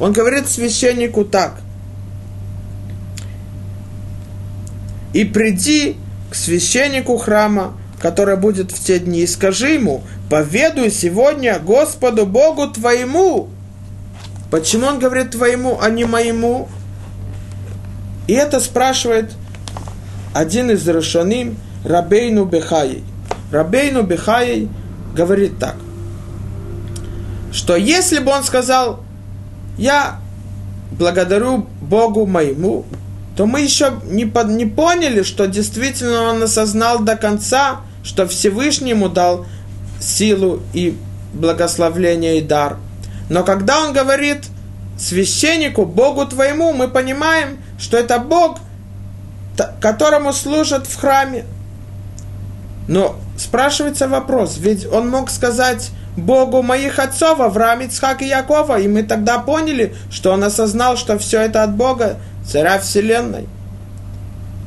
Он 0.00 0.12
говорит 0.12 0.48
священнику 0.48 1.24
так. 1.24 1.60
«И 5.12 5.24
приди 5.24 5.96
к 6.30 6.34
священнику 6.34 7.16
храма, 7.16 7.78
который 8.00 8.36
будет 8.36 8.72
в 8.72 8.82
те 8.82 8.98
дни, 8.98 9.20
и 9.20 9.26
скажи 9.26 9.74
ему, 9.74 10.02
поведуй 10.28 10.90
сегодня 10.90 11.58
Господу 11.58 12.26
Богу 12.26 12.68
твоему». 12.68 13.48
Почему 14.52 14.86
он 14.86 14.98
говорит 14.98 15.30
твоему, 15.30 15.78
а 15.80 15.88
не 15.88 16.04
моему? 16.04 16.68
И 18.26 18.34
это 18.34 18.60
спрашивает 18.60 19.32
один 20.32 20.70
из 20.70 20.88
Рошаним, 20.88 21.56
Рабейну 21.84 22.44
Бехаей. 22.44 23.04
Рабейну 23.50 24.02
Бехаей 24.02 24.68
говорит 25.14 25.58
так, 25.58 25.76
что 27.52 27.76
если 27.76 28.18
бы 28.18 28.30
он 28.32 28.44
сказал, 28.44 29.00
я 29.76 30.18
благодарю 30.92 31.66
Богу 31.80 32.26
моему, 32.26 32.84
то 33.36 33.46
мы 33.46 33.60
еще 33.60 33.94
не, 34.04 34.26
под, 34.26 34.48
не 34.48 34.66
поняли, 34.66 35.22
что 35.22 35.46
действительно 35.46 36.22
он 36.30 36.42
осознал 36.42 37.00
до 37.00 37.16
конца, 37.16 37.80
что 38.04 38.26
Всевышнему 38.26 39.08
дал 39.08 39.46
силу 40.00 40.60
и 40.72 40.96
благословление 41.32 42.38
и 42.38 42.42
дар. 42.42 42.76
Но 43.28 43.44
когда 43.44 43.82
он 43.82 43.92
говорит 43.92 44.46
священнику, 44.98 45.86
Богу 45.86 46.26
твоему, 46.26 46.72
мы 46.72 46.88
понимаем, 46.88 47.58
что 47.78 47.96
это 47.96 48.18
Бог– 48.18 48.58
которому 49.80 50.32
служат 50.32 50.86
в 50.86 50.98
храме. 50.98 51.44
Но 52.88 53.16
спрашивается 53.36 54.08
вопрос, 54.08 54.56
ведь 54.58 54.86
он 54.86 55.08
мог 55.08 55.30
сказать 55.30 55.90
Богу 56.16 56.62
моих 56.62 56.98
отцов, 56.98 57.40
Авраам, 57.40 57.80
Ицхак 57.80 58.22
и 58.22 58.28
Якова, 58.28 58.78
и 58.80 58.88
мы 58.88 59.02
тогда 59.02 59.38
поняли, 59.38 59.94
что 60.10 60.32
он 60.32 60.44
осознал, 60.44 60.96
что 60.96 61.18
все 61.18 61.40
это 61.40 61.62
от 61.62 61.74
Бога, 61.74 62.18
царя 62.46 62.78
вселенной. 62.78 63.48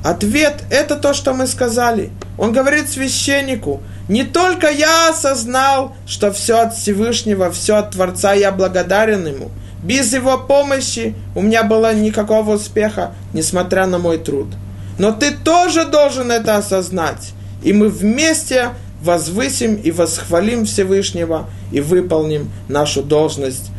Ответ– 0.03 0.63
это 0.69 0.95
то, 0.95 1.13
что 1.13 1.33
мы 1.33 1.47
сказали. 1.47 2.11
Он 2.38 2.51
говорит 2.51 2.89
священнику, 2.89 3.81
не 4.07 4.23
только 4.23 4.69
я 4.69 5.09
осознал, 5.09 5.95
что 6.07 6.31
все 6.31 6.59
от 6.59 6.75
Всевышнего, 6.75 7.51
все 7.51 7.77
от 7.77 7.91
Творца, 7.91 8.33
я 8.33 8.51
благодарен 8.51 9.25
ему. 9.25 9.49
Без 9.83 10.13
его 10.13 10.38
помощи 10.38 11.15
у 11.36 11.41
меня 11.41 11.63
было 11.63 11.93
никакого 11.93 12.55
успеха, 12.55 13.13
несмотря 13.33 13.88
на 13.88 13.97
мой 13.97 14.19
труд– 14.19 14.47
но 14.98 15.12
ты 15.12 15.32
тоже 15.32 15.86
должен 15.86 16.32
это 16.32 16.58
осознать. 16.58 17.34
И 17.64 17.74
мы 17.74 17.89
вместе 17.89 18.72
возвысим 19.02 19.76
и 19.76 19.91
восхвалим 19.91 20.66
Всевышнего 20.66 21.50
и 21.72 21.80
выполним 21.80 22.52
нашу 22.68 23.04
должность, 23.04 23.72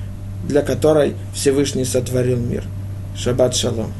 для 0.47 0.63
которой 0.63 1.15
Всевышний 1.35 1.85
сотворил 1.85 2.39
мир. 2.39 2.65
Шаббат 3.17 3.55
шалом. 3.55 3.93